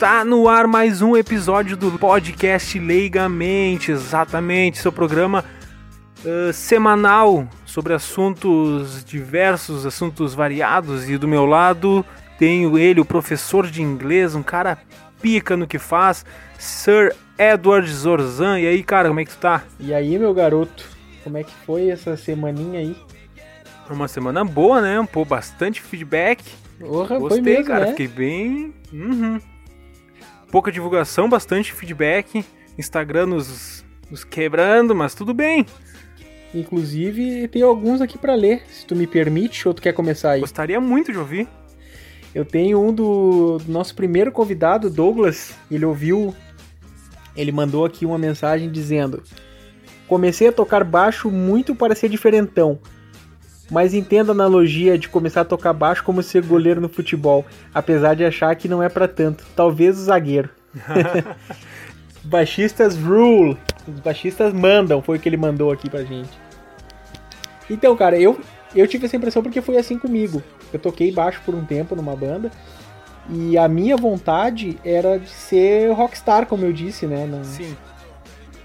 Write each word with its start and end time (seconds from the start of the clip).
Está 0.00 0.24
no 0.24 0.48
ar 0.48 0.66
mais 0.66 1.02
um 1.02 1.14
episódio 1.14 1.76
do 1.76 1.98
podcast 1.98 2.78
Leigamente, 2.78 3.92
exatamente, 3.92 4.78
seu 4.78 4.90
programa 4.90 5.44
uh, 6.24 6.50
semanal 6.54 7.46
sobre 7.66 7.92
assuntos 7.92 9.04
diversos, 9.04 9.84
assuntos 9.84 10.32
variados. 10.32 11.06
E 11.06 11.18
do 11.18 11.28
meu 11.28 11.44
lado 11.44 12.02
tenho 12.38 12.78
ele, 12.78 12.98
o 12.98 13.04
professor 13.04 13.66
de 13.66 13.82
inglês, 13.82 14.34
um 14.34 14.42
cara 14.42 14.78
pica 15.20 15.54
no 15.54 15.66
que 15.66 15.78
faz, 15.78 16.24
Sir 16.58 17.14
Edward 17.38 17.86
Zorzan. 17.92 18.58
E 18.58 18.66
aí, 18.66 18.82
cara, 18.82 19.08
como 19.08 19.20
é 19.20 19.24
que 19.26 19.32
tu 19.32 19.38
tá? 19.38 19.64
E 19.78 19.92
aí, 19.92 20.18
meu 20.18 20.32
garoto, 20.32 20.82
como 21.22 21.36
é 21.36 21.44
que 21.44 21.52
foi 21.66 21.90
essa 21.90 22.16
semaninha 22.16 22.80
aí? 22.80 22.96
Uma 23.90 24.08
semana 24.08 24.42
boa, 24.46 24.80
né? 24.80 25.06
Pô, 25.12 25.26
bastante 25.26 25.82
feedback. 25.82 26.42
Porra, 26.78 27.18
Gostei, 27.18 27.42
mesmo, 27.42 27.66
cara. 27.66 27.84
né? 27.84 27.90
Fiquei 27.90 28.08
bem. 28.08 28.72
Uhum. 28.90 29.38
Pouca 30.50 30.72
divulgação, 30.72 31.28
bastante 31.28 31.72
feedback. 31.72 32.44
Instagram 32.78 33.26
nos, 33.26 33.84
nos 34.10 34.24
quebrando, 34.24 34.94
mas 34.94 35.14
tudo 35.14 35.32
bem. 35.32 35.66
Inclusive, 36.54 37.46
tem 37.48 37.62
alguns 37.62 38.00
aqui 38.00 38.18
pra 38.18 38.34
ler, 38.34 38.62
se 38.68 38.84
tu 38.84 38.96
me 38.96 39.06
permite, 39.06 39.68
ou 39.68 39.74
tu 39.74 39.80
quer 39.80 39.92
começar 39.92 40.32
aí? 40.32 40.40
Gostaria 40.40 40.80
muito 40.80 41.12
de 41.12 41.18
ouvir. 41.18 41.48
Eu 42.34 42.44
tenho 42.44 42.80
um 42.80 42.92
do, 42.92 43.58
do 43.58 43.72
nosso 43.72 43.94
primeiro 43.94 44.32
convidado, 44.32 44.90
Douglas. 44.90 45.54
Ele 45.70 45.84
ouviu, 45.84 46.34
ele 47.36 47.52
mandou 47.52 47.84
aqui 47.84 48.04
uma 48.04 48.18
mensagem 48.18 48.70
dizendo: 48.70 49.22
Comecei 50.08 50.48
a 50.48 50.52
tocar 50.52 50.82
baixo 50.82 51.30
muito 51.30 51.74
para 51.74 51.94
ser 51.94 52.08
diferentão. 52.08 52.80
Mas 53.70 53.94
entendo 53.94 54.30
a 54.30 54.32
analogia 54.32 54.98
de 54.98 55.08
começar 55.08 55.42
a 55.42 55.44
tocar 55.44 55.72
baixo 55.72 56.02
como 56.02 56.22
ser 56.22 56.44
goleiro 56.44 56.80
no 56.80 56.88
futebol, 56.88 57.46
apesar 57.72 58.14
de 58.14 58.24
achar 58.24 58.54
que 58.56 58.68
não 58.68 58.82
é 58.82 58.88
pra 58.88 59.06
tanto. 59.06 59.44
Talvez 59.54 59.98
o 59.98 60.04
zagueiro. 60.04 60.50
Baixistas 62.24 62.96
rule. 62.96 63.56
Os 63.86 64.00
baixistas 64.00 64.52
mandam, 64.52 65.00
foi 65.00 65.16
o 65.16 65.20
que 65.20 65.28
ele 65.28 65.36
mandou 65.36 65.70
aqui 65.70 65.88
pra 65.88 66.04
gente. 66.04 66.30
Então, 67.70 67.96
cara, 67.96 68.18
eu, 68.18 68.38
eu 68.74 68.86
tive 68.86 69.06
essa 69.06 69.16
impressão 69.16 69.42
porque 69.42 69.62
foi 69.62 69.76
assim 69.78 69.98
comigo. 69.98 70.42
Eu 70.72 70.78
toquei 70.78 71.10
baixo 71.12 71.40
por 71.44 71.54
um 71.54 71.64
tempo 71.64 71.94
numa 71.94 72.14
banda. 72.14 72.50
E 73.28 73.56
a 73.56 73.68
minha 73.68 73.96
vontade 73.96 74.78
era 74.84 75.18
de 75.18 75.28
ser 75.28 75.92
rockstar, 75.92 76.46
como 76.46 76.64
eu 76.64 76.72
disse, 76.72 77.06
né? 77.06 77.26
No, 77.26 77.44
Sim. 77.44 77.76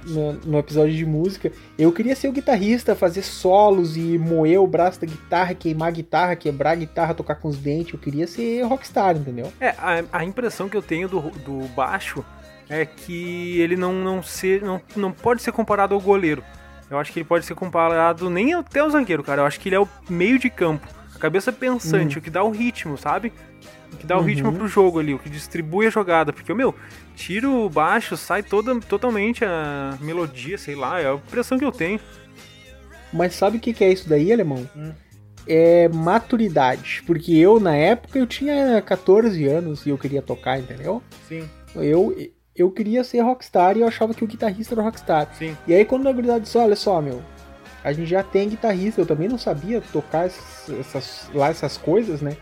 No, 0.06 0.34
no 0.34 0.60
episódio 0.60 0.96
de 0.96 1.06
música. 1.06 1.52
Eu 1.78 1.92
queria 1.92 2.16
ser 2.16 2.28
o 2.28 2.32
guitarrista, 2.32 2.96
fazer 2.96 3.22
solos 3.22 3.98
e 3.98 4.18
moer 4.18 4.62
o 4.62 4.68
braço 4.68 5.02
da 5.02 5.08
guitarra, 5.08 5.54
queimar 5.54 5.90
a 5.90 5.92
guitarra, 5.92 6.36
quebrar 6.36 6.72
a 6.72 6.76
guitarra, 6.76 7.14
tocar 7.14 7.36
com 7.36 7.48
os 7.48 7.58
dentes. 7.58 7.94
Eu 7.94 8.00
queria 8.00 8.28
ser 8.28 8.62
rockstar, 8.64 9.16
entendeu? 9.16 9.52
É, 9.60 9.70
a, 9.70 10.04
a 10.12 10.24
impressão 10.24 10.70
que 10.70 10.78
eu 10.78 10.82
tenho 10.82 11.08
do, 11.08 11.22
do 11.22 11.68
baixo 11.70 12.24
é 12.70 12.86
que 12.86 13.60
ele 13.60 13.76
não, 13.76 13.94
não, 13.94 14.24
ser, 14.24 14.62
não, 14.62 14.82
não 14.96 15.12
pode 15.12 15.42
ser 15.42 15.52
comparado 15.52 15.94
ao 15.94 16.02
goleiro. 16.02 16.44
Eu 16.90 17.00
acho 17.00 17.12
que 17.12 17.20
ele 17.20 17.28
pode 17.28 17.46
ser 17.46 17.56
comparado 17.56 18.30
nem 18.30 18.54
até 18.54 18.80
ao 18.80 18.90
zagueiro, 18.90 19.24
cara. 19.24 19.42
Eu 19.42 19.46
acho 19.46 19.60
que 19.60 19.70
ele 19.70 19.76
é 19.76 19.80
o 19.80 19.88
meio 20.10 20.38
de 20.38 20.50
campo. 20.50 20.88
A 21.16 21.18
cabeça 21.18 21.52
pensante, 21.52 22.18
o 22.18 22.22
que 22.22 22.30
dá 22.30 22.44
o 22.44 22.52
ritmo, 22.52 22.98
sabe? 22.98 23.32
O 23.96 23.98
que 23.98 24.06
dá 24.06 24.16
o 24.18 24.20
Uhum. 24.20 24.26
ritmo 24.26 24.54
pro 24.54 24.68
jogo 24.68 25.00
ali, 25.00 25.14
o 25.14 25.20
que 25.20 25.30
distribui 25.30 25.88
a 25.88 25.90
jogada. 25.90 26.32
Porque, 26.34 26.54
meu, 26.54 26.76
tira 27.16 27.50
o 27.50 27.70
baixo, 27.70 28.16
sai 28.18 28.44
toda, 28.44 28.80
totalmente 28.82 29.44
a 29.44 29.98
melodia, 30.02 30.58
sei 30.58 30.76
lá, 30.76 31.00
é 31.02 31.08
a 31.10 31.14
impressão 31.16 31.58
que 31.58 31.66
eu 31.66 31.72
tenho. 31.72 32.00
Mas 33.14 33.34
sabe 33.36 33.58
o 33.58 33.60
que 33.60 33.74
que 33.74 33.84
é 33.84 33.92
isso 33.92 34.08
daí, 34.10 34.32
alemão? 34.32 34.70
Hum. 34.76 34.92
É 35.48 35.88
maturidade. 35.90 37.04
Porque 37.06 37.34
eu, 37.36 37.60
na 37.60 37.76
época, 37.76 38.18
eu 38.20 38.26
tinha 38.28 38.82
14 38.82 39.46
anos 39.48 39.86
e 39.86 39.90
eu 39.90 39.98
queria 39.98 40.22
tocar, 40.22 40.60
entendeu? 40.60 41.02
Sim, 41.28 41.48
Eu, 41.76 42.16
eu 42.56 42.72
queria 42.72 43.04
ser 43.04 43.22
rockstar 43.22 43.78
e 43.78 43.82
eu 43.82 43.88
achava 43.88 44.14
que 44.14 44.24
o 44.24 44.28
guitarrista 44.28 44.74
era 44.74 44.82
rockstar. 44.82 45.30
sim. 45.38 45.56
E 45.68 45.74
aí 45.74 45.86
quando 45.86 46.08
a 46.10 46.12
gurizada 46.12 46.40
disse, 46.40 46.58
olha 46.58 46.76
só, 46.76 47.00
meu, 47.02 47.22
a 47.84 47.94
gente 47.94 48.10
já 48.10 48.24
tem 48.24 48.50
guitarrista, 48.50 49.00
eu 49.00 49.06
também 49.06 49.28
não 49.30 49.38
sabia 49.38 49.80
tocar 49.94 50.26
essas, 50.26 50.70
essas- 50.80 51.30
lá 51.34 51.50
essas 51.50 51.78
coisas, 51.78 52.22
né? 52.22 52.36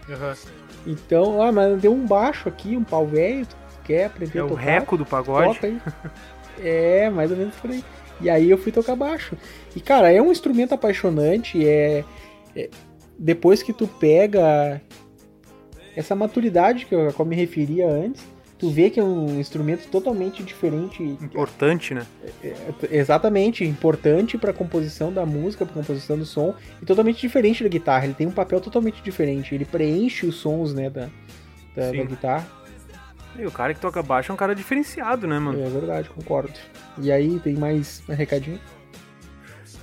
Então, 0.85 1.41
ah, 1.41 1.51
mas 1.51 1.79
deu 1.81 1.93
um 1.93 2.05
baixo 2.05 2.49
aqui, 2.49 2.75
um 2.75 2.83
pau 2.83 3.05
velho, 3.05 3.45
tu 3.45 3.55
quer 3.83 4.05
aprender 4.05 4.37
É 4.37 4.41
a 4.41 4.45
o 4.45 4.49
tocar? 4.49 4.61
reco 4.61 4.97
do 4.97 5.05
pagode. 5.05 5.53
Toca 5.55 5.67
aí. 5.67 5.81
é, 6.61 7.09
mais 7.09 7.31
ou 7.31 7.37
menos 7.37 7.55
por 7.55 7.69
aí. 7.71 7.83
E 8.21 8.29
aí 8.29 8.49
eu 8.49 8.57
fui 8.57 8.71
tocar 8.71 8.95
baixo. 8.95 9.35
E 9.75 9.79
cara, 9.79 10.11
é 10.11 10.21
um 10.21 10.31
instrumento 10.31 10.73
apaixonante, 10.73 11.65
é, 11.67 12.03
é- 12.55 12.69
depois 13.17 13.61
que 13.63 13.71
tu 13.73 13.87
pega 13.87 14.81
essa 15.95 16.15
maturidade 16.15 16.85
que 16.85 16.93
eu, 16.95 17.07
a 17.07 17.13
qual 17.13 17.25
eu 17.25 17.29
me 17.29 17.35
referia 17.35 17.87
antes, 17.87 18.23
tu 18.63 18.69
vê 18.69 18.89
que 18.89 18.97
é 18.97 19.03
um 19.03 19.41
instrumento 19.41 19.89
totalmente 19.89 20.41
diferente 20.41 21.03
Importante, 21.03 21.93
né? 21.93 22.07
exatamente 22.89 23.65
importante 23.65 24.37
para 24.37 24.53
composição 24.53 25.11
da 25.11 25.25
música, 25.25 25.65
para 25.65 25.73
composição 25.73 26.17
do 26.17 26.25
som 26.25 26.55
e 26.81 26.85
totalmente 26.85 27.19
diferente 27.19 27.61
da 27.61 27.67
guitarra. 27.67 28.05
Ele 28.05 28.13
tem 28.13 28.25
um 28.25 28.31
papel 28.31 28.61
totalmente 28.61 29.03
diferente. 29.03 29.53
Ele 29.53 29.65
preenche 29.65 30.25
os 30.25 30.35
sons, 30.35 30.73
né, 30.73 30.89
da, 30.89 31.09
da, 31.75 31.91
da 31.91 32.03
guitarra. 32.05 32.47
E 33.37 33.45
o 33.45 33.51
cara 33.51 33.73
que 33.73 33.81
toca 33.81 34.01
baixo 34.01 34.31
é 34.31 34.33
um 34.33 34.37
cara 34.37 34.55
diferenciado, 34.55 35.27
né, 35.27 35.37
mano? 35.37 35.61
É 35.61 35.69
verdade, 35.69 36.09
concordo. 36.09 36.53
E 36.99 37.11
aí 37.11 37.39
tem 37.39 37.55
mais 37.55 38.01
um 38.07 38.13
recadinho? 38.13 38.61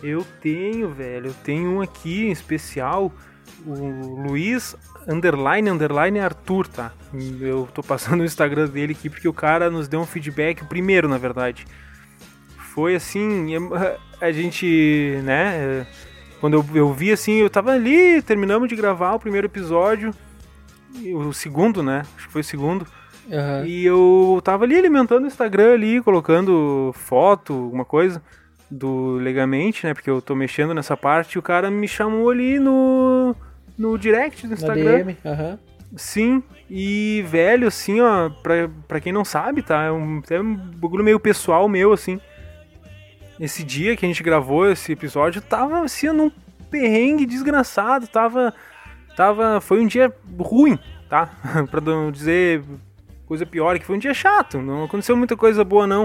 Eu 0.03 0.25
tenho, 0.41 0.89
velho. 0.89 1.27
Eu 1.27 1.35
tenho 1.45 1.71
um 1.71 1.81
aqui 1.83 2.29
em 2.29 2.31
especial. 2.31 3.13
O 3.67 4.23
Luiz 4.29 4.75
underline 5.07 5.69
underline 5.71 6.19
Arthur, 6.19 6.67
tá? 6.67 6.93
Eu 7.41 7.69
tô 7.75 7.83
passando 7.83 8.21
o 8.21 8.25
Instagram 8.25 8.69
dele 8.69 8.93
aqui 8.93 9.11
porque 9.11 9.29
o 9.29 9.33
cara 9.33 9.71
nos 9.71 9.87
deu 9.89 10.01
um 10.01 10.07
feedback, 10.07 10.63
o 10.63 10.67
primeiro, 10.67 11.09
na 11.09 11.19
verdade. 11.19 11.67
Foi 12.75 12.95
assim, 12.95 13.55
em- 13.55 13.71
a 14.21 14.31
gente, 14.33 15.19
né? 15.25 15.87
Quando 16.41 16.55
eu, 16.55 16.65
eu 16.75 16.93
vi 16.93 17.13
assim, 17.13 17.35
eu 17.35 17.51
tava 17.51 17.73
ali, 17.73 18.23
terminamos 18.23 18.69
de 18.69 18.77
gravar 18.77 19.15
o 19.15 19.21
primeiro 19.21 19.47
episódio, 19.47 20.15
o 21.15 21.33
segundo, 21.33 21.83
né? 21.83 22.03
Acho 22.17 22.27
que 22.27 22.33
foi 22.33 22.41
o 22.41 22.45
segundo. 22.45 22.87
Aham. 23.31 23.67
E 23.67 23.85
eu 23.85 24.41
tava 24.43 24.65
ali 24.65 24.77
alimentando 24.77 25.25
o 25.25 25.27
Instagram 25.27 25.75
ali, 25.75 26.01
colocando 26.01 26.93
foto, 26.95 27.53
alguma 27.53 27.85
coisa 27.85 28.23
do 28.71 29.17
Legamente, 29.17 29.87
né? 29.87 29.93
Porque 29.93 30.09
eu 30.09 30.23
tô 30.23 30.35
mexendo 30.35 30.73
nessa 30.73 30.97
parte 30.97 31.35
e 31.35 31.39
o 31.39 31.43
cara 31.43 31.71
me 31.71 31.87
chamou 31.87 32.31
ali 32.31 32.59
no, 32.59 33.35
no 33.81 33.97
direct 33.97 34.47
do 34.47 34.53
Instagram. 34.53 35.15
Sim, 35.97 36.43
e 36.69 37.25
velho, 37.27 37.67
assim, 37.67 37.99
ó, 38.01 38.29
pra, 38.29 38.69
pra 38.87 39.01
quem 39.01 39.11
não 39.11 39.25
sabe, 39.25 39.63
tá? 39.63 39.85
É 39.85 39.91
um, 39.91 40.23
é 40.29 40.39
um 40.39 40.55
bagulho 40.55 41.03
meio 41.03 41.19
pessoal 41.19 41.67
meu, 41.67 41.91
assim. 41.91 42.21
Esse 43.41 43.65
dia 43.65 43.97
que 43.97 44.05
a 44.05 44.09
gente 44.09 44.23
gravou 44.23 44.71
esse 44.71 44.93
episódio, 44.93 45.41
tava 45.41 45.83
assim, 45.83 46.09
num 46.09 46.31
perrengue 46.71 47.25
desgraçado, 47.25 48.07
tava. 48.07 48.53
Tava. 49.17 49.63
Foi 49.63 49.81
um 49.81 49.87
dia 49.87 50.15
ruim, 50.39 50.79
tá? 51.09 51.31
pra 51.71 51.81
não 51.81 52.13
dizer 52.13 52.63
coisa 53.25 53.47
pior, 53.47 53.79
que 53.79 53.87
foi 53.87 53.97
um 53.97 53.99
dia 53.99 54.13
chato. 54.13 54.61
Não 54.61 54.85
aconteceu 54.85 55.17
muita 55.17 55.39
coisa 55.39 55.65
boa, 55.65 55.87
não. 55.87 56.05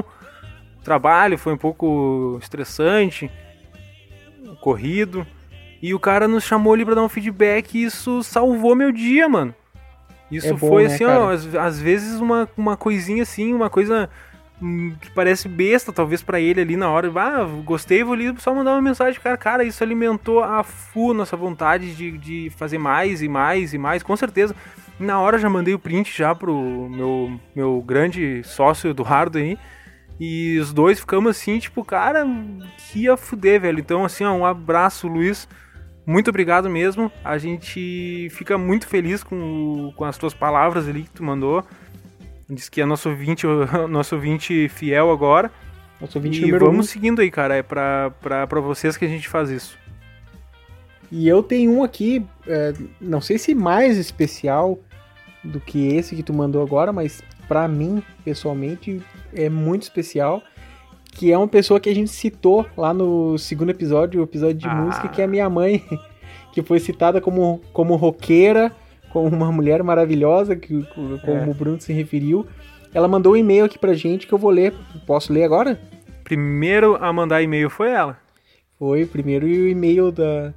O 0.80 0.84
trabalho 0.84 1.38
foi 1.38 1.54
um 1.54 1.58
pouco 1.58 2.40
estressante, 2.42 3.30
corrido. 4.62 5.28
E 5.82 5.94
o 5.94 6.00
cara 6.00 6.28
nos 6.28 6.44
chamou 6.44 6.74
ali 6.74 6.86
pra 6.86 6.96
dar 6.96 7.04
um 7.04 7.10
feedback 7.10 7.76
e 7.76 7.84
isso 7.84 8.24
salvou 8.24 8.76
meu 8.76 8.92
dia, 8.92 9.28
mano. 9.28 9.54
Isso 10.32 10.48
É 10.48 10.54
bom, 10.54 10.68
foi 10.68 10.88
né, 10.88 10.94
assim, 10.94 11.04
ó, 11.06 11.08
cara? 11.08 11.34
às, 11.34 11.56
às 11.56 11.80
vezes 11.80 12.20
uma, 12.20 12.50
uma 12.58 12.76
coisinha 12.76 13.24
assim, 13.24 13.54
uma 13.54 13.70
coisa 13.70 14.10
hum, 14.62 14.96
que 15.00 15.12
parece 15.12 15.48
besta, 15.48 15.94
talvez 15.94 16.24
pra 16.24 16.40
ele 16.40 16.62
ali 16.62 16.76
na 16.76 16.90
hora. 16.90 17.12
Ah, 17.16 17.46
gostei, 17.64 18.04
vou 18.04 18.14
ali 18.14 18.34
só 18.40 18.54
mandar 18.54 18.72
uma 18.72 18.82
mensagem, 18.82 19.20
cara. 19.22 19.38
Cara, 19.38 19.64
isso 19.64 19.84
alimentou 19.84 20.44
a 20.44 20.64
full 20.64 21.14
nossa 21.14 21.38
vontade 21.38 21.94
de, 21.96 22.18
de 22.18 22.50
fazer 22.58 22.78
mais 22.78 23.22
e 23.22 23.28
mais 23.28 23.74
e 23.74 23.78
mais, 23.78 24.02
com 24.02 24.16
certeza. 24.16 24.56
Na 25.00 25.20
hora 25.20 25.38
já 25.38 25.50
mandei 25.50 25.74
o 25.74 25.80
print 25.80 26.18
já 26.18 26.34
pro 26.34 26.90
meu, 26.90 27.40
meu 27.56 27.82
grande 27.82 28.42
sócio 28.44 28.90
Eduardo 28.90 29.38
aí. 29.38 29.58
E 30.20 30.58
os 30.60 30.72
dois 30.72 31.00
ficamos 31.00 31.32
assim, 31.32 31.60
tipo, 31.60 31.84
cara, 31.84 32.26
que 32.78 33.02
ia 33.02 33.18
fuder, 33.18 33.60
velho. 33.60 33.80
Então, 33.80 34.06
assim, 34.06 34.24
ó, 34.24 34.32
um 34.34 34.46
abraço, 34.46 35.08
Luiz. 35.08 35.48
Muito 36.06 36.30
obrigado 36.30 36.70
mesmo. 36.70 37.12
A 37.24 37.38
gente 37.38 38.28
fica 38.32 38.58
muito 38.58 38.88
feliz 38.88 39.24
com, 39.24 39.92
com 39.96 40.04
as 40.06 40.18
tuas 40.18 40.34
palavras 40.34 40.88
ali 40.88 41.04
que 41.04 41.10
tu 41.10 41.24
mandou. 41.24 41.64
Diz 42.50 42.70
que 42.70 42.80
é 42.80 42.86
nosso 42.86 43.10
ouvinte, 43.10 43.46
nosso 43.90 44.16
ouvinte 44.16 44.70
fiel 44.70 45.10
agora. 45.12 45.52
Nosso 46.00 46.18
ouvinte 46.18 46.46
e 46.46 46.52
vamos 46.52 46.86
um. 46.86 46.90
seguindo 46.90 47.22
aí, 47.22 47.32
cara. 47.32 47.56
É 47.56 47.64
pra, 47.64 48.12
pra, 48.22 48.46
pra 48.46 48.60
vocês 48.60 48.96
que 48.98 49.06
a 49.06 49.08
gente 49.08 49.28
faz 49.28 49.50
isso. 49.50 49.78
E 51.12 51.28
eu 51.28 51.42
tenho 51.42 51.72
um 51.72 51.84
aqui, 51.84 52.26
é, 52.48 52.74
não 53.00 53.22
sei 53.22 53.38
se 53.38 53.56
mais 53.56 53.98
especial 53.98 54.80
do 55.44 55.60
que 55.60 55.96
esse 55.96 56.16
que 56.16 56.24
tu 56.24 56.34
mandou 56.34 56.62
agora, 56.62 56.92
mas 56.92 57.24
pra 57.48 57.68
mim, 57.68 58.02
pessoalmente, 58.24 59.02
é 59.34 59.50
muito 59.50 59.84
especial. 59.84 60.44
Que 61.16 61.32
é 61.32 61.38
uma 61.38 61.48
pessoa 61.48 61.80
que 61.80 61.90
a 61.90 61.96
gente 61.96 62.12
citou 62.12 62.66
lá 62.78 62.94
no 62.94 63.38
segundo 63.38 63.70
episódio, 63.72 64.20
o 64.20 64.24
episódio 64.24 64.58
de 64.58 64.68
Ah. 64.68 64.76
música, 64.76 65.08
que 65.08 65.22
é 65.22 65.26
a 65.26 65.28
minha 65.28 65.50
mãe, 65.50 65.82
que 66.52 66.62
foi 66.62 66.80
citada 66.80 67.20
como, 67.22 67.62
como 67.72 67.96
roqueira, 67.96 68.72
como 69.12 69.28
uma 69.28 69.50
mulher 69.52 69.82
maravilhosa, 69.82 70.56
que, 70.58 70.84
como 70.94 71.18
É. 71.26 71.48
o 71.50 71.54
Bruno 71.54 71.80
se 71.80 71.94
referiu. 71.94 72.46
Ela 72.94 73.08
mandou 73.08 73.34
um 73.34 73.38
e-mail 73.38 73.66
aqui 73.66 73.80
pra 73.80 73.94
gente 73.94 74.28
que 74.28 74.34
eu 74.34 74.38
vou 74.38 74.52
ler. 74.52 74.74
Posso 75.08 75.32
ler 75.32 75.44
agora? 75.46 75.80
Primeiro 76.24 76.98
a 77.02 77.12
mandar 77.14 77.42
e-mail 77.42 77.70
foi 77.70 77.92
ela. 77.92 78.18
Foi, 78.78 79.06
primeiro 79.06 79.48
e 79.48 79.62
o 79.62 79.68
e-mail 79.70 80.12
da, 80.12 80.54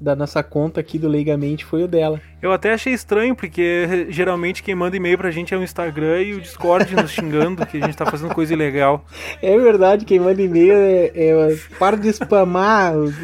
da 0.00 0.14
nossa 0.14 0.42
conta 0.42 0.80
aqui 0.80 0.98
do 0.98 1.08
Leigamente 1.08 1.64
foi 1.64 1.82
o 1.82 1.88
dela. 1.88 2.20
Eu 2.40 2.52
até 2.52 2.72
achei 2.72 2.92
estranho, 2.92 3.34
porque 3.34 4.06
geralmente 4.10 4.62
quem 4.62 4.74
manda 4.74 4.96
e-mail 4.96 5.18
pra 5.18 5.30
gente 5.30 5.52
é 5.52 5.56
o 5.56 5.62
Instagram 5.62 6.22
e 6.22 6.34
o 6.34 6.40
Discord 6.40 6.94
nos 6.94 7.10
xingando 7.10 7.66
que 7.66 7.78
a 7.78 7.80
gente 7.80 7.96
tá 7.96 8.06
fazendo 8.06 8.34
coisa 8.34 8.52
ilegal. 8.52 9.04
É 9.42 9.56
verdade, 9.58 10.04
quem 10.04 10.18
manda 10.18 10.40
e-mail 10.42 10.74
é, 10.74 11.10
é 11.14 11.56
para 11.78 11.96
de 11.96 12.12
spamar 12.12 12.96
os, 12.96 13.14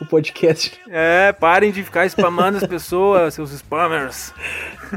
o 0.00 0.06
podcast. 0.06 0.78
É, 0.88 1.32
parem 1.32 1.70
de 1.72 1.82
ficar 1.82 2.06
spamando 2.06 2.58
as 2.58 2.66
pessoas, 2.66 3.34
seus 3.34 3.50
spammers. 3.50 4.32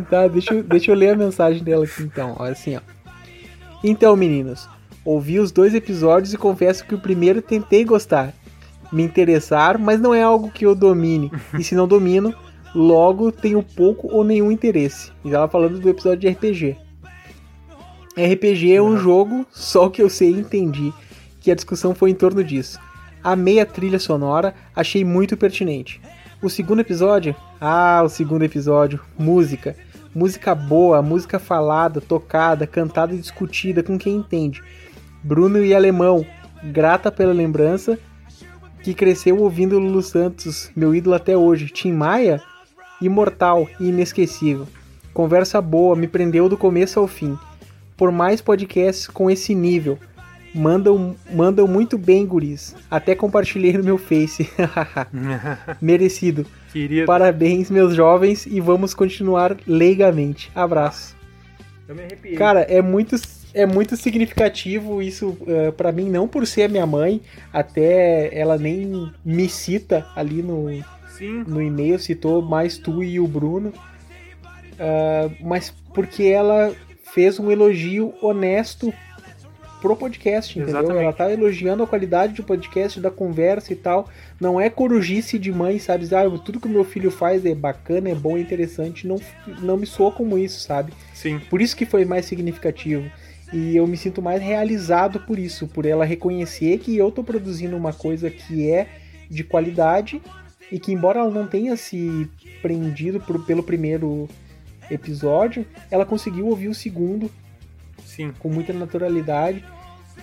Tá, 0.09 0.27
deixa, 0.27 0.53
eu, 0.53 0.63
deixa 0.63 0.91
eu 0.91 0.95
ler 0.95 1.09
a 1.09 1.15
mensagem 1.15 1.63
dela 1.63 1.85
aqui 1.85 2.03
então. 2.03 2.35
Olha 2.39 2.51
assim, 2.51 2.75
ó. 2.75 2.81
Então, 3.83 4.15
meninos, 4.15 4.67
ouvi 5.05 5.39
os 5.39 5.51
dois 5.51 5.73
episódios 5.73 6.33
e 6.33 6.37
confesso 6.37 6.85
que 6.85 6.95
o 6.95 6.99
primeiro 6.99 7.41
tentei 7.41 7.83
gostar 7.83 8.33
me 8.93 9.03
interessar, 9.03 9.79
mas 9.79 9.99
não 9.99 10.13
é 10.13 10.21
algo 10.21 10.51
que 10.51 10.65
eu 10.65 10.75
domine. 10.75 11.31
E 11.57 11.63
se 11.63 11.73
não 11.73 11.87
domino, 11.87 12.33
logo 12.75 13.31
tenho 13.31 13.63
pouco 13.63 14.07
ou 14.07 14.23
nenhum 14.23 14.51
interesse. 14.51 15.11
E 15.25 15.33
ela 15.33 15.47
falando 15.47 15.79
do 15.79 15.89
episódio 15.89 16.19
de 16.19 16.29
RPG. 16.29 16.77
RPG 18.15 18.73
é 18.73 18.81
um 18.81 18.95
jogo, 18.95 19.45
só 19.49 19.89
que 19.89 20.01
eu 20.01 20.09
sei 20.09 20.29
e 20.29 20.39
entendi 20.39 20.93
que 21.41 21.51
a 21.51 21.55
discussão 21.55 21.95
foi 21.95 22.11
em 22.11 22.15
torno 22.15 22.43
disso. 22.43 22.79
Amei 23.23 23.59
a 23.59 23.65
trilha 23.65 23.97
sonora, 23.97 24.53
achei 24.75 25.03
muito 25.03 25.35
pertinente. 25.35 25.99
O 26.41 26.49
segundo 26.49 26.81
episódio? 26.81 27.35
Ah, 27.59 28.01
o 28.05 28.09
segundo 28.09 28.43
episódio, 28.43 28.99
música. 29.17 29.75
Música 30.13 30.53
boa, 30.53 31.01
música 31.01 31.39
falada, 31.39 31.99
tocada, 31.99 32.67
cantada 32.67 33.15
e 33.15 33.17
discutida 33.17 33.81
com 33.81 33.97
quem 33.97 34.17
entende. 34.17 34.61
Bruno 35.23 35.63
e 35.63 35.73
Alemão, 35.73 36.23
grata 36.63 37.11
pela 37.11 37.33
lembrança 37.33 37.97
que 38.83 38.93
cresceu 38.93 39.39
ouvindo 39.39 39.79
Lulu 39.79 40.01
Santos, 40.01 40.69
meu 40.75 40.93
ídolo 40.93 41.15
até 41.15 41.37
hoje. 41.37 41.69
Tim 41.69 41.93
Maia, 41.93 42.41
imortal 43.01 43.67
e 43.79 43.87
inesquecível. 43.87 44.67
Conversa 45.13 45.61
boa, 45.61 45.95
me 45.95 46.07
prendeu 46.07 46.49
do 46.49 46.57
começo 46.57 46.99
ao 46.99 47.07
fim. 47.07 47.37
Por 47.95 48.11
mais 48.11 48.41
podcasts 48.41 49.07
com 49.07 49.31
esse 49.31 49.55
nível. 49.55 49.97
Mandam, 50.53 51.15
mandam 51.31 51.65
muito 51.65 51.97
bem, 51.97 52.25
guris. 52.25 52.75
Até 52.91 53.15
compartilhei 53.15 53.73
no 53.73 53.83
meu 53.83 53.97
Face. 53.97 54.47
Merecido. 55.81 56.45
Querido. 56.71 57.05
Parabéns, 57.05 57.71
meus 57.71 57.95
jovens, 57.95 58.45
e 58.45 58.59
vamos 58.59 58.93
continuar 58.93 59.57
leigamente. 59.65 60.51
Abraço. 60.53 61.15
Eu 61.87 61.95
me 61.95 62.03
arrepiei. 62.03 62.35
Cara, 62.35 62.61
é 62.61 62.81
muito 62.81 63.15
é 63.53 63.65
muito 63.65 63.95
significativo 63.95 65.01
isso 65.01 65.29
uh, 65.41 65.71
para 65.73 65.91
mim, 65.91 66.09
não 66.09 66.27
por 66.27 66.45
ser 66.47 66.69
minha 66.69 66.85
mãe, 66.85 67.21
até 67.51 68.35
ela 68.37 68.57
nem 68.57 69.11
me 69.23 69.47
cita 69.47 70.07
ali 70.15 70.41
no, 70.41 70.67
Sim. 71.17 71.43
no 71.47 71.61
e-mail, 71.61 71.99
citou 71.99 72.41
mais 72.41 72.77
tu 72.77 73.03
e 73.03 73.19
o 73.19 73.27
Bruno, 73.27 73.69
uh, 73.69 75.35
mas 75.41 75.73
porque 75.93 76.23
ela 76.23 76.73
fez 77.13 77.39
um 77.39 77.51
elogio 77.51 78.13
honesto 78.21 78.91
pro 79.83 79.97
podcast, 79.97 80.57
entendeu? 80.57 80.79
Exatamente. 80.79 81.03
Ela 81.03 81.13
tá 81.13 81.31
elogiando 81.31 81.83
a 81.83 81.87
qualidade 81.87 82.33
do 82.33 82.43
podcast, 82.43 83.01
da 83.01 83.11
conversa 83.11 83.73
e 83.73 83.75
tal. 83.75 84.07
Não 84.39 84.59
é 84.59 84.69
corujice 84.69 85.37
de 85.37 85.51
mãe, 85.51 85.77
sabe? 85.77 86.07
Ah, 86.15 86.23
tudo 86.43 86.59
que 86.59 86.67
o 86.67 86.71
meu 86.71 86.85
filho 86.85 87.11
faz 87.11 87.45
é 87.45 87.53
bacana, 87.53 88.09
é 88.09 88.15
bom, 88.15 88.37
é 88.37 88.39
interessante. 88.39 89.05
Não, 89.05 89.19
não 89.61 89.75
me 89.75 89.85
soa 89.85 90.09
como 90.09 90.37
isso, 90.37 90.61
sabe? 90.61 90.93
Sim. 91.13 91.37
Por 91.49 91.61
isso 91.61 91.75
que 91.75 91.85
foi 91.85 92.05
mais 92.05 92.25
significativo. 92.25 93.11
E 93.53 93.77
eu 93.77 93.85
me 93.85 93.95
sinto 93.95 94.19
mais 94.19 94.41
realizado 94.41 95.19
por 95.19 95.37
isso, 95.37 95.67
por 95.67 95.85
ela 95.85 96.03
reconhecer 96.03 96.79
que 96.79 96.97
eu 96.97 97.11
tô 97.11 97.23
produzindo 97.23 97.77
uma 97.77 97.93
coisa 97.93 98.29
que 98.31 98.69
é 98.69 98.87
de 99.29 99.43
qualidade 99.43 100.19
e 100.71 100.79
que 100.79 100.91
embora 100.91 101.19
ela 101.19 101.29
não 101.29 101.45
tenha 101.45 101.77
se 101.77 102.27
prendido 102.63 103.19
por, 103.19 103.45
pelo 103.45 103.61
primeiro 103.61 104.27
episódio, 104.89 105.65
ela 105.91 106.03
conseguiu 106.03 106.47
ouvir 106.47 106.67
o 106.67 106.73
segundo 106.73 107.29
Sim. 108.03 108.33
com 108.39 108.49
muita 108.49 108.73
naturalidade 108.73 109.63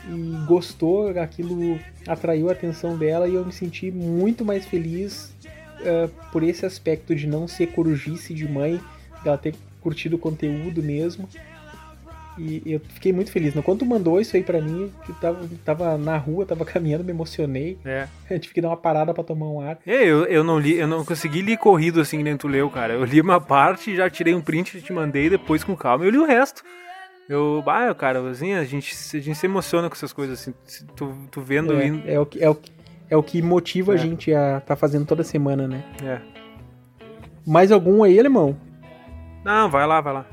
e 0.08 0.46
gostou, 0.46 1.08
aquilo 1.20 1.78
atraiu 2.08 2.48
a 2.48 2.52
atenção 2.52 2.98
dela 2.98 3.28
e 3.28 3.34
eu 3.34 3.44
me 3.44 3.52
senti 3.52 3.92
muito 3.92 4.44
mais 4.44 4.66
feliz 4.66 5.32
uh, 5.80 6.10
por 6.32 6.42
esse 6.42 6.66
aspecto 6.66 7.14
de 7.14 7.28
não 7.28 7.46
ser 7.46 7.68
corujice 7.68 8.34
de 8.34 8.48
mãe, 8.48 8.80
dela 9.22 9.38
ter 9.38 9.54
curtido 9.80 10.16
o 10.16 10.18
conteúdo 10.18 10.82
mesmo. 10.82 11.28
E 12.42 12.62
eu 12.72 12.80
fiquei 12.80 13.12
muito 13.12 13.30
feliz. 13.30 13.52
Quando 13.62 13.80
tu 13.80 13.84
mandou 13.86 14.20
isso 14.20 14.34
aí 14.34 14.42
pra 14.42 14.60
mim, 14.60 14.90
eu 15.08 15.14
tava, 15.16 15.48
tava 15.64 15.98
na 15.98 16.16
rua, 16.16 16.46
tava 16.46 16.64
caminhando, 16.64 17.04
me 17.04 17.10
emocionei. 17.10 17.76
É. 17.84 18.08
Eu 18.30 18.38
tive 18.38 18.54
que 18.54 18.60
dar 18.60 18.68
uma 18.68 18.76
parada 18.76 19.12
pra 19.12 19.22
tomar 19.24 19.46
um 19.46 19.60
ar. 19.60 19.78
É, 19.84 20.04
eu, 20.04 20.24
eu 20.26 20.44
não 20.44 20.58
li, 20.58 20.78
eu 20.78 20.86
não 20.86 21.04
consegui 21.04 21.42
ler 21.42 21.58
corrido 21.58 22.00
assim 22.00 22.18
que 22.18 22.22
nem 22.22 22.36
tu 22.36 22.46
leu, 22.48 22.70
cara. 22.70 22.94
Eu 22.94 23.04
li 23.04 23.20
uma 23.20 23.40
parte, 23.40 23.94
já 23.96 24.08
tirei 24.08 24.34
um 24.34 24.40
print 24.40 24.78
e 24.78 24.80
te 24.80 24.92
mandei, 24.92 25.28
depois 25.28 25.62
com 25.64 25.74
calma 25.76 26.04
eu 26.04 26.10
li 26.10 26.16
o 26.18 26.24
resto. 26.24 26.62
Eu, 27.28 27.62
ah, 27.66 27.92
cara, 27.94 28.20
assim, 28.30 28.54
a 28.54 28.64
gente, 28.64 28.94
a 29.16 29.20
gente 29.20 29.34
se 29.36 29.46
emociona 29.46 29.88
com 29.88 29.94
essas 29.94 30.12
coisas, 30.12 30.40
assim, 30.40 30.54
tu, 30.96 31.12
tu 31.30 31.40
vendo 31.40 31.72
É, 31.80 31.86
indo. 31.86 32.02
é, 32.08 32.18
o, 32.18 32.24
que- 32.26 32.42
é, 32.42 32.48
o, 32.48 32.54
que- 32.54 32.72
é 33.10 33.16
o 33.16 33.22
que 33.22 33.42
motiva 33.42 33.92
É. 33.92 33.94
a 33.94 33.98
gente 33.98 34.32
a 34.32 34.60
tá 34.60 34.74
fazendo 34.76 35.04
toda 35.06 35.22
semana, 35.24 35.66
né? 35.68 35.84
É. 36.04 36.20
Mais 37.46 37.70
algum 37.72 38.02
aí, 38.04 38.18
alemão? 38.18 38.56
Não, 39.44 39.68
vai 39.70 39.86
lá, 39.86 40.00
vai 40.00 40.12
lá. 40.12 40.26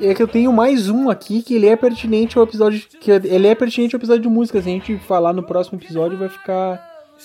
É 0.00 0.14
que 0.14 0.22
eu 0.22 0.28
tenho 0.28 0.52
mais 0.52 0.90
um 0.90 1.08
aqui 1.08 1.42
que 1.42 1.54
ele 1.54 1.66
é 1.66 1.74
pertinente 1.74 2.36
ao 2.36 2.44
episódio. 2.44 2.82
Que 3.00 3.10
ele 3.10 3.46
é 3.46 3.54
pertinente 3.54 3.94
ao 3.94 3.98
episódio 3.98 4.22
de 4.22 4.28
música. 4.28 4.60
Se 4.60 4.68
a 4.68 4.72
gente 4.72 4.98
falar 4.98 5.32
no 5.32 5.42
próximo 5.42 5.78
episódio, 5.78 6.18
vai 6.18 6.28
ficar 6.28 6.80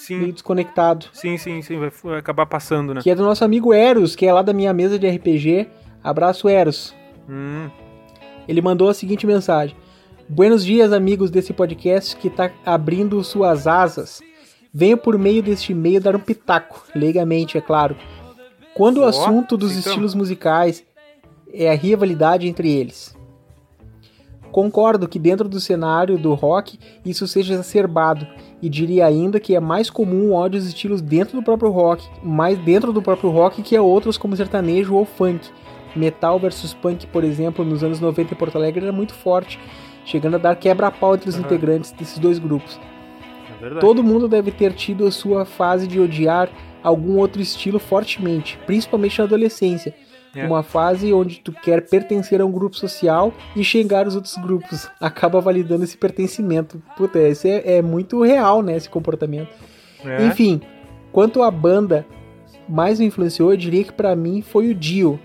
meio 0.09 0.25
Sim, 0.27 0.31
desconectado. 0.31 1.07
sim, 1.11 1.37
sim, 1.37 1.61
sim, 1.61 1.77
vai, 1.77 2.17
acabar 2.17 2.45
passando, 2.45 2.93
né? 2.93 3.01
Que 3.01 3.09
é 3.09 3.15
do 3.15 3.23
nosso 3.23 3.43
amigo 3.43 3.73
Eros, 3.73 4.15
que 4.15 4.25
é 4.25 4.31
lá 4.31 4.41
da 4.41 4.53
minha 4.53 4.73
mesa 4.73 4.97
de 4.97 5.09
RPG. 5.09 5.67
Abraço, 6.01 6.47
Eros. 6.47 6.95
Hum, 7.29 7.69
Ele 8.47 8.61
mandou 8.61 8.89
a 8.89 8.93
seguinte 8.93 9.27
mensagem: 9.27 9.75
Buenos 10.29 10.63
dias, 10.63 10.93
amigos 10.93 11.29
desse 11.29 11.51
podcast 11.51 12.15
que 12.15 12.29
tá 12.29 12.51
abrindo 12.65 13.21
suas 13.21 13.67
asas. 13.67 14.21
Venho 14.73 14.97
por 14.97 15.17
meio 15.17 15.43
deste 15.43 15.73
e-mail 15.73 15.99
dar 15.99 16.15
um 16.15 16.19
pitaco, 16.19 16.85
leigamente, 16.95 17.57
é 17.57 17.61
claro. 17.61 17.97
Quando 18.73 19.01
o 19.01 19.03
assunto 19.03 19.57
dos 19.57 19.71
então. 19.71 19.91
estilos 19.91 20.15
musicais 20.15 20.85
é 21.53 21.69
a 21.69 21.75
rivalidade 21.75 22.47
entre 22.47 22.69
eles. 22.71 23.15
Concordo 24.51 25.07
que 25.07 25.17
dentro 25.17 25.47
do 25.47 25.61
cenário 25.61 26.17
do 26.17 26.33
rock 26.33 26.77
isso 27.05 27.25
seja 27.25 27.53
exacerbado, 27.53 28.27
e 28.61 28.69
diria 28.69 29.05
ainda 29.05 29.39
que 29.39 29.55
é 29.55 29.59
mais 29.59 29.89
comum 29.89 30.29
o 30.29 30.33
ódio 30.33 30.59
aos 30.59 30.67
estilos 30.67 31.01
dentro 31.01 31.37
do 31.37 31.43
próprio 31.43 31.71
rock, 31.71 32.07
mais 32.21 32.57
dentro 32.59 32.91
do 32.91 33.01
próprio 33.01 33.29
rock 33.29 33.61
que 33.61 33.75
a 33.75 33.81
outros 33.81 34.17
como 34.17 34.35
sertanejo 34.35 34.93
ou 34.93 35.05
funk. 35.05 35.49
Metal 35.95 36.37
versus 36.39 36.73
punk, 36.73 37.07
por 37.07 37.23
exemplo, 37.23 37.65
nos 37.65 37.83
anos 37.83 37.99
90 37.99 38.33
em 38.33 38.37
Porto 38.37 38.57
Alegre 38.57 38.83
era 38.83 38.93
muito 38.93 39.13
forte, 39.13 39.59
chegando 40.05 40.35
a 40.35 40.39
dar 40.39 40.55
quebra-pau 40.55 41.15
entre 41.15 41.29
os 41.29 41.35
Aham. 41.35 41.45
integrantes 41.45 41.91
desses 41.91 42.19
dois 42.19 42.37
grupos. 42.37 42.79
é. 43.61 43.79
Todo 43.79 44.03
mundo 44.03 44.27
deve 44.27 44.51
ter 44.51 44.73
tido 44.73 45.05
a 45.05 45.11
sua 45.11 45.45
fase 45.45 45.87
de 45.87 45.99
odiar 45.99 46.49
algum 46.83 47.17
outro 47.17 47.41
estilo 47.41 47.79
fortemente, 47.79 48.59
principalmente 48.65 49.19
na 49.19 49.25
adolescência. 49.25 49.93
É. 50.35 50.45
Uma 50.45 50.63
fase 50.63 51.13
onde 51.13 51.39
tu 51.41 51.51
quer 51.51 51.87
pertencer 51.87 52.39
a 52.39 52.45
um 52.45 52.51
grupo 52.51 52.75
social 52.77 53.33
e 53.55 53.63
xingar 53.63 54.07
os 54.07 54.15
outros 54.15 54.37
grupos. 54.37 54.89
Acaba 54.99 55.41
validando 55.41 55.83
esse 55.83 55.97
pertencimento. 55.97 56.81
Puta, 56.95 57.19
esse 57.19 57.49
é, 57.49 57.77
é 57.77 57.81
muito 57.81 58.21
real, 58.23 58.61
né? 58.61 58.77
Esse 58.77 58.89
comportamento. 58.89 59.49
É. 60.05 60.25
Enfim, 60.25 60.61
quanto 61.11 61.43
à 61.43 61.51
banda 61.51 62.05
mais 62.67 62.99
me 62.99 63.05
influenciou, 63.05 63.51
eu 63.51 63.57
diria 63.57 63.83
que 63.83 63.91
pra 63.91 64.15
mim 64.15 64.41
foi 64.41 64.69
o 64.69 64.75
Dio. 64.75 65.19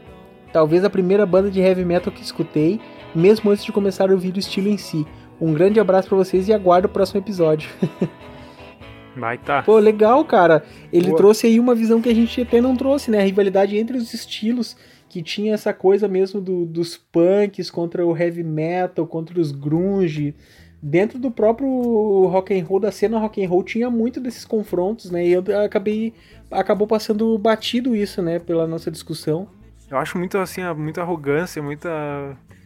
Talvez 0.53 0.85
a 0.85 0.91
primeira 0.91 1.25
banda 1.25 1.51
de 1.51 1.61
heavy 1.61 1.85
metal 1.85 2.13
que 2.13 2.23
escutei, 2.23 2.81
mesmo 3.15 3.51
antes 3.51 3.65
de 3.65 3.73
começar 3.73 4.11
a 4.11 4.13
ouvir 4.13 4.35
o 4.35 4.39
estilo 4.39 4.69
em 4.69 4.77
si. 4.77 5.07
Um 5.41 5.53
grande 5.53 5.79
abraço 5.79 6.09
pra 6.09 6.17
vocês 6.17 6.49
e 6.49 6.53
aguardo 6.53 6.89
o 6.89 6.91
próximo 6.91 7.21
episódio. 7.21 7.71
Vai 9.17 9.39
tá. 9.39 9.63
Pô, 9.63 9.79
legal, 9.79 10.25
cara. 10.25 10.63
Ele 10.93 11.07
Boa. 11.09 11.17
trouxe 11.17 11.47
aí 11.47 11.59
uma 11.59 11.75
visão 11.75 12.03
que 12.03 12.09
a 12.09 12.15
gente 12.15 12.41
até 12.41 12.61
não 12.61 12.77
trouxe, 12.77 13.11
né? 13.11 13.21
A 13.21 13.25
rivalidade 13.25 13.77
entre 13.77 13.97
os 13.97 14.13
estilos, 14.13 14.77
que 15.09 15.23
tinha 15.23 15.55
essa 15.55 15.73
coisa 15.73 16.07
mesmo 16.09 16.41
do- 16.41 16.67
dos 16.67 16.97
punks 16.97 17.71
contra 17.71 18.05
o 18.07 18.17
heavy 18.17 18.43
metal, 18.43 19.07
contra 19.07 19.41
os 19.41 19.53
grunge. 19.53 20.35
Dentro 20.83 21.19
do 21.19 21.31
próprio 21.31 22.27
rock 22.27 22.59
and 22.59 22.65
roll, 22.65 22.79
da 22.79 22.93
cena 22.93 23.19
rock 23.19 23.43
and 23.45 23.49
roll, 23.49 23.63
tinha 23.65 23.91
muito 23.91 24.21
desses 24.21 24.45
confrontos, 24.45 25.11
né? 25.11 25.27
E 25.27 25.33
eu 25.33 25.43
acabei 25.65 26.13
acabou 26.51 26.87
passando 26.87 27.37
batido 27.39 27.97
isso, 27.97 28.23
né, 28.23 28.39
pela 28.39 28.67
nossa 28.67 28.91
discussão. 28.91 29.49
Eu 29.91 29.99
acho 29.99 30.19
muito 30.19 30.37
assim, 30.39 30.63
muita 30.77 31.01
arrogância, 31.03 31.63
muita. 31.63 31.89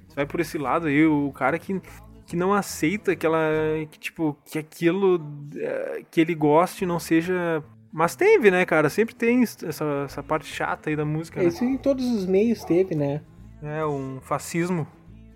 Você 0.09 0.17
vai 0.17 0.27
por 0.27 0.41
esse 0.41 0.59
lado 0.59 0.87
aí, 0.87 1.07
o 1.07 1.31
cara 1.33 1.59
que, 1.59 1.81
que 2.27 2.35
não 2.37 2.53
aceita 2.53 3.13
aquela. 3.13 3.39
que 3.91 3.99
tipo, 3.99 4.37
que 4.45 4.59
aquilo 4.59 5.21
eh, 5.57 6.03
que 6.11 6.21
ele 6.21 6.35
goste 6.35 6.85
não 6.85 6.99
seja. 6.99 7.63
Mas 7.93 8.15
teve, 8.15 8.51
né, 8.51 8.65
cara? 8.65 8.89
Sempre 8.89 9.15
tem 9.15 9.43
essa, 9.43 10.05
essa 10.05 10.23
parte 10.23 10.47
chata 10.47 10.91
aí 10.91 10.97
da 10.97 11.05
música, 11.05 11.41
né? 11.41 11.49
Isso 11.49 11.65
em 11.65 11.77
todos 11.77 12.07
os 12.07 12.25
meios 12.27 12.65
teve, 12.65 12.95
né? 12.95 13.21
É, 13.63 13.85
um 13.85 14.21
fascismo. 14.21 14.87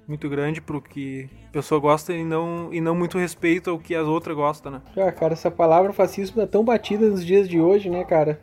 muito 0.06 0.28
grande 0.28 0.60
pro 0.60 0.80
que 0.80 1.28
a 1.48 1.52
pessoa 1.52 1.80
gosta 1.80 2.12
e 2.12 2.24
não, 2.24 2.72
e 2.72 2.80
não 2.80 2.94
muito 2.94 3.18
respeito 3.18 3.70
ao 3.70 3.78
que 3.78 3.94
as 3.94 4.06
outras 4.06 4.36
gostam, 4.36 4.72
né? 4.72 4.82
Ah, 4.96 5.10
cara, 5.10 5.32
essa 5.32 5.50
palavra 5.50 5.92
fascismo 5.92 6.40
é 6.42 6.46
tão 6.46 6.64
batida 6.64 7.08
nos 7.08 7.24
dias 7.24 7.48
de 7.48 7.60
hoje, 7.60 7.90
né, 7.90 8.04
cara? 8.04 8.40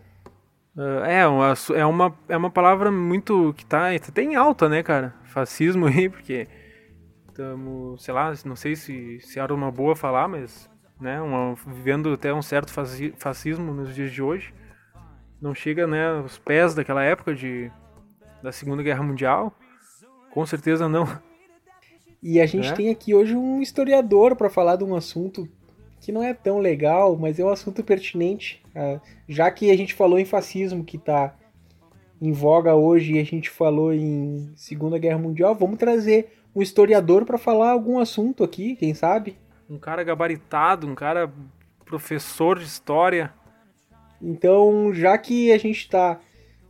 Uh, 0.76 1.04
é, 1.06 1.28
uma, 1.28 1.54
é, 1.76 1.86
uma, 1.86 2.16
é 2.30 2.38
uma 2.38 2.50
palavra 2.50 2.90
muito 2.90 3.54
que 3.58 3.66
tá, 3.66 3.88
tá 4.14 4.22
em 4.22 4.36
alta, 4.36 4.70
né, 4.70 4.82
cara? 4.82 5.14
Fascismo 5.26 5.86
aí, 5.88 6.08
porque 6.10 6.48
estamos, 7.28 8.04
sei 8.04 8.14
lá, 8.14 8.34
não 8.46 8.56
sei 8.56 8.76
se, 8.76 9.20
se 9.20 9.40
era 9.40 9.54
uma 9.54 9.72
boa 9.72 9.96
falar, 9.96 10.28
mas, 10.28 10.70
né, 11.02 11.20
uma, 11.20 11.56
vivendo 11.66 12.14
até 12.14 12.32
um 12.32 12.42
certo 12.42 12.72
fascismo 13.18 13.74
nos 13.74 13.94
dias 13.94 14.12
de 14.12 14.22
hoje. 14.22 14.54
Não 15.42 15.56
chega, 15.56 15.88
né, 15.88 16.12
aos 16.12 16.38
pés 16.38 16.76
daquela 16.76 17.04
época 17.04 17.34
de, 17.34 17.72
da 18.44 18.52
Segunda 18.52 18.84
Guerra 18.84 19.02
Mundial. 19.02 19.52
Com 20.32 20.46
certeza 20.46 20.88
não. 20.88 21.08
E 22.22 22.40
a 22.40 22.46
gente 22.46 22.70
é? 22.70 22.74
tem 22.74 22.90
aqui 22.92 23.16
hoje 23.16 23.36
um 23.36 23.62
historiador 23.62 24.36
para 24.36 24.50
falar 24.50 24.76
de 24.76 24.84
um 24.84 24.96
assunto 24.96 25.50
que 26.00 26.12
não 26.12 26.24
é 26.24 26.34
tão 26.34 26.60
legal, 26.60 27.18
mas 27.18 27.40
é 27.40 27.44
um 27.44 27.50
assunto 27.50 27.84
pertinente. 27.84 28.64
Uh, 28.76 29.02
já 29.28 29.50
que 29.50 29.72
a 29.72 29.78
gente 29.78 29.96
falou 29.96 30.20
em 30.20 30.26
fascismo, 30.26 30.84
que 30.84 30.98
está 30.98 31.36
em 32.22 32.32
voga 32.32 32.76
hoje, 32.76 33.14
e 33.14 33.20
a 33.20 33.24
gente 33.24 33.50
falou 33.50 33.92
em 33.92 34.52
Segunda 34.56 35.00
Guerra 35.00 35.18
Mundial, 35.18 35.56
vamos 35.56 35.78
trazer 35.78 36.30
um 36.56 36.62
historiador 36.62 37.26
para 37.26 37.38
falar 37.38 37.72
algum 37.72 37.98
assunto 37.98 38.44
aqui, 38.44 38.76
quem 38.76 38.94
sabe? 38.94 39.38
Um 39.72 39.80
cara 39.80 40.04
gabaritado, 40.04 40.86
um 40.86 40.94
cara 40.94 41.32
professor 41.86 42.60
de 42.60 42.66
história. 42.66 43.34
Então, 44.22 44.94
já 44.94 45.18
que 45.18 45.50
a 45.50 45.58
gente 45.58 45.80
está 45.80 46.20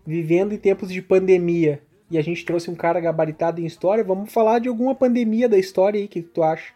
vivendo 0.05 0.53
em 0.53 0.57
tempos 0.59 0.91
de 0.91 1.01
pandemia 1.01 1.81
e 2.11 2.17
a 2.19 2.21
gente 2.21 2.45
trouxe 2.45 2.69
um 2.69 2.75
cara 2.75 2.99
gabaritado 2.99 3.59
em 3.59 3.65
história, 3.65 4.03
vamos 4.03 4.31
falar 4.31 4.59
de 4.59 4.69
alguma 4.69 4.93
pandemia 4.93 5.49
da 5.49 5.57
história 5.57 5.99
aí, 5.99 6.07
que 6.07 6.21
tu 6.21 6.43
acha? 6.43 6.75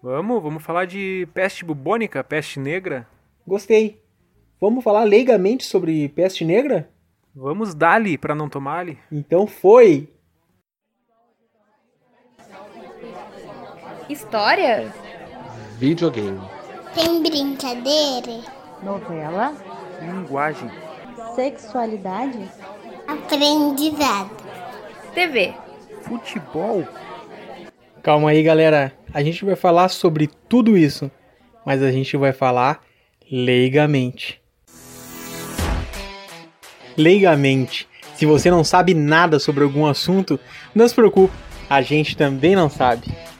Vamos, 0.00 0.40
vamos 0.40 0.62
falar 0.62 0.84
de 0.84 1.26
peste 1.34 1.64
bubônica, 1.64 2.22
peste 2.22 2.60
negra. 2.60 3.08
Gostei. 3.44 4.00
Vamos 4.60 4.84
falar 4.84 5.02
leigamente 5.02 5.64
sobre 5.64 6.08
peste 6.10 6.44
negra? 6.44 6.88
Vamos 7.34 7.74
dar-lhe 7.74 8.16
para 8.16 8.32
não 8.32 8.48
tomar-lhe. 8.48 8.96
Então 9.10 9.44
foi. 9.48 10.08
História? 14.08 15.01
Videogame. 15.82 16.40
Tem 16.94 17.20
brincadeira? 17.20 18.40
Novela? 18.84 19.52
Linguagem. 20.00 20.70
Sexualidade? 21.34 22.38
Aprendizado. 23.04 24.30
TV. 25.12 25.52
Futebol. 26.02 26.86
Calma 28.00 28.30
aí, 28.30 28.44
galera. 28.44 28.92
A 29.12 29.24
gente 29.24 29.44
vai 29.44 29.56
falar 29.56 29.88
sobre 29.88 30.30
tudo 30.48 30.78
isso, 30.78 31.10
mas 31.66 31.82
a 31.82 31.90
gente 31.90 32.16
vai 32.16 32.32
falar 32.32 32.80
leigamente. 33.28 34.40
Leigamente. 36.96 37.88
Se 38.14 38.24
você 38.24 38.52
não 38.52 38.62
sabe 38.62 38.94
nada 38.94 39.40
sobre 39.40 39.64
algum 39.64 39.84
assunto, 39.84 40.38
não 40.72 40.86
se 40.86 40.94
preocupe, 40.94 41.34
a 41.68 41.82
gente 41.82 42.16
também 42.16 42.54
não 42.54 42.70
sabe. 42.70 43.31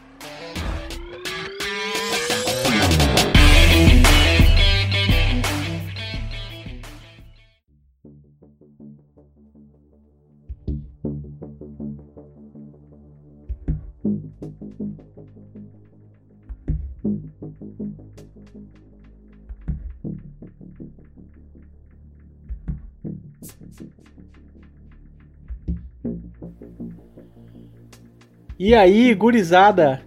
E 28.65 28.77
aí, 28.77 29.13
gurizada? 29.13 30.01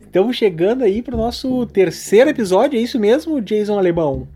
Estamos 0.00 0.34
chegando 0.34 0.82
aí 0.82 1.02
pro 1.02 1.14
nosso 1.14 1.66
terceiro 1.66 2.30
episódio, 2.30 2.78
é 2.78 2.80
isso 2.80 2.98
mesmo, 2.98 3.38
Jason 3.38 3.78
Alemão? 3.78 4.26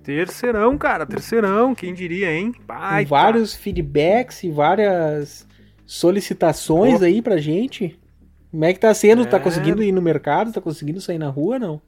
Terceirão, 0.00 0.78
cara, 0.78 1.04
terceirão, 1.04 1.74
quem 1.74 1.92
diria, 1.92 2.32
hein? 2.32 2.52
Pai, 2.68 3.04
vários 3.04 3.56
feedbacks 3.56 4.44
e 4.44 4.48
várias 4.48 5.44
solicitações 5.84 7.00
Pô. 7.00 7.04
aí 7.04 7.20
pra 7.20 7.36
gente. 7.36 7.98
Como 8.52 8.64
é 8.64 8.72
que 8.72 8.78
tá 8.78 8.94
sendo? 8.94 9.24
Tá 9.24 9.28
é... 9.28 9.30
Tá 9.32 9.40
conseguindo 9.40 9.82
ir 9.82 9.90
no 9.90 10.00
mercado? 10.00 10.52
Tá 10.52 10.60
conseguindo 10.60 11.00
sair 11.00 11.18
na 11.18 11.30
rua, 11.30 11.58
não? 11.58 11.82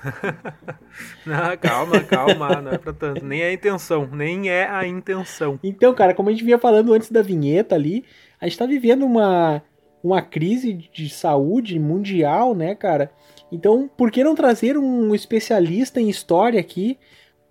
não, 1.26 1.56
calma, 1.60 2.00
calma, 2.00 2.60
não 2.60 2.72
é 2.72 2.78
pra 2.78 2.92
tanto. 2.92 3.24
Nem 3.24 3.42
é 3.42 3.48
a 3.48 3.52
intenção, 3.52 4.08
nem 4.12 4.48
é 4.48 4.68
a 4.68 4.86
intenção. 4.86 5.58
Então, 5.62 5.94
cara, 5.94 6.14
como 6.14 6.28
a 6.28 6.32
gente 6.32 6.44
vinha 6.44 6.58
falando 6.58 6.92
antes 6.92 7.10
da 7.10 7.22
vinheta 7.22 7.74
ali, 7.74 8.04
a 8.40 8.46
gente 8.46 8.52
está 8.52 8.66
vivendo 8.66 9.04
uma, 9.04 9.62
uma 10.02 10.22
crise 10.22 10.72
de 10.72 11.08
saúde 11.08 11.78
mundial, 11.78 12.54
né, 12.54 12.74
cara? 12.74 13.10
Então, 13.50 13.88
por 13.96 14.10
que 14.10 14.24
não 14.24 14.34
trazer 14.34 14.76
um 14.76 15.14
especialista 15.14 16.00
em 16.00 16.08
história 16.08 16.58
aqui 16.58 16.98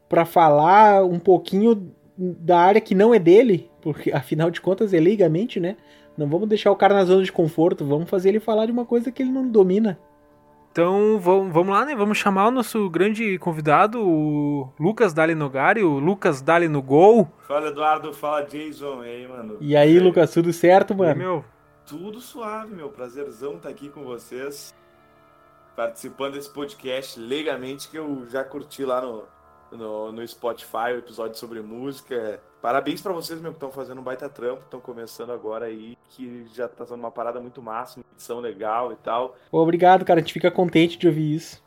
para 0.10 0.26
falar 0.26 1.06
um 1.06 1.20
pouquinho 1.20 1.92
da 2.18 2.60
área 2.60 2.82
que 2.82 2.96
não 2.96 3.14
é 3.14 3.20
dele? 3.20 3.70
Porque, 3.82 4.12
afinal 4.14 4.50
de 4.52 4.60
contas, 4.60 4.94
é 4.94 5.00
legalmente, 5.00 5.60
né? 5.60 5.78
Não 6.18 6.28
vamos 6.28 6.50
deixar 6.50 6.72
o 6.72 6.76
cara 6.76 6.94
na 6.94 7.06
zona 7.06 7.24
de 7.24 7.32
conforto, 7.32 7.86
vamos 7.86 8.10
fazer 8.10 8.30
ele 8.30 8.40
falar 8.40 8.66
de 8.66 8.72
uma 8.72 8.86
coisa 8.86 9.12
que 9.12 9.24
ele 9.24 9.32
não 9.32 9.48
domina. 9.48 9.98
Então 10.72 11.20
vamos 11.20 11.68
lá, 11.68 11.84
né? 11.84 11.94
Vamos 11.94 12.18
chamar 12.18 12.48
o 12.48 12.52
nosso 12.52 12.90
grande 12.90 13.38
convidado, 13.40 14.02
o 14.02 14.74
Lucas 14.80 15.14
Dali 15.14 15.36
Nogari, 15.36 15.84
o 15.84 16.00
Lucas 16.00 16.42
Dali 16.42 16.70
no 16.70 16.82
Gol. 16.82 17.30
Fala 17.46 17.68
Eduardo, 17.68 18.14
fala 18.14 18.44
Jason, 18.44 19.04
e 19.04 19.10
aí, 19.10 19.28
mano? 19.28 19.58
E 19.60 19.76
aí, 19.76 19.98
é. 19.98 20.00
Lucas, 20.00 20.32
tudo 20.32 20.54
certo, 20.54 20.96
mano? 20.96 21.12
E, 21.12 21.16
meu? 21.16 21.46
Tudo 21.86 22.22
suave, 22.22 22.74
meu. 22.74 22.88
Prazerzão 22.88 23.56
estar 23.56 23.64
tá 23.64 23.70
aqui 23.70 23.90
com 23.90 24.06
vocês, 24.06 24.74
participando 25.76 26.36
desse 26.36 26.50
podcast 26.50 27.20
legalmente 27.20 27.90
que 27.90 27.98
eu 27.98 28.26
já 28.30 28.42
curti 28.42 28.86
lá 28.86 29.02
no, 29.02 29.26
no, 29.72 30.12
no 30.12 30.28
Spotify, 30.28 30.94
o 30.94 31.00
episódio 31.00 31.38
sobre 31.38 31.62
música. 31.62 32.40
Parabéns 32.62 33.02
para 33.02 33.14
vocês, 33.14 33.42
meu, 33.42 33.52
que 33.52 33.58
estão 33.58 33.72
fazendo 33.72 34.02
um 34.02 34.04
baita 34.04 34.30
trampo, 34.30 34.64
estão 34.64 34.80
começando 34.80 35.32
agora 35.32 35.66
aí, 35.66 35.98
que 36.10 36.46
já 36.54 36.68
tá 36.68 36.86
sendo 36.86 37.00
uma 37.00 37.12
parada 37.12 37.40
muito 37.40 37.62
massa, 37.62 38.00
uma 38.00 38.06
edição 38.14 38.40
legal 38.40 38.92
e 38.92 38.96
tal. 38.98 39.36
Obrigado, 39.52 40.06
cara, 40.06 40.20
a 40.20 40.24
gente 40.24 40.34
fica 40.34 40.52
contente 40.52 40.98
de 40.98 41.08
ouvir 41.08 41.36
isso. 41.36 41.64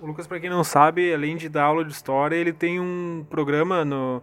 O 0.00 0.06
Lucas, 0.06 0.26
para 0.26 0.38
quem 0.38 0.50
não 0.50 0.62
sabe, 0.62 1.12
além 1.12 1.36
de 1.36 1.48
dar 1.48 1.64
aula 1.64 1.84
de 1.84 1.92
história, 1.92 2.36
ele 2.36 2.52
tem 2.52 2.78
um 2.78 3.24
programa 3.28 3.84
no. 3.84 4.22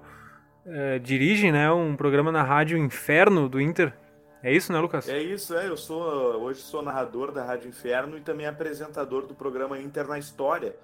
É, 0.65 0.99
dirige, 0.99 1.51
né? 1.51 1.69
Um 1.71 1.95
programa 1.95 2.31
na 2.31 2.41
Rádio 2.41 2.77
Inferno 2.77 3.49
do 3.49 3.59
Inter. 3.59 3.93
É 4.41 4.53
isso, 4.53 4.71
né, 4.71 4.79
Lucas? 4.79 5.09
É 5.09 5.21
isso, 5.21 5.55
é. 5.55 5.67
Eu 5.67 5.75
sou 5.75 6.03
hoje 6.41 6.61
sou 6.61 6.81
narrador 6.81 7.31
da 7.31 7.43
Rádio 7.43 7.69
Inferno 7.69 8.17
e 8.17 8.21
também 8.21 8.45
apresentador 8.45 9.25
do 9.25 9.33
programa 9.33 9.79
Inter 9.79 10.07
na 10.07 10.19
História, 10.19 10.75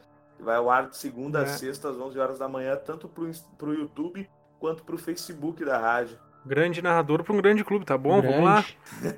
vai 0.42 0.56
ao 0.56 0.70
ar 0.70 0.90
de 0.90 0.98
segunda 0.98 1.40
é. 1.40 1.44
a 1.44 1.48
sexta 1.48 1.90
às 1.90 1.98
11 1.98 2.20
horas 2.20 2.40
da 2.40 2.48
manhã, 2.48 2.76
tanto 2.76 3.08
pro, 3.08 3.30
pro 3.58 3.74
YouTube 3.74 4.30
quanto 4.60 4.84
para 4.84 4.96
o 4.96 4.98
Facebook 4.98 5.64
da 5.64 5.78
rádio. 5.78 6.18
Grande 6.46 6.82
narrador 6.82 7.24
para 7.24 7.34
um 7.34 7.38
grande 7.38 7.64
clube, 7.64 7.86
tá 7.86 7.98
bom? 7.98 8.22
Grande. 8.22 8.28
Vamos 8.28 8.50
lá. 8.50 8.66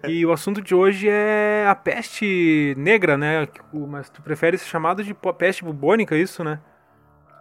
E 0.10 0.25
o 0.25 0.32
assunto 0.32 0.62
de 0.62 0.74
hoje 0.74 1.08
é 1.08 1.66
a 1.68 1.75
peste 1.75 2.74
negra, 2.78 3.18
né? 3.18 3.48
Mas 3.74 4.10
tu 4.10 4.22
prefere 4.22 4.58
ser 4.58 4.66
chamado 4.66 5.04
de 5.04 5.13
peste 5.38 5.63
bubônica, 5.63 6.16
isso, 6.16 6.44
né? 6.44 6.60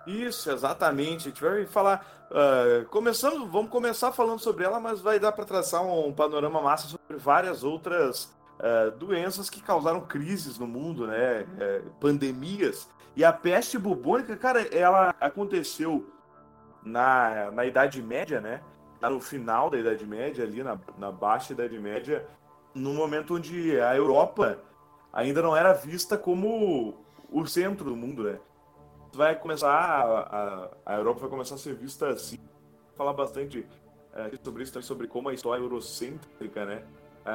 Isso, 0.06 0.50
exatamente. 0.50 1.28
A 1.28 1.30
gente 1.30 1.42
vai 1.42 1.66
falar. 1.66 2.06
Uh, 2.30 2.86
começando, 2.86 3.46
vamos 3.48 3.70
começar 3.70 4.12
falando 4.12 4.38
sobre 4.38 4.64
ela, 4.64 4.78
mas 4.78 5.00
vai 5.00 5.18
dar 5.18 5.32
para 5.32 5.44
traçar 5.44 5.82
um 5.82 6.12
panorama 6.12 6.62
massa 6.62 6.86
sobre 6.86 7.16
várias 7.16 7.64
outras 7.64 8.32
uh, 8.60 8.90
doenças 8.96 9.50
que 9.50 9.60
causaram 9.60 10.00
crises 10.02 10.58
no 10.58 10.66
mundo, 10.66 11.06
né? 11.06 11.42
Uh, 11.42 11.90
pandemias. 11.98 12.88
E 13.16 13.24
a 13.24 13.32
peste 13.32 13.78
bubônica, 13.78 14.36
cara, 14.36 14.62
ela 14.74 15.14
aconteceu 15.20 16.06
na, 16.82 17.50
na 17.50 17.64
Idade 17.64 18.02
Média, 18.02 18.40
né? 18.40 18.62
Tá 19.00 19.10
no 19.10 19.20
final 19.20 19.70
da 19.70 19.78
Idade 19.78 20.06
Média, 20.06 20.44
ali 20.44 20.62
na, 20.62 20.78
na 20.98 21.10
baixa 21.10 21.52
Idade 21.52 21.78
Média, 21.78 22.26
no 22.74 22.94
momento 22.94 23.34
onde 23.34 23.80
a 23.80 23.96
Europa 23.96 24.58
ainda 25.12 25.42
não 25.42 25.56
era 25.56 25.72
vista 25.72 26.16
como 26.16 26.94
o 27.30 27.46
centro 27.46 27.86
do 27.86 27.96
mundo, 27.96 28.24
né? 28.24 28.38
Vai 29.12 29.34
começar 29.34 29.70
a, 29.70 30.20
a, 30.20 30.70
a 30.86 30.96
Europa 30.96 31.20
vai 31.20 31.30
começar 31.30 31.56
a 31.56 31.58
ser 31.58 31.74
vista 31.74 32.08
assim. 32.08 32.38
Falar 32.96 33.12
bastante 33.12 33.66
é, 34.14 34.30
sobre 34.42 34.62
isso, 34.62 34.80
sobre 34.82 35.08
como 35.08 35.28
a 35.28 35.34
história 35.34 35.62
eurocêntrica, 35.62 36.64
né? 36.64 36.84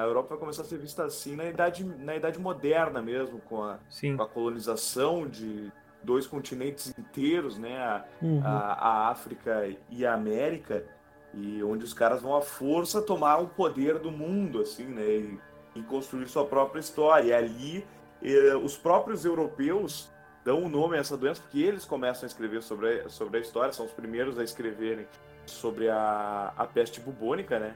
A 0.02 0.06
Europa 0.06 0.30
vai 0.30 0.38
começar 0.38 0.62
a 0.62 0.66
ser 0.66 0.78
vista 0.78 1.06
assim 1.06 1.36
na 1.36 1.46
idade, 1.46 1.84
na 1.84 2.16
idade 2.16 2.40
moderna 2.40 3.02
mesmo, 3.02 3.40
com 3.40 3.64
a, 3.64 3.80
com 4.18 4.24
a 4.24 4.28
colonização 4.28 5.28
de, 5.28 5.72
dois 6.06 6.28
continentes 6.28 6.94
inteiros, 6.98 7.58
né? 7.58 7.78
A, 7.78 8.06
uhum. 8.22 8.42
a, 8.44 8.50
a, 8.50 9.10
África 9.10 9.76
e 9.90 10.06
a 10.06 10.14
América. 10.14 10.86
E 11.34 11.62
onde 11.64 11.84
os 11.84 11.94
caras 11.94 12.22
vão 12.22 12.36
à 12.38 12.42
força 12.42 13.02
tomar 13.02 13.40
o 13.40 13.48
poder 13.48 14.00
do 14.00 14.10
mundo, 14.12 14.62
assim, 14.62 14.86
né? 14.86 15.04
E, 15.04 15.40
e 15.76 15.84
construir 15.84 16.28
sua 16.28 16.46
própria 16.46 16.80
história. 16.80 17.28
E 17.28 17.34
ali, 17.34 17.86
eh, 18.24 18.56
os 18.56 18.78
próprios 18.78 19.26
europeus 19.26 20.10
dão 20.46 20.62
o 20.62 20.66
um 20.66 20.70
nome 20.70 20.96
a 20.96 21.00
essa 21.00 21.18
doença 21.18 21.42
porque 21.42 21.60
eles 21.60 21.84
começam 21.84 22.24
a 22.24 22.28
escrever 22.28 22.62
sobre 22.62 23.02
a, 23.02 23.10
sobre 23.10 23.40
a 23.40 23.42
história, 23.42 23.74
são 23.74 23.86
os 23.86 23.92
primeiros 23.92 24.38
a 24.38 24.44
escreverem 24.44 25.08
sobre 25.46 25.90
a, 25.90 26.54
a 26.56 26.66
peste 26.66 27.02
bubônica, 27.02 27.60
né? 27.60 27.76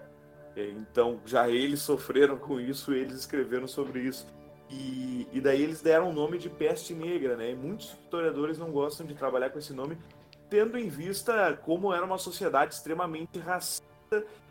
Então, 0.55 1.19
já 1.25 1.49
eles 1.49 1.81
sofreram 1.81 2.37
com 2.37 2.59
isso, 2.59 2.93
eles 2.93 3.19
escreveram 3.19 3.67
sobre 3.67 4.01
isso. 4.01 4.27
E, 4.69 5.27
e 5.31 5.41
daí 5.41 5.61
eles 5.63 5.81
deram 5.81 6.09
o 6.09 6.13
nome 6.13 6.37
de 6.37 6.49
peste 6.49 6.93
negra, 6.93 7.35
né? 7.35 7.51
E 7.51 7.55
muitos 7.55 7.87
historiadores 7.91 8.57
não 8.57 8.71
gostam 8.71 9.05
de 9.05 9.15
trabalhar 9.15 9.49
com 9.49 9.57
esse 9.57 9.73
nome, 9.73 9.97
tendo 10.49 10.77
em 10.77 10.89
vista 10.89 11.57
como 11.63 11.93
era 11.93 12.05
uma 12.05 12.17
sociedade 12.17 12.73
extremamente 12.73 13.39
racista 13.39 13.89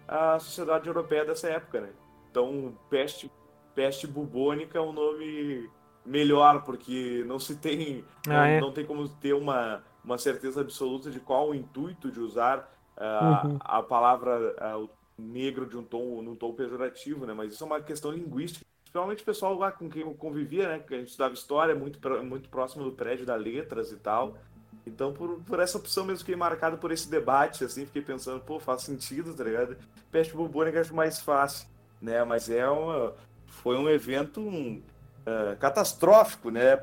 a 0.08 0.38
sociedade 0.38 0.88
europeia 0.88 1.24
dessa 1.24 1.48
época, 1.48 1.82
né? 1.82 1.90
Então, 2.30 2.72
peste, 2.88 3.30
peste 3.74 4.06
bubônica 4.06 4.78
é 4.78 4.80
um 4.80 4.92
nome 4.92 5.68
melhor, 6.04 6.64
porque 6.64 7.22
não 7.26 7.38
se 7.38 7.56
tem, 7.56 8.04
ah, 8.26 8.30
não, 8.30 8.42
é? 8.42 8.60
não, 8.60 8.72
tem 8.72 8.86
como 8.86 9.06
ter 9.06 9.34
uma, 9.34 9.84
uma 10.02 10.16
certeza 10.16 10.62
absoluta 10.62 11.10
de 11.10 11.20
qual 11.20 11.50
o 11.50 11.54
intuito 11.54 12.10
de 12.10 12.18
usar 12.18 12.72
uh, 12.96 13.46
uhum. 13.46 13.58
a 13.60 13.82
palavra 13.82 14.54
uh, 14.78 14.88
negro 15.18 15.66
de 15.66 15.76
um 15.76 15.82
tom, 15.82 16.22
num 16.22 16.36
tom 16.36 16.52
pejorativo, 16.52 17.26
né? 17.26 17.34
Mas 17.34 17.52
isso 17.52 17.64
é 17.64 17.66
uma 17.66 17.80
questão 17.80 18.12
linguística. 18.12 18.64
Principalmente 18.82 19.22
o 19.22 19.26
pessoal 19.26 19.54
lá 19.54 19.70
com 19.70 19.88
quem 19.90 20.02
eu 20.02 20.14
convivia, 20.14 20.68
né? 20.68 20.78
Que 20.78 20.94
a 20.94 20.98
gente 20.98 21.08
estudava 21.08 21.34
história, 21.34 21.74
muito, 21.74 21.98
muito 22.24 22.48
próximo 22.48 22.84
do 22.84 22.92
prédio 22.92 23.26
da 23.26 23.34
letras 23.34 23.92
e 23.92 23.96
tal. 23.96 24.38
Então, 24.86 25.12
por, 25.12 25.40
por 25.42 25.60
essa 25.60 25.76
opção 25.76 26.04
mesmo, 26.04 26.20
fiquei 26.20 26.36
marcado 26.36 26.78
por 26.78 26.90
esse 26.90 27.10
debate, 27.10 27.62
assim, 27.64 27.84
fiquei 27.84 28.00
pensando, 28.00 28.40
pô, 28.40 28.58
faz 28.58 28.82
sentido, 28.82 29.34
tá 29.34 29.44
ligado? 29.44 29.76
Peste 30.10 30.34
bubônica 30.34 30.80
acho 30.80 30.94
mais 30.94 31.20
fácil, 31.20 31.68
né? 32.00 32.24
Mas 32.24 32.48
é 32.48 32.66
uma, 32.66 33.12
foi 33.46 33.76
um 33.76 33.88
evento 33.88 34.40
um, 34.40 34.82
uh, 35.26 35.56
catastrófico, 35.58 36.50
né? 36.50 36.76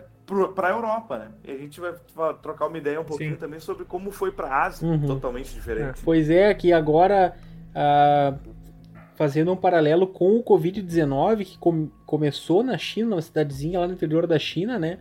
Para 0.56 0.70
a 0.70 0.72
Europa, 0.72 1.18
né? 1.20 1.32
E 1.44 1.52
a 1.52 1.58
gente 1.58 1.80
vai 1.80 1.94
trocar 2.42 2.68
uma 2.68 2.78
ideia 2.78 3.00
um 3.00 3.04
pouquinho 3.04 3.34
Sim. 3.34 3.40
também 3.40 3.60
sobre 3.60 3.86
como 3.86 4.12
foi 4.12 4.32
para 4.32 4.48
a 4.48 4.66
Ásia, 4.66 4.88
uhum. 4.88 5.06
totalmente 5.06 5.54
diferente. 5.54 6.00
É, 6.00 6.04
pois 6.04 6.30
é, 6.30 6.52
que 6.54 6.74
agora 6.74 7.36
uh, 7.76 8.38
fazendo 9.16 9.52
um 9.52 9.56
paralelo 9.56 10.08
com 10.08 10.38
o 10.38 10.44
Covid-19 10.44 11.46
que 11.46 11.58
com, 11.58 11.88
começou 12.06 12.64
na 12.64 12.78
China, 12.78 13.16
uma 13.16 13.22
cidadezinha 13.22 13.80
lá 13.80 13.88
no 13.88 13.94
interior 13.94 14.26
da 14.26 14.40
China, 14.40 14.80
né? 14.80 15.00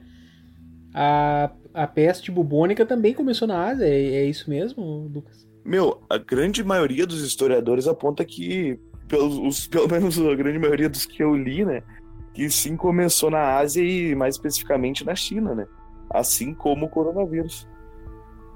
A, 0.93 1.50
a 1.73 1.87
peste 1.87 2.31
bubônica 2.31 2.87
também 2.87 3.14
começou 3.14 3.49
na 3.49 3.66
Ásia, 3.66 3.87
é, 3.87 4.16
é 4.16 4.25
isso 4.26 4.49
mesmo, 4.49 5.11
Lucas? 5.12 5.47
Meu, 5.64 6.02
a 6.11 6.19
grande 6.19 6.62
maioria 6.62 7.07
dos 7.07 7.23
historiadores 7.23 7.88
aponta 7.88 8.25
que, 8.25 8.78
pelos, 9.09 9.38
os, 9.38 9.66
pelo 9.69 9.88
menos 9.88 10.19
a 10.19 10.35
grande 10.35 10.59
maioria 10.59 10.88
dos 10.88 11.07
que 11.07 11.23
eu 11.23 11.35
li, 11.35 11.64
né? 11.64 11.83
Que 12.33 12.50
sim 12.50 12.76
começou 12.76 13.31
na 13.31 13.57
Ásia 13.57 13.83
e 13.83 14.14
mais 14.14 14.35
especificamente 14.35 15.04
na 15.04 15.14
China, 15.14 15.54
né? 15.54 15.66
Assim 16.11 16.52
como 16.52 16.87
o 16.87 16.88
coronavírus. 16.88 17.66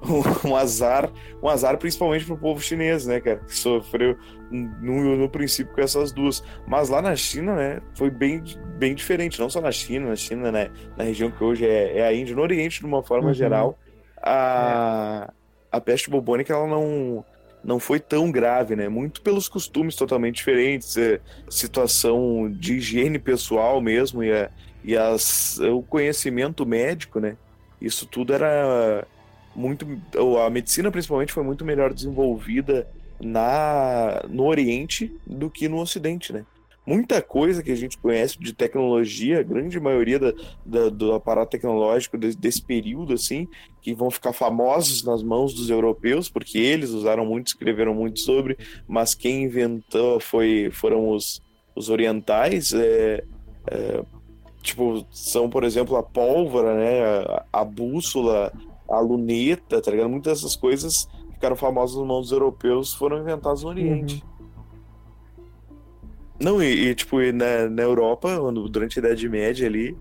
um 0.45 0.57
azar, 0.57 1.11
um 1.43 1.49
azar 1.49 1.77
principalmente 1.77 2.25
pro 2.25 2.37
povo 2.37 2.61
chinês, 2.61 3.07
né, 3.07 3.21
cara, 3.21 3.39
que 3.39 3.55
sofreu 3.55 4.17
no, 4.51 5.17
no 5.17 5.29
princípio 5.29 5.75
com 5.75 5.81
essas 5.81 6.13
duas. 6.13 6.43
Mas 6.67 6.89
lá 6.89 7.03
na 7.03 7.15
China, 7.17 7.55
né, 7.55 7.81
foi 7.95 8.11
bem, 8.11 8.43
bem 8.79 8.95
diferente, 8.95 9.41
não 9.41 9.51
só 9.51 9.61
na 9.61 9.73
China, 9.73 10.09
na 10.09 10.17
China, 10.17 10.53
né, 10.53 10.71
na 10.97 11.05
região 11.05 11.31
que 11.31 11.43
hoje 11.43 11.67
é, 11.67 11.99
é 11.99 12.07
a 12.07 12.13
Índia, 12.13 12.35
no 12.35 12.43
Oriente 12.43 12.81
de 12.81 12.87
uma 12.87 13.03
forma 13.03 13.29
uhum. 13.29 13.35
geral, 13.35 13.79
a, 14.23 15.29
é. 15.29 15.77
a 15.77 15.81
peste 15.81 16.11
bubônica 16.11 16.53
ela 16.53 16.67
não 16.67 17.25
não 17.63 17.81
foi 17.81 17.99
tão 17.99 18.31
grave, 18.31 18.77
né? 18.77 18.89
Muito 18.89 19.21
pelos 19.21 19.49
costumes 19.49 19.97
totalmente 19.97 20.37
diferentes, 20.37 20.97
é, 20.97 21.21
situação 21.51 22.49
de 22.51 22.75
higiene 22.75 23.19
pessoal 23.19 23.81
mesmo 23.81 24.23
e, 24.23 24.33
a, 24.33 24.49
e 24.85 24.97
as, 24.97 25.59
o 25.59 25.83
conhecimento 25.83 26.65
médico, 26.65 27.19
né? 27.19 27.37
Isso 27.81 28.07
tudo 28.07 28.33
era 28.33 29.05
muito 29.59 29.87
a 30.45 30.49
medicina 30.49 30.91
principalmente 30.91 31.33
foi 31.33 31.43
muito 31.43 31.65
melhor 31.65 31.93
desenvolvida 31.93 32.87
na 33.21 34.23
no 34.29 34.45
Oriente 34.45 35.13
do 35.27 35.51
que 35.51 35.69
no 35.69 35.81
Ocidente, 35.81 36.33
né? 36.33 36.47
Muita 36.87 37.21
coisa 37.21 37.63
que 37.63 37.71
a 37.71 37.77
gente 37.77 37.99
conhece 37.99 38.39
de 38.39 38.55
tecnologia, 38.55 39.41
a 39.41 39.43
grande 39.43 39.79
maioria 39.79 40.19
da, 40.19 40.33
da, 40.65 40.89
do 40.89 41.13
aparato 41.13 41.51
tecnológico 41.51 42.17
desse, 42.17 42.39
desse, 42.39 42.63
período, 42.63 43.13
assim, 43.13 43.47
que 43.83 43.93
vão 43.93 44.11
ficar 44.11 44.33
famosos 44.33 45.03
nas 45.03 45.23
mãos 45.23 45.53
dos 45.53 45.69
europeus, 45.69 46.31
porque 46.31 46.57
eles 46.57 46.89
usaram 46.89 47.27
muito, 47.27 47.49
escreveram 47.49 47.95
muito 47.95 48.21
sobre, 48.21 48.57
mas 48.87 49.15
quem 49.15 49.43
inventou 49.43 50.19
foi, 50.19 50.71
foram 50.73 51.11
os, 51.11 51.43
os 51.77 51.91
orientais, 51.91 52.73
é, 52.73 53.23
é, 53.67 54.03
tipo, 54.63 55.07
são, 55.11 55.51
por 55.51 55.65
exemplo, 55.65 55.95
a 55.95 56.03
pólvora, 56.03 56.75
né, 56.75 57.03
a, 57.03 57.45
a 57.53 57.65
bússola, 57.67 58.51
a 58.89 58.99
luneta, 59.01 59.81
tá 59.81 59.91
ligado? 59.91 60.09
Muitas 60.09 60.41
dessas 60.41 60.57
coisas 60.57 61.07
que 61.29 61.35
ficaram 61.35 61.57
famosas 61.57 61.97
nos 61.97 62.07
mãos 62.07 62.23
dos 62.23 62.33
europeus 62.33 62.95
foram 62.95 63.19
inventadas 63.19 63.63
no 63.63 63.69
Oriente. 63.69 64.25
Uhum. 64.25 64.39
Não, 66.41 66.63
e, 66.63 66.89
e 66.89 66.95
tipo, 66.95 67.21
e 67.21 67.33
na, 67.33 67.69
na 67.69 67.83
Europa, 67.83 68.39
durante 68.71 68.99
a 68.99 69.03
Idade 69.03 69.29
Média 69.29 69.67
ali, 69.67 69.97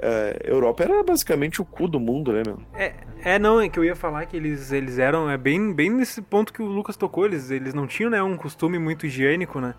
a 0.00 0.06
é, 0.06 0.40
Europa 0.44 0.82
era 0.82 1.02
basicamente 1.02 1.60
o 1.60 1.64
cu 1.64 1.86
do 1.86 2.00
mundo, 2.00 2.32
né, 2.32 2.42
meu? 2.44 2.58
É, 2.74 2.94
é 3.22 3.38
não, 3.38 3.60
é 3.60 3.68
que 3.68 3.78
eu 3.78 3.84
ia 3.84 3.94
falar 3.94 4.24
que 4.26 4.36
eles, 4.36 4.72
eles 4.72 4.98
eram, 4.98 5.28
é 5.28 5.36
bem, 5.36 5.72
bem 5.72 5.90
nesse 5.90 6.22
ponto 6.22 6.52
que 6.52 6.62
o 6.62 6.66
Lucas 6.66 6.96
tocou, 6.96 7.26
eles, 7.26 7.50
eles 7.50 7.74
não 7.74 7.86
tinham, 7.86 8.10
né, 8.10 8.22
um 8.22 8.36
costume 8.36 8.78
muito 8.78 9.06
higiênico, 9.06 9.60
né? 9.60 9.74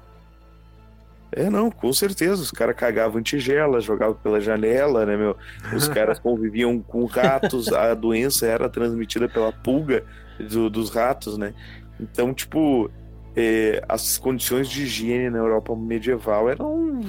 É, 1.35 1.49
não, 1.49 1.71
com 1.71 1.91
certeza. 1.91 2.41
Os 2.41 2.51
caras 2.51 2.75
cagavam 2.75 3.19
em 3.19 3.23
tigela, 3.23 3.81
jogavam 3.81 4.15
pela 4.15 4.39
janela, 4.39 5.05
né, 5.05 5.17
meu? 5.17 5.35
Os 5.75 5.87
caras 5.87 6.17
conviviam 6.19 6.79
com 6.79 7.05
ratos, 7.05 7.71
a 7.71 7.93
doença 7.93 8.45
era 8.45 8.69
transmitida 8.69 9.27
pela 9.27 9.51
pulga 9.51 10.03
do, 10.39 10.69
dos 10.69 10.89
ratos, 10.89 11.37
né? 11.37 11.53
Então, 11.99 12.33
tipo, 12.33 12.89
é, 13.35 13.83
as 13.87 14.17
condições 14.17 14.69
de 14.69 14.83
higiene 14.83 15.29
na 15.29 15.39
Europa 15.39 15.75
medieval 15.75 16.49
eram 16.49 17.01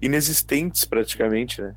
inexistentes 0.00 0.84
praticamente, 0.84 1.60
né? 1.60 1.74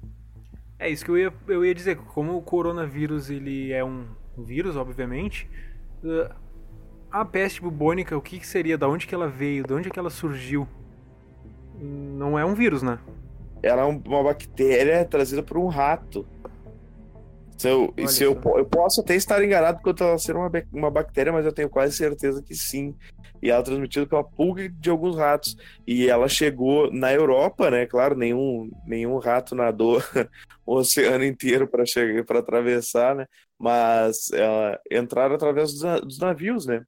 É 0.80 0.90
isso 0.90 1.04
que 1.04 1.12
eu 1.12 1.18
ia, 1.18 1.34
eu 1.48 1.66
ia 1.66 1.74
dizer. 1.74 1.98
Como 1.98 2.38
o 2.38 2.42
coronavírus 2.42 3.30
ele 3.30 3.72
é 3.72 3.84
um 3.84 4.06
vírus, 4.38 4.76
obviamente, 4.76 5.50
a 7.12 7.26
peste 7.26 7.62
bubônica, 7.62 8.16
o 8.16 8.22
que, 8.22 8.40
que 8.40 8.48
seria? 8.48 8.78
Da 8.78 8.88
onde 8.88 9.08
que 9.08 9.16
ela 9.16 9.28
veio? 9.28 9.66
De 9.66 9.74
onde 9.74 9.88
é 9.88 9.92
que 9.92 10.00
ela 10.00 10.10
surgiu? 10.10 10.68
Não 11.80 12.38
é 12.38 12.46
um 12.46 12.54
vírus, 12.54 12.82
né? 12.82 13.00
Era 13.62 13.86
uma 13.86 14.24
bactéria 14.24 15.04
trazida 15.06 15.44
por 15.44 15.58
um 15.58 15.68
rato. 15.68 16.26
Se 17.58 17.68
eu, 17.68 17.92
se 18.08 18.24
eu, 18.24 18.40
eu, 18.56 18.66
posso 18.66 19.02
até 19.02 19.16
estar 19.16 19.44
enganado 19.44 19.82
quanto 19.82 20.04
ela 20.04 20.18
ser 20.20 20.36
uma, 20.36 20.52
uma 20.72 20.92
bactéria, 20.92 21.34
mas 21.34 21.44
eu 21.44 21.52
tenho 21.52 21.70
quase 21.70 21.96
certeza 21.98 22.42
que 22.42 22.54
sim. 22.54 22.96
E 23.42 23.50
ela 23.50 23.62
é 23.62 23.63
transmitida 23.63 24.06
pela 24.06 24.24
pulga 24.24 24.70
de 24.70 24.90
alguns 24.90 25.16
ratos. 25.16 25.58
E 25.86 26.08
ela 26.08 26.28
chegou 26.28 26.92
na 26.92 27.12
Europa, 27.12 27.72
né? 27.72 27.88
Claro, 27.88 28.16
nenhum, 28.16 28.70
nenhum 28.86 29.18
rato 29.18 29.56
nadou 29.56 30.02
o 30.66 30.76
oceano 30.76 31.24
inteiro 31.24 31.68
para 31.68 31.86
chegar 31.86 32.24
para 32.26 32.40
atravessar, 32.40 33.16
né? 33.16 33.26
Mas 33.58 34.32
ela 34.32 34.80
entraram 34.92 35.34
através 35.34 35.74
dos, 35.74 36.02
dos 36.02 36.20
navios, 36.20 36.68
né? 36.68 36.84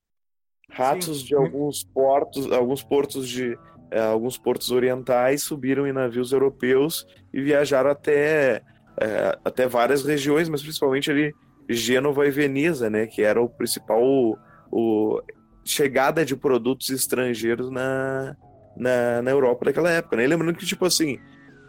Ratos 0.70 1.22
sim. 1.22 1.26
de 1.26 1.36
alguns 1.36 1.84
portos, 1.84 2.52
alguns 2.52 2.84
portos 2.84 3.28
de, 3.28 3.54
é, 3.54 3.58
alguns 3.98 4.38
portos 4.38 4.72
orientais 4.72 5.44
subiram 5.44 5.88
em 5.88 5.94
navios 5.94 6.32
europeus 6.32 7.08
e 7.34 7.42
viajaram 7.42 7.90
até, 7.90 8.62
é, 9.00 9.38
até 9.44 9.68
várias 9.68 10.04
regiões, 10.06 10.48
mas 10.48 10.62
principalmente 10.62 11.10
ali 11.10 11.34
Gênova 11.68 12.28
e 12.28 12.32
Veneza, 12.32 12.90
né, 12.90 13.08
que 13.08 13.22
era 13.22 13.42
o 13.42 13.50
principal 13.50 14.38
o, 14.72 15.22
chegada 15.64 16.26
de 16.26 16.36
produtos 16.36 16.90
estrangeiros 16.90 17.70
na, 17.72 18.36
na, 18.76 19.22
na 19.22 19.32
Europa 19.32 19.66
daquela 19.66 19.92
época. 19.92 20.18
Né? 20.18 20.24
E 20.24 20.28
lembrando 20.28 20.56
que, 20.56 20.66
tipo 20.66 20.86
assim, 20.86 21.20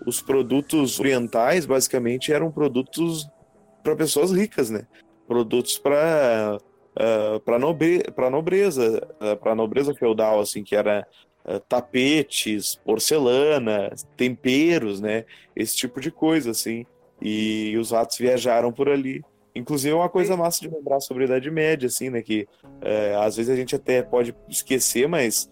os 0.07 0.23
produtos 0.23 0.99
orientais 0.99 1.67
basicamente 1.67 2.33
eram 2.33 2.51
produtos 2.51 3.29
para 3.83 3.97
pessoas 3.97 4.33
ricas, 4.33 4.71
né? 4.71 4.87
Produtos 5.27 5.79
para 5.79 6.59
uh, 6.97 7.41
para 7.41 7.59
nobre, 7.59 8.03
nobreza, 8.31 9.07
uh, 9.21 9.37
para 9.37 9.55
nobreza 9.55 9.95
feudal, 9.95 10.41
assim, 10.41 10.63
que 10.63 10.75
era 10.75 11.01
eh, 11.01 11.07
tapetes, 11.69 12.77
porcelana, 12.85 13.93
temperos, 14.17 15.01
né? 15.01 15.25
Esse 15.55 15.77
tipo 15.77 16.01
de 16.01 16.11
coisa, 16.11 16.51
assim. 16.51 16.87
E 17.21 17.77
os 17.79 17.91
ratos 17.91 18.19
viajaram 18.19 18.73
por 18.73 18.89
ali. 18.89 19.23
Inclusive, 19.55 19.93
é 19.93 19.97
uma 19.97 20.09
coisa 20.09 20.37
massa 20.37 20.61
de 20.61 20.69
lembrar 20.69 21.01
sobre 21.01 21.25
a 21.25 21.27
Idade 21.27 21.51
Média, 21.51 21.87
assim, 21.87 22.09
né? 22.09 22.23
Que 22.23 22.47
é, 22.81 23.15
às 23.17 23.37
vezes 23.37 23.51
a 23.51 23.57
gente 23.57 23.75
até 23.75 24.03
pode 24.03 24.35
esquecer, 24.49 25.09
mas 25.09 25.51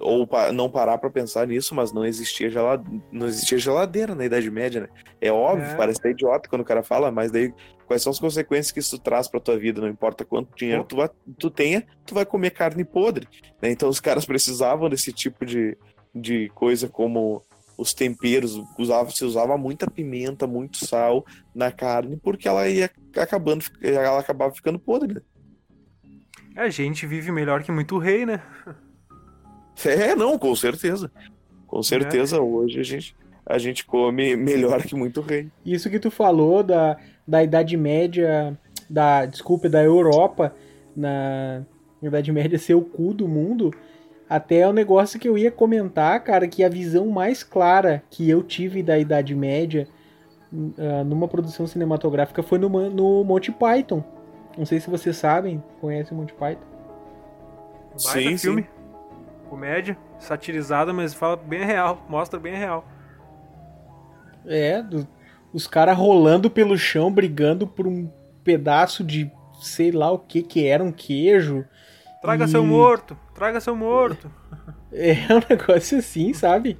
ou 0.00 0.26
pa- 0.26 0.52
não 0.52 0.68
parar 0.70 0.98
pra 0.98 1.08
pensar 1.10 1.46
nisso, 1.46 1.74
mas 1.74 1.92
não 1.92 2.04
existia, 2.04 2.50
gelade... 2.50 2.84
não 3.10 3.26
existia 3.26 3.58
geladeira 3.58 4.14
na 4.14 4.24
Idade 4.24 4.50
Média, 4.50 4.82
né? 4.82 4.88
É 5.20 5.32
óbvio, 5.32 5.66
É. 5.68 5.74
parece 5.76 6.00
idiota 6.08 6.48
quando 6.48 6.60
o 6.62 6.64
cara 6.64 6.82
fala, 6.82 7.10
mas 7.10 7.30
daí 7.30 7.52
quais 7.86 8.02
são 8.02 8.10
as 8.10 8.18
consequências 8.18 8.70
que 8.72 8.80
isso 8.80 8.98
traz 8.98 9.28
pra 9.28 9.40
tua 9.40 9.58
vida? 9.58 9.80
Não 9.80 9.88
importa 9.88 10.24
quanto 10.24 10.54
dinheiro 10.56 10.84
tu, 10.84 10.96
vai, 10.96 11.08
tu 11.38 11.50
tenha, 11.50 11.86
tu 12.04 12.14
vai 12.14 12.24
comer 12.26 12.50
carne 12.50 12.84
podre. 12.84 13.26
né? 13.62 13.70
Então 13.70 13.88
os 13.88 14.00
caras 14.00 14.24
precisavam 14.26 14.88
desse 14.90 15.12
tipo 15.12 15.44
de, 15.46 15.76
de 16.14 16.48
coisa 16.54 16.88
como 16.88 17.42
os 17.76 17.92
temperos, 17.92 18.62
usava, 18.78 19.10
se 19.10 19.24
usava 19.24 19.58
muita 19.58 19.90
pimenta, 19.90 20.46
muito 20.46 20.84
sal 20.86 21.24
na 21.54 21.72
carne, 21.72 22.16
porque 22.22 22.46
ela 22.46 22.68
ia 22.68 22.88
acabando, 23.16 23.64
ela 23.82 24.20
acabava 24.20 24.54
ficando 24.54 24.78
podre. 24.78 25.14
né? 25.14 25.20
A 26.56 26.68
gente 26.68 27.04
vive 27.04 27.32
melhor 27.32 27.64
que 27.64 27.72
muito 27.72 27.98
rei, 27.98 28.24
né? 28.24 28.40
É, 29.84 30.14
não, 30.14 30.38
com 30.38 30.54
certeza. 30.54 31.10
Com 31.66 31.82
certeza, 31.82 32.40
hoje 32.40 32.78
a 32.78 32.82
gente, 32.82 33.16
a 33.44 33.58
gente 33.58 33.84
come 33.84 34.36
melhor 34.36 34.82
que 34.82 34.94
muito 34.94 35.20
rei. 35.20 35.50
Isso 35.66 35.90
que 35.90 35.98
tu 35.98 36.10
falou 36.10 36.62
da, 36.62 36.96
da 37.26 37.42
Idade 37.42 37.76
Média, 37.76 38.56
da, 38.88 39.26
desculpa, 39.26 39.68
da 39.68 39.82
Europa, 39.82 40.54
na, 40.96 41.62
na 42.00 42.08
Idade 42.08 42.30
Média 42.30 42.58
ser 42.58 42.74
o 42.74 42.82
cu 42.82 43.12
do 43.12 43.26
mundo, 43.26 43.72
até 44.28 44.60
é 44.60 44.68
um 44.68 44.72
negócio 44.72 45.18
que 45.18 45.28
eu 45.28 45.36
ia 45.36 45.50
comentar, 45.50 46.22
cara, 46.22 46.46
que 46.46 46.62
a 46.62 46.68
visão 46.68 47.08
mais 47.08 47.42
clara 47.42 48.02
que 48.08 48.30
eu 48.30 48.42
tive 48.42 48.82
da 48.82 48.98
Idade 48.98 49.34
Média 49.34 49.88
ah, 50.78 51.04
numa 51.04 51.26
produção 51.26 51.66
cinematográfica 51.66 52.42
foi 52.42 52.58
no, 52.58 52.68
no 52.90 53.24
Monty 53.24 53.50
Python. 53.50 54.04
Não 54.56 54.64
sei 54.64 54.78
se 54.78 54.88
vocês 54.88 55.16
sabem, 55.16 55.62
conhecem 55.80 56.16
o 56.16 56.20
Monty 56.20 56.32
Python? 56.34 56.62
Sim, 57.96 58.38
filme. 58.38 58.66
Comédia, 59.44 59.96
satirizada, 60.18 60.92
mas 60.92 61.14
fala 61.14 61.36
bem 61.36 61.64
real, 61.64 62.04
mostra 62.08 62.38
bem 62.40 62.54
real. 62.56 62.84
É, 64.46 64.82
do- 64.82 65.06
os 65.52 65.66
caras 65.66 65.96
rolando 65.96 66.50
pelo 66.50 66.76
chão, 66.76 67.12
brigando 67.12 67.66
por 67.66 67.86
um 67.86 68.10
pedaço 68.42 69.02
de 69.04 69.30
sei 69.60 69.90
lá 69.90 70.10
o 70.10 70.18
que 70.18 70.42
que 70.42 70.66
era, 70.66 70.82
um 70.82 70.92
queijo. 70.92 71.64
Traga 72.20 72.44
E- 72.44 72.48
seu 72.48 72.64
morto, 72.64 73.16
traga 73.34 73.60
seu 73.60 73.76
morto. 73.76 74.30
É 74.96 75.26
um 75.34 75.40
negócio 75.50 75.98
assim, 75.98 76.32
sabe? 76.32 76.78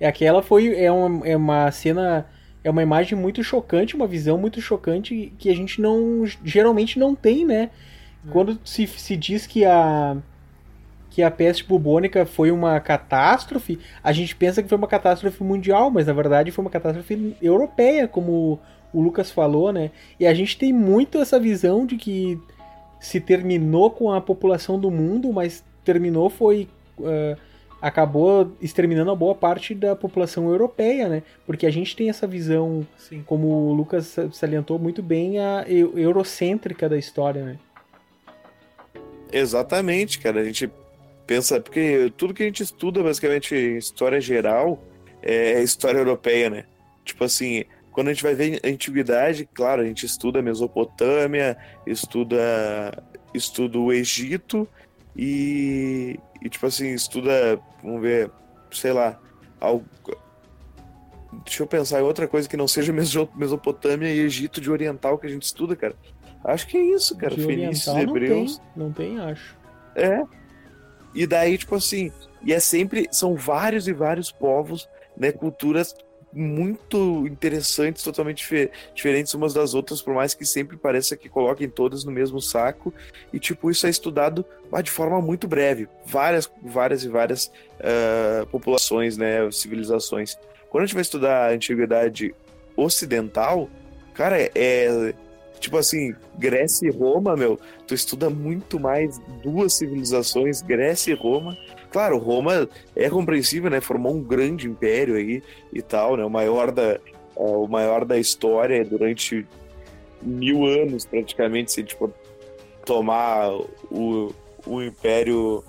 É 0.00 0.06
aquela 0.08 0.42
foi 0.42 0.74
é 0.74 0.90
uma, 0.90 1.26
é 1.28 1.36
uma 1.36 1.70
cena 1.70 2.26
é 2.64 2.70
uma 2.70 2.82
imagem 2.82 3.18
muito 3.18 3.44
chocante, 3.44 3.94
uma 3.94 4.06
visão 4.06 4.38
muito 4.38 4.58
chocante 4.62 5.34
que 5.38 5.50
a 5.50 5.54
gente 5.54 5.78
não 5.80 6.24
geralmente 6.42 6.98
não 6.98 7.14
tem, 7.14 7.44
né? 7.44 7.68
Quando 8.30 8.58
se, 8.64 8.86
se 8.86 9.16
diz 9.18 9.46
que 9.46 9.66
a 9.66 10.16
que 11.14 11.22
a 11.22 11.30
peste 11.30 11.62
bubônica 11.64 12.24
foi 12.24 12.50
uma 12.50 12.80
catástrofe, 12.80 13.78
a 14.02 14.12
gente 14.12 14.34
pensa 14.34 14.62
que 14.62 14.68
foi 14.68 14.78
uma 14.78 14.86
catástrofe 14.88 15.44
mundial, 15.44 15.90
mas 15.90 16.06
na 16.06 16.14
verdade 16.14 16.50
foi 16.50 16.64
uma 16.64 16.70
catástrofe 16.70 17.36
europeia, 17.42 18.08
como 18.08 18.58
o 18.94 19.00
Lucas 19.02 19.30
falou, 19.30 19.70
né? 19.70 19.90
E 20.18 20.26
a 20.26 20.32
gente 20.32 20.56
tem 20.56 20.72
muito 20.72 21.18
essa 21.18 21.38
visão 21.38 21.84
de 21.84 21.98
que 21.98 22.40
se 22.98 23.20
terminou 23.20 23.90
com 23.90 24.10
a 24.10 24.22
população 24.22 24.80
do 24.80 24.90
mundo, 24.90 25.30
mas 25.34 25.62
terminou 25.84 26.30
foi 26.30 26.66
eh, 27.04 27.36
acabou 27.82 28.52
exterminando 28.58 29.10
a 29.10 29.14
boa 29.14 29.34
parte 29.34 29.74
da 29.74 29.94
população 29.94 30.48
europeia, 30.48 31.10
né? 31.10 31.22
Porque 31.44 31.66
a 31.66 31.70
gente 31.70 31.94
tem 31.94 32.08
essa 32.08 32.26
visão, 32.26 32.86
Sim. 32.96 33.22
como 33.26 33.48
o 33.48 33.72
Lucas 33.74 34.16
salientou 34.32 34.78
muito 34.78 35.02
bem, 35.02 35.40
a 35.40 35.64
eu- 35.68 35.98
eurocêntrica 35.98 36.88
da 36.88 36.96
história, 36.96 37.44
né? 37.44 37.58
Exatamente, 39.30 40.18
cara. 40.18 40.40
A 40.40 40.44
gente 40.44 40.70
pensa, 41.26 41.60
porque 41.60 42.12
tudo 42.16 42.34
que 42.34 42.42
a 42.42 42.46
gente 42.46 42.62
estuda, 42.62 43.02
basicamente, 43.02 43.54
em 43.54 43.76
história 43.76 44.20
geral, 44.20 44.82
é 45.22 45.62
história 45.62 45.98
europeia, 45.98 46.50
né? 46.50 46.64
Tipo 47.04 47.24
assim, 47.24 47.64
quando 47.90 48.08
a 48.08 48.12
gente 48.12 48.22
vai 48.22 48.34
ver 48.34 48.60
a 48.64 48.68
antiguidade, 48.68 49.48
claro, 49.52 49.82
a 49.82 49.84
gente 49.84 50.06
estuda 50.06 50.38
a 50.38 50.42
Mesopotâmia, 50.42 51.56
estuda, 51.86 52.40
estuda 53.34 53.78
o 53.78 53.92
Egito 53.92 54.66
e, 55.16 56.18
e, 56.42 56.48
tipo 56.48 56.66
assim, 56.66 56.92
estuda, 56.92 57.60
vamos 57.82 58.00
ver, 58.00 58.30
sei 58.70 58.92
lá, 58.92 59.20
algo. 59.60 59.84
Deixa 61.44 61.62
eu 61.62 61.66
pensar 61.66 62.00
em 62.00 62.04
outra 62.04 62.28
coisa 62.28 62.48
que 62.48 62.56
não 62.56 62.68
seja 62.68 62.92
Meso- 62.92 63.28
Mesopotâmia 63.34 64.08
e 64.08 64.20
Egito 64.20 64.60
de 64.60 64.70
Oriental 64.70 65.18
que 65.18 65.26
a 65.26 65.30
gente 65.30 65.42
estuda, 65.44 65.74
cara. 65.74 65.94
Acho 66.44 66.66
que 66.66 66.76
é 66.76 66.82
isso, 66.82 67.16
cara. 67.16 67.34
De 67.34 67.42
Fenícios, 67.44 67.86
oriental 67.88 68.16
Hebreus. 68.16 68.60
Não 68.76 68.92
tem, 68.92 69.14
não 69.14 69.16
tem, 69.16 69.30
acho. 69.30 69.56
É. 69.94 70.22
E 71.14 71.26
daí, 71.26 71.58
tipo 71.58 71.74
assim, 71.74 72.10
e 72.44 72.52
é 72.52 72.60
sempre, 72.60 73.08
são 73.10 73.34
vários 73.34 73.86
e 73.88 73.92
vários 73.92 74.30
povos, 74.30 74.88
né, 75.16 75.30
culturas 75.32 75.94
muito 76.32 77.26
interessantes, 77.26 78.02
totalmente 78.02 78.38
dife- 78.38 78.70
diferentes 78.94 79.34
umas 79.34 79.52
das 79.52 79.74
outras, 79.74 80.00
por 80.00 80.14
mais 80.14 80.32
que 80.32 80.46
sempre 80.46 80.78
pareça 80.78 81.14
que 81.14 81.28
coloquem 81.28 81.68
todas 81.68 82.04
no 82.04 82.10
mesmo 82.10 82.40
saco, 82.40 82.92
e 83.32 83.38
tipo, 83.38 83.70
isso 83.70 83.86
é 83.86 83.90
estudado 83.90 84.44
mas 84.72 84.84
de 84.84 84.90
forma 84.90 85.20
muito 85.20 85.46
breve, 85.46 85.86
várias, 86.06 86.50
várias 86.62 87.04
e 87.04 87.08
várias 87.08 87.52
ah, 87.78 88.46
populações, 88.50 89.18
né, 89.18 89.50
civilizações. 89.50 90.38
Quando 90.70 90.84
a 90.84 90.86
gente 90.86 90.94
vai 90.94 91.02
estudar 91.02 91.50
a 91.50 91.52
antiguidade 91.52 92.34
ocidental, 92.74 93.68
cara, 94.14 94.38
é 94.54 95.14
tipo 95.62 95.78
assim, 95.78 96.14
Grécia 96.36 96.88
e 96.88 96.90
Roma, 96.90 97.36
meu, 97.36 97.58
tu 97.86 97.94
estuda 97.94 98.28
muito 98.28 98.80
mais 98.80 99.20
duas 99.42 99.74
civilizações, 99.74 100.60
Grécia 100.60 101.12
e 101.12 101.14
Roma. 101.14 101.56
Claro, 101.90 102.18
Roma 102.18 102.68
é 102.96 103.08
compreensível, 103.08 103.70
né? 103.70 103.80
Formou 103.80 104.12
um 104.14 104.22
grande 104.22 104.66
império 104.66 105.14
aí 105.14 105.42
e 105.72 105.80
tal, 105.80 106.16
né? 106.16 106.24
O 106.24 106.30
maior 106.30 106.72
da, 106.72 106.82
é, 106.82 107.00
o 107.36 107.66
maior 107.68 108.04
da 108.04 108.18
história 108.18 108.84
durante 108.84 109.46
mil 110.20 110.66
anos, 110.66 111.06
praticamente, 111.06 111.70
se 111.72 111.84
tipo 111.84 112.12
tomar 112.84 113.52
o, 113.90 114.34
o 114.66 114.82
império 114.82 115.62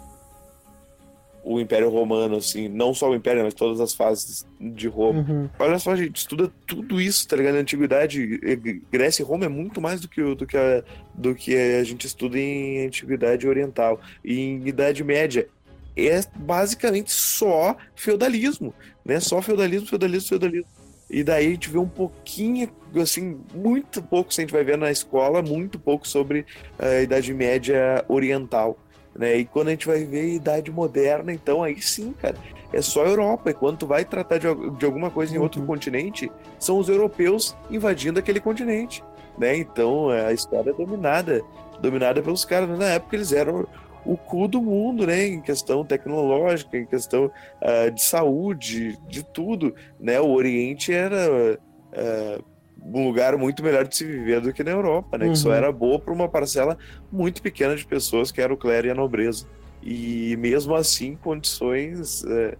o 1.43 1.59
Império 1.59 1.89
Romano, 1.89 2.37
assim, 2.37 2.69
não 2.69 2.93
só 2.93 3.09
o 3.09 3.15
Império, 3.15 3.43
mas 3.43 3.53
todas 3.53 3.81
as 3.81 3.93
fases 3.93 4.45
de 4.59 4.87
Roma. 4.87 5.25
Uhum. 5.27 5.49
Olha 5.59 5.77
só, 5.77 5.91
a 5.91 5.95
gente 5.95 6.15
estuda 6.15 6.51
tudo 6.65 7.01
isso, 7.01 7.27
tá 7.27 7.35
ligado? 7.35 7.55
Na 7.55 7.59
antiguidade, 7.59 8.39
eh, 8.43 8.55
Grécia 8.91 9.23
e 9.23 9.25
Roma 9.25 9.45
é 9.45 9.49
muito 9.49 9.81
mais 9.81 9.99
do 9.99 10.07
que, 10.07 10.21
do 10.35 10.45
que, 10.45 10.57
a, 10.57 10.83
do 11.13 11.35
que 11.35 11.55
a 11.55 11.83
gente 11.83 12.07
estuda 12.07 12.39
em 12.39 12.85
antiguidade 12.85 13.47
oriental. 13.47 13.99
E 14.23 14.39
em 14.39 14.67
Idade 14.67 15.03
Média 15.03 15.47
é 15.95 16.21
basicamente 16.35 17.11
só 17.11 17.75
feudalismo, 17.95 18.73
né? 19.03 19.19
Só 19.19 19.41
feudalismo, 19.41 19.87
feudalismo, 19.87 20.29
feudalismo. 20.29 20.67
E 21.09 21.23
daí 21.23 21.47
a 21.47 21.49
gente 21.51 21.69
vê 21.69 21.77
um 21.77 21.87
pouquinho, 21.87 22.69
assim, 22.95 23.39
muito 23.53 24.01
pouco, 24.01 24.33
se 24.33 24.41
a 24.41 24.43
gente 24.43 24.53
vai 24.53 24.63
ver 24.63 24.77
na 24.77 24.89
escola, 24.89 25.41
muito 25.43 25.77
pouco 25.77 26.07
sobre 26.07 26.45
a 26.79 27.01
Idade 27.01 27.33
Média 27.33 28.03
oriental. 28.07 28.79
Né? 29.15 29.37
E 29.37 29.45
quando 29.45 29.67
a 29.67 29.71
gente 29.71 29.87
vai 29.87 30.03
ver 30.03 30.21
a 30.21 30.35
Idade 30.35 30.71
Moderna, 30.71 31.31
então 31.31 31.63
aí 31.63 31.79
sim, 31.81 32.13
cara, 32.13 32.35
é 32.71 32.81
só 32.81 33.05
Europa. 33.05 33.51
E 33.51 33.53
quando 33.53 33.77
tu 33.77 33.87
vai 33.87 34.03
tratar 34.03 34.37
de, 34.39 34.47
de 34.77 34.85
alguma 34.85 35.11
coisa 35.11 35.35
em 35.35 35.39
outro 35.39 35.61
Uhum. 35.61 35.67
continente, 35.67 36.31
são 36.59 36.77
os 36.77 36.89
europeus 36.89 37.55
invadindo 37.69 38.19
aquele 38.19 38.39
continente, 38.39 39.03
né? 39.37 39.55
Então 39.55 40.11
é, 40.11 40.25
a 40.27 40.33
história 40.33 40.71
é 40.71 40.73
dominada, 40.73 41.41
dominada 41.79 42.21
pelos 42.21 42.43
caras. 42.43 42.77
Na 42.77 42.85
época 42.85 43.15
eles 43.15 43.31
eram 43.31 43.67
o 44.05 44.17
cu 44.17 44.47
do 44.47 44.61
mundo, 44.61 45.05
né? 45.05 45.27
Em 45.27 45.41
questão 45.41 45.85
tecnológica, 45.85 46.77
em 46.77 46.85
questão 46.85 47.31
ah, 47.61 47.89
de 47.89 48.03
saúde, 48.03 48.97
de 49.07 49.23
tudo, 49.23 49.75
né? 49.99 50.19
O 50.19 50.31
Oriente 50.31 50.91
era 50.91 51.59
ah, 51.93 52.39
um 52.85 53.07
lugar 53.07 53.37
muito 53.37 53.63
melhor 53.63 53.87
de 53.87 53.95
se 53.95 54.05
viver 54.05 54.41
do 54.41 54.51
que 54.51 54.63
na 54.63 54.71
Europa, 54.71 55.17
né? 55.17 55.29
Que 55.29 55.37
só 55.37 55.49
Uhum. 55.49 55.55
era 55.55 55.71
boa 55.71 55.99
para 55.99 56.13
uma 56.13 56.27
parcela 56.27 56.77
muito 57.11 57.41
pequena 57.41 57.75
de 57.75 57.85
pessoas 57.85 58.31
que 58.31 58.41
era 58.41 58.53
o 58.53 58.57
clero 58.57 58.87
e 58.87 58.89
a 58.89 58.95
nobreza. 58.95 59.45
E 59.81 60.35
mesmo 60.37 60.75
assim, 60.75 61.15
condições 61.15 62.23
é, 62.25 62.57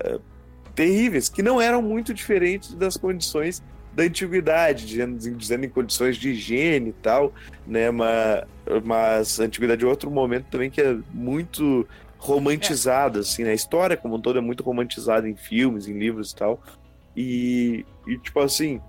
é, 0.00 0.18
terríveis, 0.74 1.28
que 1.28 1.42
não 1.42 1.60
eram 1.60 1.82
muito 1.82 2.12
diferentes 2.14 2.74
das 2.74 2.96
condições 2.96 3.62
da 3.94 4.02
antiguidade, 4.02 4.86
dizendo, 4.86 5.16
dizendo 5.36 5.64
em 5.64 5.70
condições 5.70 6.16
de 6.16 6.30
higiene 6.30 6.90
e 6.90 6.92
tal, 6.92 7.32
né? 7.66 7.90
Mas, 7.90 8.44
mas 8.84 9.40
a 9.40 9.44
antiguidade 9.44 9.84
é 9.84 9.88
outro 9.88 10.10
momento 10.10 10.46
também 10.50 10.70
que 10.70 10.80
é 10.82 10.96
muito 11.14 11.86
romantizado, 12.18 13.20
assim, 13.20 13.44
né? 13.44 13.50
A 13.52 13.54
história 13.54 13.96
como 13.96 14.16
um 14.16 14.20
todo 14.20 14.38
é 14.38 14.42
muito 14.42 14.62
romantizada 14.62 15.28
em 15.28 15.34
filmes, 15.34 15.88
em 15.88 15.98
livros 15.98 16.32
e 16.32 16.36
tal. 16.36 16.62
E, 17.16 17.86
e 18.06 18.18
tipo 18.18 18.40
assim, 18.40 18.80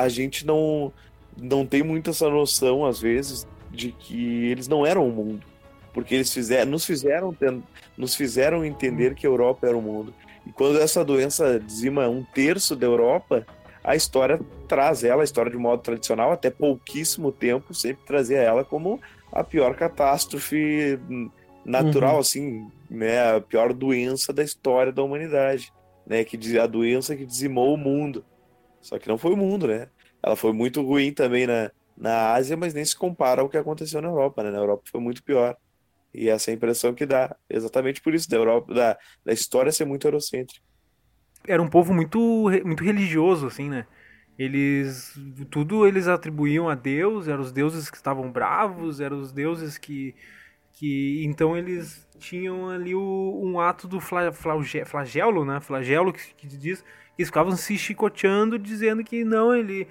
a 0.00 0.08
gente 0.08 0.46
não, 0.46 0.92
não 1.36 1.66
tem 1.66 1.82
muito 1.82 2.10
essa 2.10 2.28
noção, 2.28 2.84
às 2.84 3.00
vezes, 3.00 3.46
de 3.70 3.92
que 3.92 4.46
eles 4.46 4.68
não 4.68 4.86
eram 4.86 5.06
o 5.06 5.12
mundo. 5.12 5.42
Porque 5.92 6.14
eles 6.14 6.32
fizeram, 6.32 6.70
nos, 6.70 6.84
fizeram, 6.84 7.36
nos 7.96 8.14
fizeram 8.14 8.64
entender 8.64 9.14
que 9.14 9.26
a 9.26 9.30
Europa 9.30 9.66
era 9.66 9.76
o 9.76 9.82
mundo. 9.82 10.14
E 10.46 10.52
quando 10.52 10.78
essa 10.80 11.04
doença 11.04 11.58
dizima 11.58 12.08
um 12.08 12.22
terço 12.22 12.76
da 12.76 12.86
Europa, 12.86 13.46
a 13.82 13.96
história 13.96 14.40
traz 14.66 15.02
ela, 15.02 15.22
a 15.22 15.24
história 15.24 15.50
de 15.50 15.56
modo 15.56 15.82
tradicional, 15.82 16.30
até 16.32 16.50
pouquíssimo 16.50 17.32
tempo, 17.32 17.74
sempre 17.74 18.04
trazia 18.06 18.38
ela 18.38 18.64
como 18.64 19.00
a 19.32 19.42
pior 19.42 19.74
catástrofe 19.74 20.98
natural, 21.64 22.14
Uhum. 22.14 22.20
assim, 22.20 22.70
né? 22.90 23.36
A 23.36 23.40
pior 23.40 23.72
doença 23.72 24.32
da 24.32 24.42
história 24.42 24.92
da 24.92 25.02
humanidade, 25.02 25.72
né? 26.06 26.24
Que 26.24 26.58
a 26.58 26.66
doença 26.66 27.14
que 27.16 27.26
dizimou 27.26 27.74
o 27.74 27.78
mundo. 27.78 28.24
Só 28.80 28.98
que 28.98 29.08
não 29.08 29.18
foi 29.18 29.32
o 29.32 29.36
mundo, 29.36 29.66
né? 29.68 29.90
Ela 30.22 30.36
foi 30.36 30.52
muito 30.52 30.82
ruim 30.82 31.12
também 31.14 31.46
na, 31.46 31.70
na 31.96 32.32
Ásia, 32.34 32.56
mas 32.56 32.74
nem 32.74 32.84
se 32.84 32.96
compara 32.96 33.42
ao 33.42 33.48
que 33.48 33.56
aconteceu 33.56 34.00
na 34.02 34.08
Europa, 34.08 34.42
né? 34.42 34.50
Na 34.50 34.58
Europa 34.58 34.84
foi 34.90 35.00
muito 35.00 35.22
pior. 35.24 35.56
E 36.14 36.28
essa 36.30 36.50
é 36.50 36.54
a 36.54 36.56
impressão 36.56 36.94
que 36.94 37.06
dá, 37.06 37.36
exatamente 37.50 38.00
por 38.02 38.14
isso, 38.14 38.28
da 38.30 38.36
Europa, 38.36 38.74
da, 38.74 38.98
da 39.24 39.32
história 39.32 39.72
ser 39.72 39.86
muito 39.86 40.06
eurocêntrica. 40.08 40.60
Era 41.46 41.62
um 41.62 41.68
povo 41.68 41.94
muito, 41.94 42.18
muito 42.64 42.84
religioso, 42.84 43.46
assim, 43.46 43.68
né? 43.68 43.86
Eles. 44.38 45.14
Tudo 45.50 45.86
eles 45.86 46.06
atribuíam 46.08 46.68
a 46.68 46.74
Deus, 46.74 47.26
eram 47.28 47.40
os 47.42 47.52
deuses 47.52 47.90
que 47.90 47.96
estavam 47.96 48.30
bravos, 48.30 49.00
eram 49.00 49.20
os 49.20 49.32
deuses 49.32 49.78
que. 49.78 50.14
que 50.74 51.24
então 51.24 51.56
eles 51.56 52.08
tinham 52.18 52.68
ali 52.70 52.94
o- 52.94 53.40
um 53.44 53.60
ato 53.60 53.88
do 53.88 54.00
fla, 54.00 54.32
flagelo, 54.32 55.44
né? 55.44 55.60
Flagelo 55.60 56.12
que, 56.12 56.34
que 56.34 56.46
diz. 56.48 56.84
Eles 57.18 57.28
ficavam 57.28 57.56
se 57.56 57.76
chicoteando, 57.76 58.58
dizendo 58.58 59.02
que 59.02 59.24
não, 59.24 59.54
ele. 59.54 59.88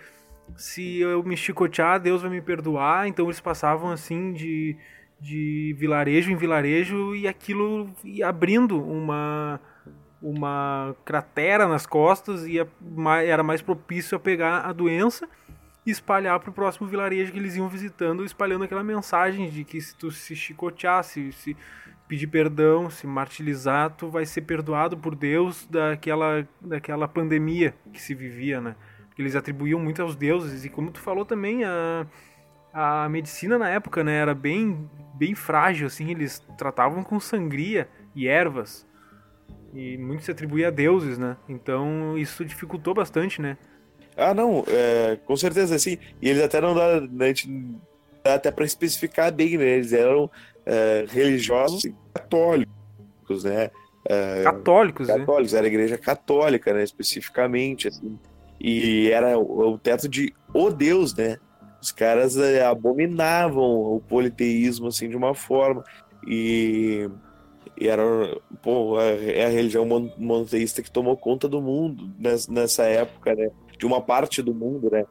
Se 0.55 0.99
eu 0.99 1.21
me 1.23 1.35
chicotear, 1.35 1.99
Deus 1.99 2.21
vai 2.21 2.31
me 2.31 2.41
perdoar. 2.41 3.07
Então 3.07 3.25
eles 3.25 3.41
passavam 3.41 3.91
assim 3.91 4.31
de, 4.31 4.77
de 5.19 5.75
vilarejo 5.77 6.31
em 6.31 6.37
vilarejo 6.37 7.13
e 7.13 7.27
aquilo 7.27 7.89
ia 8.03 8.29
abrindo 8.29 8.81
uma 8.81 9.59
uma 10.21 10.95
cratera 11.05 11.67
nas 11.67 11.85
costas 11.85 12.45
e 12.47 12.57
era 13.25 13.43
mais 13.43 13.61
propício 13.61 14.17
a 14.17 14.19
pegar 14.19 14.61
a 14.61 14.73
doença 14.73 15.29
e 15.85 15.91
espalhar 15.91 16.39
para 16.39 16.49
o 16.49 16.53
próximo 16.53 16.87
vilarejo 16.87 17.31
que 17.31 17.37
eles 17.37 17.55
iam 17.55 17.69
visitando, 17.69 18.25
espalhando 18.25 18.63
aquela 18.63 18.83
mensagem 18.83 19.49
de 19.49 19.63
que 19.63 19.79
se 19.79 19.95
tu 19.95 20.11
se 20.11 20.35
chicotear, 20.35 21.03
se, 21.03 21.31
se 21.31 21.55
pedir 22.07 22.27
perdão, 22.27 22.89
se 22.89 23.05
martirizar, 23.05 23.91
tu 23.91 24.09
vai 24.09 24.25
ser 24.25 24.41
perdoado 24.41 24.97
por 24.97 25.15
Deus 25.15 25.67
daquela, 25.69 26.47
daquela 26.61 27.07
pandemia 27.07 27.73
que 27.91 28.01
se 28.01 28.13
vivia, 28.13 28.61
né? 28.61 28.75
Eles 29.17 29.35
atribuíam 29.35 29.79
muito 29.79 30.01
aos 30.01 30.15
deuses 30.15 30.63
e 30.63 30.69
como 30.69 30.91
tu 30.91 30.99
falou 30.99 31.25
também, 31.25 31.63
a, 31.63 32.05
a 32.71 33.09
medicina 33.09 33.57
na 33.57 33.69
época, 33.69 34.03
né, 34.03 34.15
era 34.15 34.35
bem, 34.35 34.89
bem 35.15 35.33
frágil, 35.33 35.87
assim, 35.87 36.11
eles 36.11 36.39
tratavam 36.57 37.03
com 37.03 37.19
sangria 37.19 37.89
e 38.15 38.27
ervas. 38.27 38.85
E 39.73 39.97
muito 39.97 40.23
se 40.23 40.31
atribuía 40.31 40.69
a 40.69 40.71
deuses, 40.71 41.17
né? 41.17 41.35
Então 41.49 42.17
isso 42.17 42.45
dificultou 42.45 42.93
bastante, 42.93 43.41
né? 43.41 43.57
Ah, 44.15 44.33
não, 44.33 44.63
é, 44.67 45.17
com 45.25 45.35
certeza, 45.35 45.75
assim. 45.75 45.97
E 46.21 46.29
eles 46.29 46.41
até 46.41 46.59
não 46.59 46.73
dá, 46.73 47.01
né, 47.01 47.25
a 47.25 47.27
gente 47.27 47.47
até 48.33 48.51
para 48.51 48.65
especificar 48.65 49.31
bem, 49.33 49.57
né? 49.57 49.65
Eles 49.65 49.93
eram 49.93 50.29
é, 50.65 51.05
religiosos 51.09 51.83
católicos, 52.13 53.43
né? 53.43 53.69
É, 54.09 54.43
Católicos, 54.43 55.07
né? 55.07 55.17
católicos, 55.17 55.53
era 55.53 55.65
a 55.65 55.67
igreja 55.67 55.97
católica, 55.97 56.73
né? 56.73 56.83
Especificamente, 56.83 57.87
assim. 57.87 58.17
E 58.59 59.09
era 59.11 59.37
o, 59.37 59.73
o 59.73 59.77
teto 59.77 60.07
de 60.07 60.33
o 60.53 60.69
Deus, 60.69 61.13
né? 61.15 61.37
Os 61.81 61.91
caras 61.91 62.37
é, 62.37 62.65
abominavam 62.65 63.63
o 63.63 64.01
politeísmo, 64.01 64.87
assim, 64.87 65.09
de 65.09 65.15
uma 65.15 65.35
forma. 65.35 65.83
E, 66.25 67.07
e 67.79 67.87
era, 67.87 68.03
pô, 68.61 68.99
é 68.99 69.45
a 69.45 69.49
religião 69.49 69.85
mon- 69.85 70.11
monoteísta 70.17 70.81
que 70.81 70.91
tomou 70.91 71.15
conta 71.15 71.47
do 71.47 71.61
mundo 71.61 72.09
nes- 72.17 72.47
nessa 72.47 72.85
época, 72.85 73.35
né? 73.35 73.49
De 73.77 73.85
uma 73.85 74.01
parte 74.01 74.41
do 74.41 74.53
mundo, 74.53 74.89
né? 74.89 75.05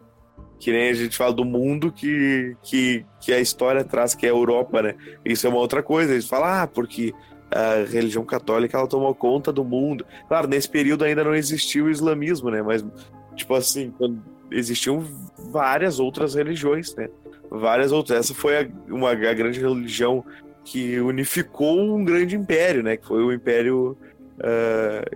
Que 0.59 0.73
nem 0.73 0.89
a 0.89 0.95
gente 0.95 1.17
fala 1.17 1.33
do 1.33 1.45
mundo 1.45 1.93
que, 1.93 2.57
que, 2.63 3.05
que 3.21 3.33
a 3.33 3.41
história 3.41 3.85
traz, 3.85 4.15
que 4.15 4.27
é 4.27 4.31
a 4.31 4.33
Europa, 4.33 4.83
né? 4.83 4.95
Isso 5.25 5.47
é 5.47 5.51
uma 5.51 5.59
outra 5.59 5.83
coisa. 5.83 6.13
Eles 6.13 6.27
falam, 6.27 6.49
ah, 6.49 6.67
porque 6.67 7.13
a 7.51 7.85
religião 7.91 8.25
católica 8.25 8.79
ela 8.79 8.87
tomou 8.87 9.15
conta 9.15 9.53
do 9.53 9.65
mundo. 9.65 10.05
Claro, 10.29 10.49
nesse 10.49 10.69
período 10.69 11.05
ainda 11.05 11.23
não 11.23 11.35
existia 11.35 11.85
o 11.85 11.91
islamismo, 11.91 12.51
né? 12.51 12.63
Mas, 12.63 12.85
tipo 13.35 13.55
assim, 13.55 13.93
existiam 14.51 15.05
várias 15.51 16.01
outras 16.01 16.35
religiões, 16.35 16.95
né? 16.95 17.09
Várias 17.51 17.93
outras. 17.93 18.19
Essa 18.19 18.35
foi 18.35 18.59
a, 18.59 18.69
uma, 18.89 19.11
a 19.11 19.35
grande 19.35 19.61
religião 19.61 20.25
que 20.67 20.99
unificou 21.01 21.97
um 21.97 22.05
grande 22.05 22.35
império, 22.35 22.83
né? 22.83 22.97
Que 22.97 23.07
foi 23.07 23.23
o 23.23 23.33
Império. 23.33 23.97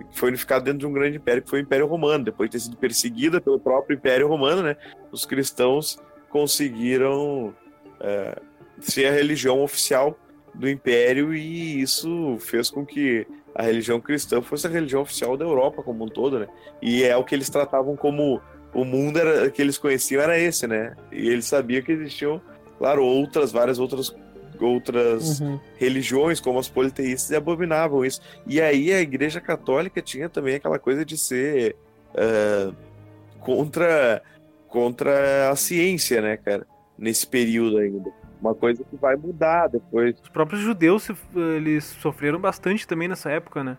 Que 0.09 0.19
foi 0.19 0.29
unificado 0.29 0.65
dentro 0.65 0.79
de 0.79 0.87
um 0.87 0.93
grande 0.93 1.17
império, 1.17 1.41
que 1.41 1.49
foi 1.49 1.59
o 1.59 1.63
Império 1.63 1.87
Romano. 1.87 2.23
Depois 2.23 2.49
de 2.49 2.57
ter 2.57 2.63
sido 2.63 2.77
perseguida 2.77 3.39
pelo 3.39 3.59
próprio 3.59 3.95
Império 3.95 4.27
Romano, 4.27 4.63
né? 4.63 4.75
Os 5.11 5.25
cristãos 5.25 5.97
conseguiram 6.29 7.53
ah, 7.99 8.41
ser 8.79 9.05
a 9.05 9.11
religião 9.11 9.61
oficial 9.61 10.17
do 10.53 10.69
Império 10.69 11.33
e 11.33 11.81
isso 11.81 12.37
fez 12.39 12.69
com 12.69 12.85
que 12.85 13.25
a 13.53 13.63
religião 13.63 13.99
cristã 13.99 14.41
fosse 14.41 14.67
a 14.67 14.69
religião 14.69 15.01
oficial 15.01 15.37
da 15.37 15.45
Europa 15.45 15.83
como 15.83 16.05
um 16.05 16.07
todo, 16.07 16.39
né? 16.39 16.47
E 16.81 17.03
é 17.03 17.15
o 17.15 17.23
que 17.23 17.35
eles 17.35 17.49
tratavam 17.49 17.95
como 17.95 18.41
o 18.73 18.85
mundo 18.85 19.19
era, 19.19 19.49
que 19.49 19.61
eles 19.61 19.77
conheciam 19.77 20.21
era 20.21 20.39
esse, 20.39 20.67
né? 20.67 20.95
E 21.11 21.29
eles 21.29 21.45
sabiam 21.45 21.81
que 21.81 21.91
existiam, 21.91 22.41
claro, 22.77 23.03
outras, 23.03 23.51
várias 23.51 23.79
outras 23.79 24.15
outras 24.63 25.39
Uhum. 25.39 25.59
religiões, 25.77 26.39
como 26.39 26.59
as 26.59 26.69
politeístas, 26.69 27.31
e 27.31 27.35
abominavam 27.35 28.05
isso. 28.05 28.21
E 28.45 28.61
aí 28.61 28.91
a 28.93 29.01
Igreja 29.01 29.41
Católica 29.41 30.01
tinha 30.01 30.29
também 30.29 30.55
aquela 30.55 30.79
coisa 30.79 31.03
de 31.03 31.17
ser 31.17 31.75
ah, 32.15 32.73
contra, 33.39 34.21
contra 34.67 35.49
a 35.49 35.55
ciência, 35.55 36.21
né, 36.21 36.37
cara? 36.37 36.65
Nesse 36.97 37.25
período 37.25 37.77
ainda. 37.77 38.11
Uma 38.39 38.55
coisa 38.55 38.83
que 38.83 38.95
vai 38.95 39.15
mudar 39.15 39.67
depois. 39.67 40.15
Os 40.21 40.29
próprios 40.29 40.61
judeus 40.61 41.07
eles 41.35 41.83
sofreram 41.83 42.39
bastante 42.39 42.87
também 42.87 43.07
nessa 43.07 43.29
época, 43.29 43.63
né? 43.63 43.77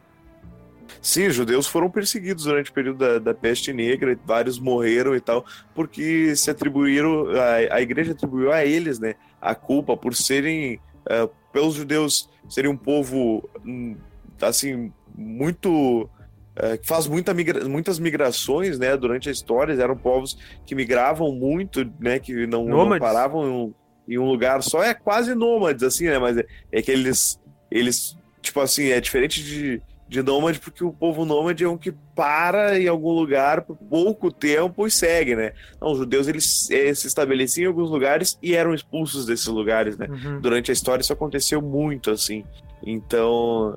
Sim, 1.00 1.26
os 1.26 1.34
judeus 1.34 1.66
foram 1.66 1.90
perseguidos 1.90 2.44
durante 2.44 2.70
o 2.70 2.74
período 2.74 2.98
da, 2.98 3.18
da 3.18 3.34
peste 3.34 3.72
negra, 3.72 4.12
e 4.12 4.18
vários 4.26 4.58
morreram 4.58 5.16
e 5.16 5.20
tal, 5.20 5.44
porque 5.74 6.36
se 6.36 6.50
atribuíram, 6.50 7.28
a, 7.30 7.76
a 7.76 7.80
igreja 7.80 8.12
atribuiu 8.12 8.52
a 8.52 8.64
eles, 8.64 8.98
né, 8.98 9.14
a 9.42 9.54
culpa 9.56 9.96
por 9.96 10.14
serem, 10.14 10.78
eh, 11.10 11.28
pelos 11.52 11.74
judeus 11.74 12.30
serem 12.48 12.70
um 12.70 12.76
povo, 12.76 13.48
hum, 13.66 13.96
assim, 14.40 14.92
muito, 15.14 16.08
eh, 16.56 16.76
que 16.78 16.86
faz 16.86 17.06
muita 17.08 17.34
migra- 17.34 17.68
muitas 17.68 17.98
migrações, 17.98 18.78
né, 18.78 18.96
durante 18.96 19.28
a 19.28 19.32
história, 19.32 19.72
eram 19.72 19.96
povos 19.96 20.38
que 20.64 20.74
migravam 20.76 21.32
muito, 21.32 21.84
né, 21.98 22.18
que 22.20 22.46
não, 22.46 22.64
não 22.64 22.76
paravam 23.00 23.44
em 23.44 23.50
um, 23.50 23.74
em 24.08 24.18
um 24.18 24.26
lugar 24.26 24.62
só, 24.62 24.82
é 24.82 24.94
quase 24.94 25.34
nômades, 25.34 25.82
assim, 25.82 26.04
né, 26.04 26.18
mas 26.18 26.38
é, 26.38 26.46
é 26.70 26.80
que 26.80 26.90
eles, 26.92 27.40
eles, 27.70 28.16
tipo 28.40 28.60
assim, 28.60 28.90
é 28.90 29.00
diferente 29.00 29.42
de 29.42 29.82
de 30.12 30.22
nômade, 30.22 30.60
porque 30.60 30.84
o 30.84 30.92
povo 30.92 31.24
nômade 31.24 31.64
é 31.64 31.68
um 31.68 31.78
que 31.78 31.90
para 32.14 32.78
em 32.78 32.86
algum 32.86 33.12
lugar 33.12 33.62
por 33.62 33.74
pouco 33.76 34.30
tempo 34.30 34.86
e 34.86 34.90
segue, 34.90 35.34
né? 35.34 35.52
Não, 35.80 35.92
os 35.92 35.98
judeus 35.98 36.28
eles 36.28 36.70
eh, 36.70 36.92
se 36.94 37.06
estabeleciam 37.06 37.64
em 37.64 37.68
alguns 37.68 37.90
lugares 37.90 38.38
e 38.42 38.54
eram 38.54 38.74
expulsos 38.74 39.24
desses 39.24 39.46
lugares, 39.46 39.96
né? 39.96 40.06
Uhum. 40.10 40.38
Durante 40.38 40.70
a 40.70 40.74
história 40.74 41.00
isso 41.00 41.14
aconteceu 41.14 41.62
muito, 41.62 42.10
assim. 42.10 42.44
Então, 42.84 43.74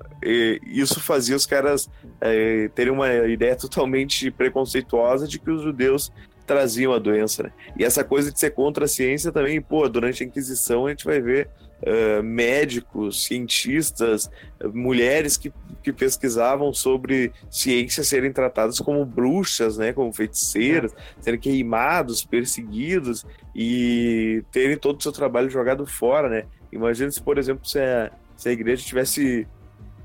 isso 0.66 1.00
fazia 1.00 1.38
os 1.38 1.46
caras 1.46 1.90
eh, 2.20 2.70
terem 2.76 2.92
uma 2.92 3.14
ideia 3.28 3.56
totalmente 3.56 4.30
preconceituosa 4.30 5.26
de 5.26 5.40
que 5.40 5.50
os 5.50 5.62
judeus 5.62 6.12
traziam 6.46 6.92
a 6.92 7.00
doença, 7.00 7.44
né? 7.44 7.52
E 7.80 7.86
essa 7.86 8.04
coisa 8.04 8.30
de 8.30 8.38
ser 8.38 8.52
contra 8.52 8.84
a 8.84 8.90
ciência 8.90 9.32
também, 9.32 9.62
pô, 9.62 9.88
durante 9.88 10.22
a 10.22 10.26
Inquisição 10.26 10.86
a 10.86 10.90
gente 10.90 11.06
vai 11.06 11.22
ver 11.22 11.48
eh, 11.82 12.22
médicos, 12.22 13.26
cientistas, 13.26 14.30
mulheres 14.74 15.38
que, 15.38 15.52
que 15.84 15.92
pesquisavam 15.92 16.74
sobre 16.74 17.32
ciência 17.50 18.04
serem 18.04 18.32
tratadas 18.32 18.80
como 18.80 19.06
bruxas, 19.06 19.78
né, 19.78 19.94
como 19.94 20.12
feiticeiras, 20.14 20.94
serem 21.20 21.40
queimados, 21.40 22.24
perseguidos 22.24 23.26
e 23.54 24.44
terem 24.52 24.78
todo 24.78 25.00
o 25.00 25.04
seu 25.04 25.12
trabalho 25.12 25.50
jogado 25.50 25.86
fora, 25.86 26.30
né? 26.30 26.46
Imagina 26.72 27.12
se, 27.12 27.22
por 27.22 27.38
exemplo, 27.38 27.68
se 27.68 27.80
a, 27.80 28.12
se 28.36 28.50
a 28.50 28.52
igreja 28.52 28.84
tivesse 28.84 29.48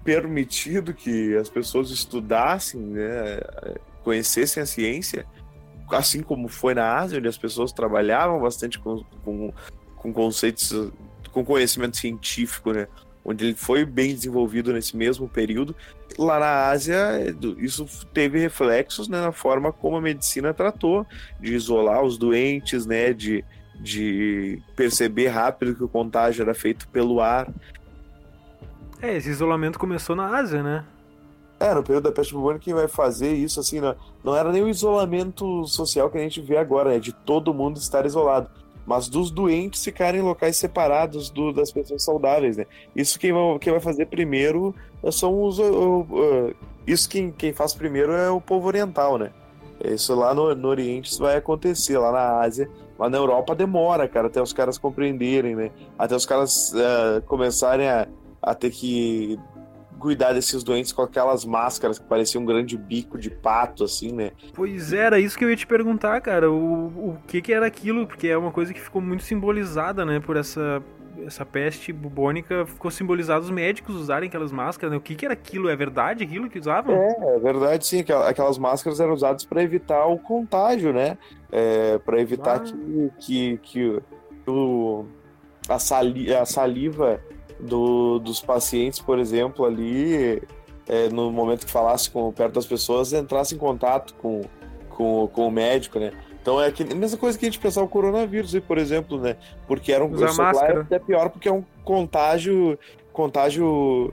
permitido 0.05 0.95
que 0.95 1.37
as 1.37 1.49
pessoas 1.49 1.91
estudassem, 1.91 2.81
né, 2.81 3.41
conhecessem 4.03 4.63
a 4.63 4.67
ciência, 4.67 5.27
assim 5.91 6.23
como 6.23 6.49
foi 6.49 6.75
na 6.75 6.97
Ásia, 6.97 7.19
onde 7.19 7.29
as 7.29 7.39
pessoas 7.39 7.73
trabalhavam 7.73 8.41
bastante 8.41 8.79
com, 8.79 9.03
com, 9.25 9.53
com 9.97 10.13
conceitos, 10.13 10.91
com 11.33 11.45
conhecimento 11.45 11.97
científico, 11.97 12.73
né? 12.73 12.87
Onde 13.25 13.45
ele 13.45 13.55
foi 13.55 13.85
bem 13.85 14.15
desenvolvido 14.15 14.73
nesse 14.73 14.97
mesmo 14.97 15.29
período. 15.29 15.75
Lá 16.19 16.39
na 16.39 16.69
Ásia, 16.69 16.97
isso 17.59 17.87
teve 18.13 18.39
reflexos 18.39 19.09
né, 19.09 19.21
na 19.21 19.31
forma 19.31 19.73
como 19.73 19.97
a 19.97 20.01
medicina 20.01 20.55
tratou 20.55 21.07
de 21.39 21.55
isolar 21.55 22.03
os 22.03 22.17
doentes, 22.17 22.87
né? 22.87 23.13
De, 23.13 23.45
de 23.79 24.63
perceber 24.75 25.29
rápido 25.29 25.75
que 25.75 25.85
o 25.85 25.89
contágio 25.89 26.43
era 26.43 26.55
feito 26.55 26.89
pelo 26.89 27.21
ar. 27.21 27.49
É, 29.03 29.17
esse 29.17 29.31
isolamento 29.31 29.79
começou 29.79 30.17
na 30.17 30.37
Ásia, 30.37 30.63
né? 30.63 30.85
É, 31.59 31.75
no 31.75 31.83
período 31.83 32.05
da 32.05 32.13
peste 32.13 32.33
bubônica, 32.33 32.65
quem 32.65 32.73
vai 32.73 32.89
fazer 32.89 33.35
isso, 33.35 33.61
assim, 33.61 33.81
não, 33.81 33.95
não 34.25 34.35
era 34.35 34.51
nem 34.51 34.63
o 34.63 34.69
isolamento 34.69 35.67
social 35.67 36.11
que 36.11 36.17
a 36.17 36.23
gente 36.23 36.41
vê 36.41 36.57
agora, 36.57 36.91
né? 36.91 36.99
De 36.99 37.13
todo 37.13 37.53
mundo 37.53 37.77
estar 37.77 38.07
isolado. 38.07 38.49
Mas 38.91 39.09
dos 39.09 39.31
doentes 39.31 39.85
ficarem 39.85 40.21
em 40.21 40.25
locais 40.25 40.57
separados 40.57 41.31
do, 41.31 41.53
das 41.53 41.71
pessoas 41.71 42.03
saudáveis, 42.03 42.57
né? 42.57 42.67
Isso 42.95 43.21
quem 43.21 43.33
vai, 43.33 43.57
quem 43.61 43.73
vai 43.73 43.81
fazer 43.81 44.07
primeiro 44.07 44.75
são 45.13 45.45
os. 45.45 45.61
Uh, 45.61 46.01
uh, 46.01 46.55
isso 46.85 47.09
quem, 47.09 47.31
quem 47.31 47.53
faz 47.53 47.73
primeiro 47.73 48.11
é 48.11 48.29
o 48.29 48.41
povo 48.41 48.67
oriental, 48.67 49.17
né? 49.17 49.31
Isso 49.85 50.13
lá 50.17 50.35
no, 50.35 50.53
no 50.57 50.67
Oriente 50.67 51.17
vai 51.21 51.37
acontecer, 51.37 51.99
lá 51.99 52.11
na 52.11 52.41
Ásia. 52.41 52.69
Mas 52.99 53.13
na 53.13 53.19
Europa 53.19 53.55
demora, 53.55 54.09
cara, 54.09 54.27
até 54.27 54.43
os 54.43 54.53
caras 54.53 54.77
compreenderem, 54.77 55.55
né? 55.55 55.71
Até 55.97 56.17
os 56.17 56.27
caras 56.27 56.73
uh, 56.73 57.23
começarem 57.27 57.89
a, 57.89 58.09
a 58.43 58.57
ter 58.57 58.73
que 58.73 59.39
cuidar 60.01 60.33
desses 60.33 60.65
doentes 60.65 60.93
com 60.93 61.03
aquelas 61.03 61.45
máscaras 61.45 61.99
que 61.99 62.05
pareciam 62.07 62.43
um 62.43 62.47
grande 62.47 62.77
bico 62.77 63.19
de 63.19 63.31
pato, 63.31 63.85
assim, 63.85 64.13
né? 64.13 64.33
Pois 64.55 64.93
era, 64.93 65.21
isso 65.21 65.39
que 65.39 65.45
eu 65.45 65.51
ia 65.51 65.57
te 65.57 65.67
perguntar, 65.67 66.21
cara. 66.21 66.51
O, 66.51 66.87
o 66.87 67.19
que 67.27 67.41
que 67.41 67.53
era 67.53 67.67
aquilo? 67.67 68.07
Porque 68.07 68.27
é 68.27 68.37
uma 68.37 68.51
coisa 68.51 68.75
que 68.75 68.81
ficou 68.81 69.01
muito 69.01 69.23
simbolizada, 69.23 70.05
né, 70.05 70.19
por 70.19 70.37
essa 70.37 70.83
essa 71.27 71.45
peste 71.45 71.93
bubônica 71.93 72.65
ficou 72.65 72.91
simbolizado 72.91 73.45
os 73.45 73.51
médicos 73.51 73.95
usarem 73.95 74.29
aquelas 74.29 74.53
máscaras, 74.53 74.93
né? 74.93 74.97
O 74.97 75.01
que, 75.01 75.15
que 75.15 75.25
era 75.25 75.35
aquilo? 75.35 75.69
É 75.69 75.77
verdade 75.77 76.25
aquilo 76.25 76.49
que 76.49 76.59
usavam? 76.59 76.95
É, 76.95 77.37
é 77.37 77.39
verdade, 77.39 77.87
sim. 77.87 78.03
Aquelas 78.27 78.57
máscaras 78.57 79.01
eram 79.01 79.13
usadas 79.13 79.45
para 79.45 79.63
evitar 79.63 80.07
o 80.07 80.19
contágio, 80.19 80.93
né? 80.93 81.19
É, 81.51 81.99
para 81.99 82.21
evitar 82.21 82.61
ah. 82.61 82.61
que, 82.61 83.11
que, 83.19 83.59
que 83.59 84.03
o, 84.47 85.05
a, 85.69 85.79
sali, 85.79 86.35
a 86.35 86.45
saliva 86.45 87.21
do, 87.63 88.19
dos 88.19 88.41
pacientes, 88.41 88.99
por 88.99 89.19
exemplo, 89.19 89.65
ali, 89.65 90.43
é, 90.89 91.09
no 91.09 91.31
momento 91.31 91.67
que 91.67 91.73
falasse 91.73 92.11
com, 92.11 92.33
perto 92.33 92.55
das 92.55 92.67
pessoas, 92.67 93.13
entrasse 93.13 93.55
em 93.55 93.59
contato 93.59 94.15
com, 94.15 94.43
com, 94.89 95.29
com 95.29 95.47
o 95.47 95.51
médico, 95.51 95.99
né? 95.99 96.13
Então 96.43 96.61
é 96.61 96.69
a 96.69 96.95
mesma 96.95 97.19
coisa 97.19 97.39
que 97.39 97.45
a 97.45 97.49
gente 97.49 97.59
pensar 97.59 97.83
o 97.83 97.89
coronavírus, 97.89 98.59
por 98.61 98.79
exemplo, 98.79 99.21
né? 99.21 99.37
Porque 99.67 99.93
era 99.93 100.05
um 100.05 100.09
máscara. 100.09 100.87
é 100.91 100.99
pior 100.99 101.29
porque 101.29 101.49
é 101.49 101.53
um 101.53 101.63
contágio, 101.85 102.79
contágio 103.13 104.13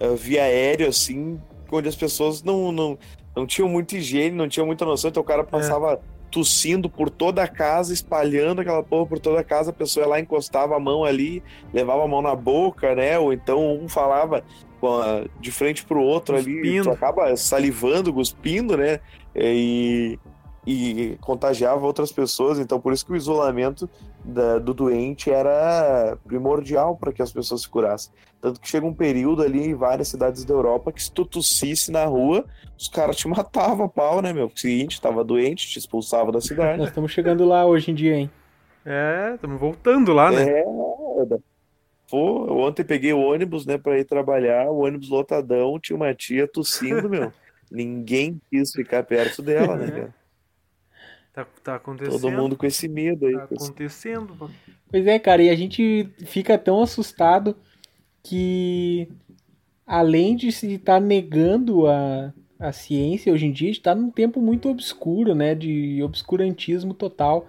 uh, 0.00 0.16
via 0.16 0.44
aéreo, 0.44 0.88
assim, 0.88 1.40
onde 1.70 1.88
as 1.88 1.96
pessoas 1.96 2.42
não, 2.42 2.70
não, 2.70 2.98
não 3.34 3.46
tinham 3.46 3.68
muita 3.68 3.96
higiene, 3.96 4.36
não 4.36 4.48
tinham 4.48 4.66
muita 4.66 4.84
noção, 4.84 5.10
então 5.10 5.22
o 5.22 5.26
cara 5.26 5.42
passava 5.42 5.94
é. 5.94 6.15
Tossindo 6.36 6.90
por 6.90 7.08
toda 7.08 7.42
a 7.42 7.48
casa, 7.48 7.94
espalhando 7.94 8.60
aquela 8.60 8.82
porra 8.82 9.06
por 9.06 9.18
toda 9.18 9.40
a 9.40 9.44
casa, 9.44 9.70
a 9.70 9.72
pessoa 9.72 10.04
ia 10.04 10.10
lá, 10.10 10.20
encostava 10.20 10.76
a 10.76 10.78
mão 10.78 11.02
ali, 11.02 11.42
levava 11.72 12.04
a 12.04 12.06
mão 12.06 12.20
na 12.20 12.34
boca, 12.36 12.94
né? 12.94 13.18
Ou 13.18 13.32
então 13.32 13.74
um 13.74 13.88
falava 13.88 14.44
de 15.40 15.50
frente 15.50 15.82
pro 15.82 16.02
outro 16.02 16.36
cuspindo. 16.36 16.60
ali, 16.60 16.82
tu 16.82 16.90
acaba 16.90 17.34
salivando, 17.38 18.12
cuspindo, 18.12 18.76
né? 18.76 19.00
E, 19.34 20.18
e 20.66 21.16
contagiava 21.22 21.86
outras 21.86 22.12
pessoas, 22.12 22.58
então 22.58 22.78
por 22.78 22.92
isso 22.92 23.06
que 23.06 23.12
o 23.12 23.16
isolamento 23.16 23.88
da, 24.26 24.58
do 24.58 24.74
doente 24.74 25.30
era 25.30 26.18
primordial 26.26 26.96
para 26.96 27.12
que 27.12 27.22
as 27.22 27.32
pessoas 27.32 27.62
se 27.62 27.68
curassem. 27.68 28.12
Tanto 28.40 28.60
que 28.60 28.68
chega 28.68 28.84
um 28.84 28.92
período 28.92 29.42
ali 29.42 29.68
em 29.68 29.74
várias 29.74 30.08
cidades 30.08 30.44
da 30.44 30.52
Europa 30.52 30.92
que 30.92 31.02
se 31.02 31.10
tu 31.10 31.24
tossisse 31.24 31.90
na 31.92 32.04
rua, 32.04 32.44
os 32.76 32.88
caras 32.88 33.16
te 33.16 33.26
matavam 33.28 33.86
a 33.86 33.88
pau, 33.88 34.20
né, 34.20 34.32
meu? 34.32 34.48
Porque 34.48 34.62
seguinte, 34.62 35.00
tava 35.00 35.22
doente, 35.22 35.68
te 35.68 35.78
expulsava 35.78 36.32
da 36.32 36.40
cidade. 36.40 36.78
Nós 36.78 36.88
estamos 36.88 37.12
chegando 37.12 37.44
lá 37.44 37.64
hoje 37.64 37.90
em 37.90 37.94
dia, 37.94 38.16
hein? 38.16 38.30
É, 38.84 39.32
estamos 39.34 39.58
voltando 39.60 40.12
lá, 40.12 40.30
né? 40.30 40.48
É, 40.48 40.64
Pô, 42.08 42.52
ontem 42.64 42.84
peguei 42.84 43.12
o 43.12 43.20
ônibus, 43.20 43.66
né, 43.66 43.76
para 43.76 43.98
ir 43.98 44.04
trabalhar, 44.04 44.70
o 44.70 44.84
ônibus 44.84 45.08
lotadão, 45.08 45.78
tinha 45.80 45.96
uma 45.96 46.14
tia 46.14 46.46
tossindo, 46.46 47.08
meu. 47.08 47.32
Ninguém 47.68 48.40
quis 48.48 48.70
ficar 48.70 49.02
perto 49.02 49.42
dela, 49.42 49.76
né, 49.76 49.90
cara? 49.90 50.14
Tá, 51.36 51.46
tá 51.62 51.74
acontecendo. 51.74 52.18
Todo 52.18 52.32
mundo 52.32 52.56
com 52.56 52.64
esse 52.64 52.88
medo 52.88 53.26
aí. 53.26 53.34
Tá 53.34 53.44
acontecendo. 53.44 54.50
Pois 54.90 55.06
é, 55.06 55.18
cara, 55.18 55.42
e 55.42 55.50
a 55.50 55.54
gente 55.54 56.08
fica 56.24 56.56
tão 56.56 56.82
assustado 56.82 57.54
que 58.22 59.06
além 59.86 60.34
de 60.34 60.50
se 60.50 60.72
estar 60.72 60.94
tá 60.94 61.00
negando 61.00 61.86
a, 61.86 62.32
a 62.58 62.72
ciência 62.72 63.30
hoje 63.30 63.44
em 63.44 63.52
dia, 63.52 63.70
está 63.70 63.94
num 63.94 64.10
tempo 64.10 64.40
muito 64.40 64.70
obscuro, 64.70 65.34
né, 65.34 65.54
de 65.54 66.02
obscurantismo 66.02 66.94
total. 66.94 67.46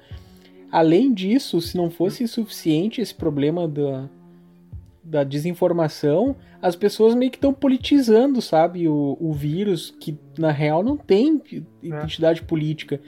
Além 0.69 1.13
disso, 1.13 1.61
se 1.61 1.77
não 1.77 1.89
fosse 1.89 2.27
suficiente 2.27 2.99
esse 2.99 3.15
problema 3.15 3.69
da, 3.69 4.09
da 5.01 5.23
desinformação, 5.23 6.35
as 6.61 6.75
pessoas 6.75 7.15
meio 7.15 7.31
que 7.31 7.37
estão 7.37 7.53
politizando, 7.53 8.41
sabe, 8.41 8.89
o, 8.89 9.17
o 9.17 9.31
vírus, 9.31 9.95
que 9.97 10.19
na 10.37 10.51
real 10.51 10.83
não 10.83 10.97
tem 10.97 11.41
é. 11.53 11.61
identidade 11.81 12.41
é. 12.41 12.43
política 12.43 12.99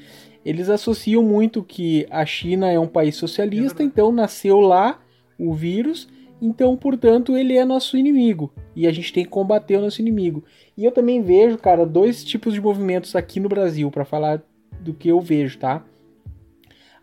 eles 0.45 0.69
associam 0.69 1.23
muito 1.23 1.63
que 1.63 2.07
a 2.09 2.25
China 2.25 2.71
é 2.71 2.79
um 2.79 2.87
país 2.87 3.15
socialista, 3.15 3.83
então 3.83 4.11
nasceu 4.11 4.59
lá 4.59 4.99
o 5.37 5.53
vírus, 5.53 6.07
então, 6.41 6.75
portanto, 6.77 7.35
ele 7.35 7.57
é 7.57 7.65
nosso 7.65 7.97
inimigo 7.97 8.51
e 8.75 8.87
a 8.87 8.91
gente 8.91 9.11
tem 9.11 9.25
que 9.25 9.29
combater 9.29 9.77
o 9.77 9.81
nosso 9.81 10.01
inimigo. 10.01 10.43
E 10.77 10.85
eu 10.85 10.91
também 10.91 11.21
vejo, 11.21 11.57
cara, 11.57 11.85
dois 11.85 12.23
tipos 12.23 12.53
de 12.53 12.61
movimentos 12.61 13.15
aqui 13.15 13.39
no 13.39 13.49
Brasil, 13.49 13.91
para 13.91 14.05
falar 14.05 14.41
do 14.79 14.93
que 14.93 15.09
eu 15.09 15.19
vejo, 15.19 15.59
tá? 15.59 15.83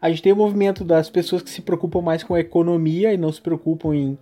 A 0.00 0.08
gente 0.08 0.22
tem 0.22 0.32
o 0.32 0.36
movimento 0.36 0.84
das 0.84 1.10
pessoas 1.10 1.42
que 1.42 1.50
se 1.50 1.60
preocupam 1.60 2.00
mais 2.00 2.22
com 2.22 2.34
a 2.34 2.40
economia 2.40 3.12
e 3.12 3.16
não 3.18 3.30
se 3.30 3.40
preocupam 3.40 3.94
em 3.94 4.18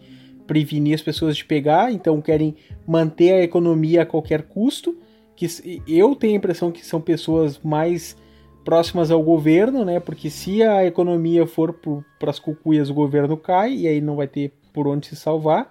prevenir 0.47 0.95
as 0.95 1.03
pessoas 1.03 1.37
de 1.37 1.45
pegar, 1.45 1.93
então 1.93 2.21
querem 2.21 2.57
manter 2.87 3.33
a 3.33 3.43
economia 3.43 4.03
a 4.03 4.07
qualquer 4.07 4.43
custo. 4.43 4.97
Que 5.37 5.47
eu 5.89 6.15
tenho 6.15 6.35
a 6.35 6.37
impressão 6.37 6.71
que 6.71 6.85
são 6.87 7.01
pessoas 7.01 7.59
mais 7.59 8.17
próximas 8.65 9.11
ao 9.11 9.23
governo, 9.23 9.85
né? 9.85 10.01
Porque 10.01 10.31
se 10.31 10.63
a 10.63 10.85
economia 10.85 11.47
for 11.47 11.75
para 12.19 12.31
as 12.31 12.39
cucuias, 12.39 12.91
o 12.91 12.95
governo 12.95 13.37
cai 13.37 13.75
e 13.75 13.87
aí 13.87 14.01
não 14.01 14.17
vai 14.17 14.27
ter 14.27 14.53
por 14.73 14.89
onde 14.89 15.07
se 15.07 15.17
salvar. 15.17 15.71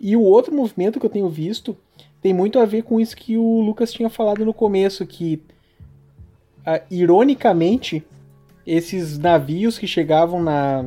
E 0.00 0.16
o 0.16 0.22
outro 0.22 0.54
movimento 0.54 1.00
que 1.00 1.06
eu 1.06 1.10
tenho 1.10 1.28
visto 1.28 1.76
tem 2.20 2.32
muito 2.32 2.58
a 2.58 2.64
ver 2.64 2.82
com 2.82 3.00
isso 3.00 3.16
que 3.16 3.36
o 3.36 3.60
Lucas 3.60 3.92
tinha 3.92 4.08
falado 4.08 4.44
no 4.44 4.54
começo, 4.54 5.06
que 5.06 5.42
uh, 6.60 6.80
ironicamente 6.90 8.04
esses 8.66 9.18
navios 9.18 9.78
que 9.78 9.86
chegavam 9.86 10.42
na, 10.42 10.86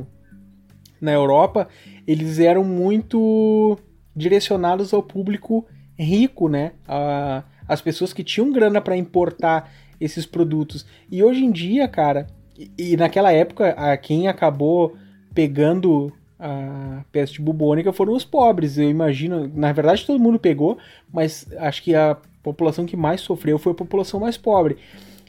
na 1.02 1.12
Europa, 1.12 1.68
eles 2.08 2.40
eram 2.40 2.64
muito 2.64 3.78
direcionados 4.16 4.94
ao 4.94 5.04
público 5.04 5.66
rico, 5.98 6.48
né? 6.48 6.72
Uh, 6.88 7.44
as 7.68 7.82
pessoas 7.82 8.14
que 8.14 8.24
tinham 8.24 8.52
grana 8.52 8.80
para 8.80 8.96
importar 8.96 9.72
esses 10.00 10.26
produtos. 10.26 10.86
E 11.12 11.24
hoje 11.24 11.44
em 11.44 11.52
dia, 11.52 11.88
cara, 11.88 12.28
e, 12.58 12.72
e 12.78 12.98
naquela 12.98 13.32
época, 13.32 13.70
a, 13.72 13.96
quem 13.98 14.28
acabou 14.28 14.96
pegando 15.34 16.12
a 16.40 17.04
peste 17.12 17.42
bubônica 17.42 17.92
foram 17.94 18.14
os 18.14 18.26
pobres. 18.26 18.78
Eu 18.78 18.90
imagino, 18.90 19.50
na 19.54 19.72
verdade 19.72 20.06
todo 20.06 20.20
mundo 20.20 20.40
pegou, 20.40 20.78
mas 21.12 21.48
acho 21.58 21.84
que 21.84 21.96
a 21.96 22.18
população 22.44 22.86
que 22.86 22.98
mais 22.98 23.22
sofreu 23.22 23.58
foi 23.58 23.72
a 23.72 23.76
população 23.76 24.20
mais 24.20 24.38
pobre. 24.38 24.78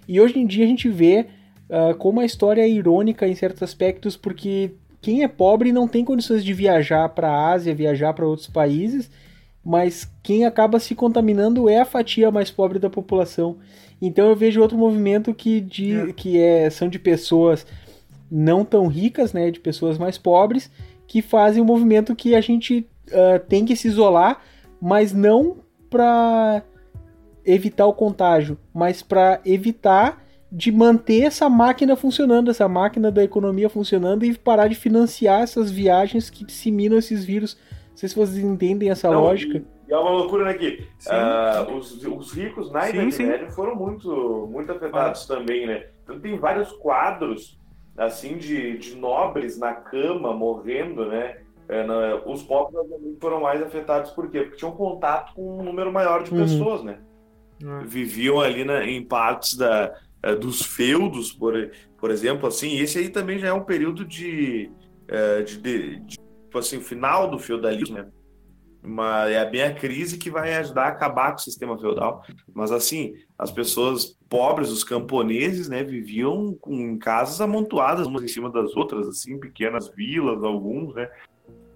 E 0.07 0.21
hoje 0.21 0.39
em 0.39 0.47
dia 0.47 0.65
a 0.65 0.69
gente 0.69 0.89
vê 0.89 1.27
uh, 1.71 1.95
como 1.97 2.21
a 2.21 2.25
história 2.25 2.63
é 2.63 2.69
irônica 2.69 3.27
em 3.27 3.35
certos 3.35 3.63
aspectos, 3.63 4.17
porque 4.17 4.73
quem 5.01 5.23
é 5.23 5.29
pobre 5.29 5.73
não 5.73 5.89
tem 5.89 6.05
condições 6.05 6.45
de 6.45 6.53
viajar 6.53 7.09
para 7.11 7.31
a 7.31 7.53
Ásia, 7.53 7.75
viajar 7.75 8.13
para 8.13 8.27
outros 8.27 8.49
países, 8.49 9.11
mas 9.65 10.11
quem 10.23 10.45
acaba 10.45 10.79
se 10.79 10.95
contaminando 10.95 11.69
é 11.69 11.81
a 11.81 11.85
fatia 11.85 12.31
mais 12.31 12.51
pobre 12.51 12.79
da 12.79 12.91
população. 12.91 13.57
Então 14.01 14.29
eu 14.29 14.37
vejo 14.37 14.61
outro 14.61 14.77
movimento 14.77 15.33
que, 15.33 15.61
de, 15.61 15.95
é. 15.95 16.13
que 16.13 16.39
é, 16.39 16.69
são 16.71 16.89
de 16.89 16.99
pessoas 16.99 17.67
não 18.31 18.65
tão 18.65 18.87
ricas, 18.87 19.33
né, 19.33 19.51
de 19.51 19.61
pessoas 19.61 19.99
mais 19.99 20.19
pobres, 20.19 20.71
que 21.07 21.23
fazem 21.23 21.63
um 21.63 21.67
movimento 21.67 22.15
que 22.15 22.35
a 22.35 22.41
gente 22.41 22.87
uh, 23.09 23.39
tem 23.49 23.65
que 23.65 23.77
se 23.77 23.89
isolar, 23.89 24.43
mas 24.81 25.13
não 25.13 25.59
para 25.89 26.63
evitar 27.45 27.87
o 27.87 27.95
contágio, 27.95 28.59
mas 28.75 29.03
para 29.03 29.41
evitar 29.45 30.25
de 30.51 30.73
manter 30.73 31.23
essa 31.23 31.49
máquina 31.49 31.97
funcionando, 31.97 32.51
essa 32.51 32.69
máquina 32.69 33.11
da 33.11 33.23
economia 33.23 33.69
funcionando 33.69 34.25
e 34.25 34.37
parar 34.37 34.69
de 34.69 34.75
financiar 34.75 35.43
essas 35.43 35.71
viagens 35.71 36.31
que 36.31 36.45
disseminam 36.45 36.99
esses 36.99 37.25
vírus. 37.25 37.57
Não 37.91 37.97
sei 37.97 38.09
se 38.09 38.15
vocês 38.15 38.45
entendem 38.45 38.91
essa 38.91 39.11
não, 39.11 39.21
lógica. 39.21 39.63
E 39.89 39.93
é 39.93 39.97
uma 39.97 40.11
loucura, 40.11 40.45
né? 40.45 40.55
Que 40.55 40.87
uh, 41.07 41.73
os, 41.75 42.05
os 42.05 42.33
ricos 42.33 42.71
na 42.71 42.83
sim, 42.83 42.99
Idade 42.99 43.23
Média 43.23 43.51
foram 43.51 43.75
muito, 43.75 44.49
muito 44.51 44.73
afetados 44.73 45.31
ah. 45.31 45.37
também, 45.37 45.67
né? 45.67 45.87
Então 46.03 46.19
tem 46.19 46.39
vários 46.39 46.73
quadros, 46.73 47.59
assim, 47.97 48.37
de, 48.37 48.79
de 48.79 48.97
nobres 48.97 49.59
na 49.59 49.75
cama, 49.75 50.35
morrendo, 50.35 51.07
né? 51.07 51.39
É, 51.69 51.85
os 52.25 52.45
pobres 52.45 52.81
foram 53.21 53.41
mais 53.41 53.61
afetados 53.61 54.13
por 54.13 54.31
quê? 54.31 54.43
Porque 54.43 54.57
tinham 54.57 54.73
contato 54.73 55.35
com 55.35 55.59
um 55.59 55.65
número 55.65 55.93
maior 55.93 56.23
de 56.23 56.31
uhum. 56.31 56.39
pessoas, 56.39 56.83
né? 56.85 56.99
Uhum. 57.63 57.85
Viviam 57.85 58.41
ali 58.41 58.65
na, 58.65 58.85
em 58.85 59.03
partes 59.05 59.57
da, 59.57 59.99
é, 60.23 60.35
dos 60.35 60.63
feudos, 60.63 61.33
por, 61.33 61.55
por 61.99 62.11
exemplo, 62.11 62.47
assim. 62.47 62.79
Esse 62.79 62.99
aí 62.99 63.09
também 63.09 63.39
já 63.39 63.49
é 63.49 63.53
um 63.53 63.65
período 63.65 64.05
de, 64.05 64.71
é, 65.09 65.43
de, 65.43 65.59
de, 65.59 66.01
de 66.01 66.17
tipo 66.17 66.59
assim, 66.59 66.81
final 66.81 67.29
do 67.29 67.39
feudalismo, 67.39 67.97
né? 67.97 68.07
Mas 68.89 69.33
é 69.33 69.45
bem 69.51 69.63
a 69.63 69.75
crise 69.75 70.17
que 70.17 70.31
vai 70.31 70.55
ajudar 70.55 70.85
a 70.85 70.89
acabar 70.89 71.33
com 71.33 71.39
o 71.39 71.41
sistema 71.41 71.77
feudal. 71.77 72.23
Mas 72.55 72.71
assim, 72.71 73.15
as 73.37 73.51
pessoas 73.51 74.17
pobres, 74.29 74.71
os 74.71 74.85
camponeses, 74.85 75.69
né, 75.69 75.83
viviam 75.83 76.55
com- 76.61 76.73
em 76.73 76.97
casas 76.97 77.41
amontoadas 77.41 78.07
umas 78.07 78.23
em 78.23 78.29
cima 78.29 78.49
das 78.49 78.77
outras, 78.77 79.09
assim, 79.09 79.41
pequenas 79.41 79.89
vilas, 79.89 80.43
alguns, 80.45 80.95
né? 80.95 81.09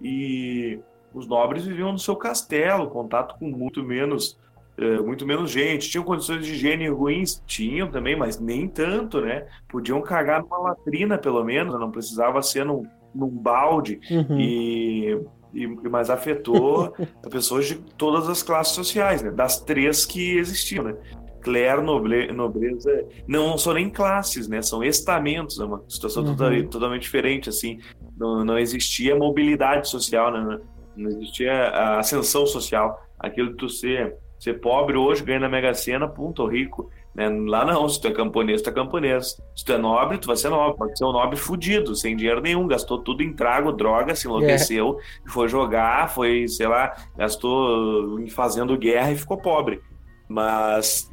E 0.01 0.79
os 1.13 1.27
nobres 1.27 1.65
viviam 1.65 1.91
no 1.91 1.99
seu 1.99 2.15
castelo, 2.15 2.89
contato 2.89 3.37
com 3.37 3.45
muito 3.49 3.83
menos, 3.83 4.39
eh, 4.77 4.99
muito 5.01 5.25
menos 5.25 5.51
gente. 5.51 5.89
Tinham 5.89 6.05
condições 6.05 6.45
de 6.45 6.53
higiene 6.53 6.87
ruins? 6.87 7.43
Tinham 7.45 7.91
também, 7.91 8.15
mas 8.15 8.39
nem 8.39 8.69
tanto, 8.69 9.19
né? 9.19 9.47
Podiam 9.67 10.01
cagar 10.01 10.41
numa 10.41 10.57
latrina, 10.57 11.17
pelo 11.17 11.43
menos, 11.43 11.77
não 11.77 11.91
precisava 11.91 12.41
ser 12.41 12.65
num, 12.65 12.83
num 13.13 13.27
balde. 13.29 13.99
Uhum. 14.09 14.39
E, 14.39 15.21
e- 15.53 15.67
mas 15.89 16.09
afetou 16.09 16.93
pessoas 17.29 17.65
de 17.67 17.75
todas 17.75 18.27
as 18.29 18.41
classes 18.43 18.73
sociais, 18.73 19.21
né? 19.21 19.31
Das 19.31 19.59
três 19.59 20.05
que 20.05 20.37
existiam, 20.37 20.83
né? 20.83 20.95
Clero, 21.41 21.81
noble, 21.81 22.31
nobreza, 22.31 23.03
não 23.27 23.57
são 23.57 23.73
nem 23.73 23.89
classes, 23.89 24.47
né? 24.47 24.61
São 24.61 24.83
estamentos, 24.83 25.59
é 25.59 25.65
uma 25.65 25.83
situação 25.89 26.23
Uhum. 26.23 26.35
total- 26.35 26.63
totalmente 26.69 27.01
diferente, 27.01 27.49
assim. 27.49 27.79
Não, 28.17 28.45
não 28.45 28.59
existia 28.59 29.15
mobilidade 29.15 29.89
social, 29.89 30.31
né? 30.31 30.59
Não 30.95 31.09
existia 31.09 31.51
a 31.51 31.99
ascensão 31.99 32.45
social. 32.45 32.99
Aquilo 33.19 33.49
de 33.51 33.55
tu 33.57 33.69
ser, 33.69 34.15
ser 34.39 34.59
pobre 34.59 34.97
hoje, 34.97 35.23
ganha 35.23 35.39
na 35.39 35.49
Mega 35.49 35.73
Sena, 35.73 36.07
tô 36.07 36.45
rico. 36.47 36.89
Né? 37.13 37.29
Lá 37.29 37.65
não, 37.65 37.87
se 37.89 37.99
tu 37.99 38.07
é 38.07 38.11
camponês, 38.11 38.61
tu 38.61 38.69
é 38.69 38.73
camponês. 38.73 39.41
Se 39.55 39.65
tu 39.65 39.73
é 39.73 39.77
nobre, 39.77 40.17
tu 40.17 40.27
vai 40.27 40.35
ser 40.35 40.49
nobre. 40.49 40.77
Pode 40.77 40.97
ser 40.97 41.05
um 41.05 41.11
nobre 41.11 41.35
fudido, 41.35 41.95
sem 41.95 42.15
dinheiro 42.15 42.41
nenhum, 42.41 42.67
gastou 42.67 42.99
tudo 42.99 43.21
em 43.21 43.33
trago, 43.33 43.71
droga, 43.71 44.15
se 44.15 44.27
enlouqueceu, 44.27 44.97
foi 45.27 45.47
jogar, 45.47 46.09
foi, 46.09 46.47
sei 46.47 46.67
lá, 46.67 46.95
gastou 47.17 48.17
fazendo 48.29 48.77
guerra 48.77 49.11
e 49.11 49.17
ficou 49.17 49.37
pobre. 49.37 49.81
Mas 50.27 51.11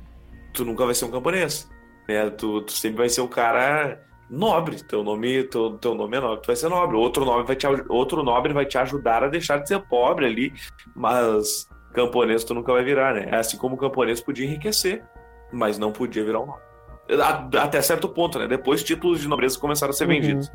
tu 0.52 0.64
nunca 0.64 0.84
vai 0.84 0.94
ser 0.94 1.04
um 1.06 1.10
camponês. 1.10 1.68
Né? 2.08 2.30
Tu, 2.30 2.62
tu 2.62 2.72
sempre 2.72 2.98
vai 2.98 3.08
ser 3.08 3.20
o 3.20 3.28
cara 3.28 4.00
nobre. 4.30 4.82
Teu 4.84 5.02
nome, 5.02 5.42
teu, 5.44 5.78
teu 5.78 5.94
nome 5.94 6.16
é 6.16 6.20
nobre, 6.20 6.42
tu 6.42 6.46
vai 6.46 6.56
ser 6.56 6.68
nobre. 6.68 6.96
Outro 6.96 7.24
nobre 7.24 7.44
vai 7.44 7.56
te, 7.56 7.66
outro 7.88 8.22
nobre 8.22 8.52
vai 8.52 8.66
te 8.66 8.78
ajudar 8.78 9.24
a 9.24 9.28
deixar 9.28 9.58
de 9.58 9.68
ser 9.68 9.80
pobre 9.88 10.26
ali, 10.26 10.52
mas 10.94 11.68
camponês 11.92 12.44
tu 12.44 12.54
nunca 12.54 12.72
vai 12.72 12.84
virar, 12.84 13.14
né? 13.14 13.28
Assim 13.32 13.56
como 13.56 13.74
o 13.74 13.78
camponês 13.78 14.20
podia 14.20 14.46
enriquecer, 14.46 15.04
mas 15.52 15.78
não 15.78 15.92
podia 15.92 16.24
virar 16.24 16.40
um 16.40 16.46
nobre. 16.46 16.62
A- 17.22 17.48
Até 17.64 17.80
certo 17.80 18.08
ponto, 18.08 18.38
né? 18.38 18.46
Depois 18.46 18.82
títulos 18.84 19.20
de 19.20 19.28
nobreza 19.28 19.58
começaram 19.58 19.90
a 19.90 19.94
ser 19.94 20.04
Uhum. 20.04 20.10
vendidos. 20.10 20.52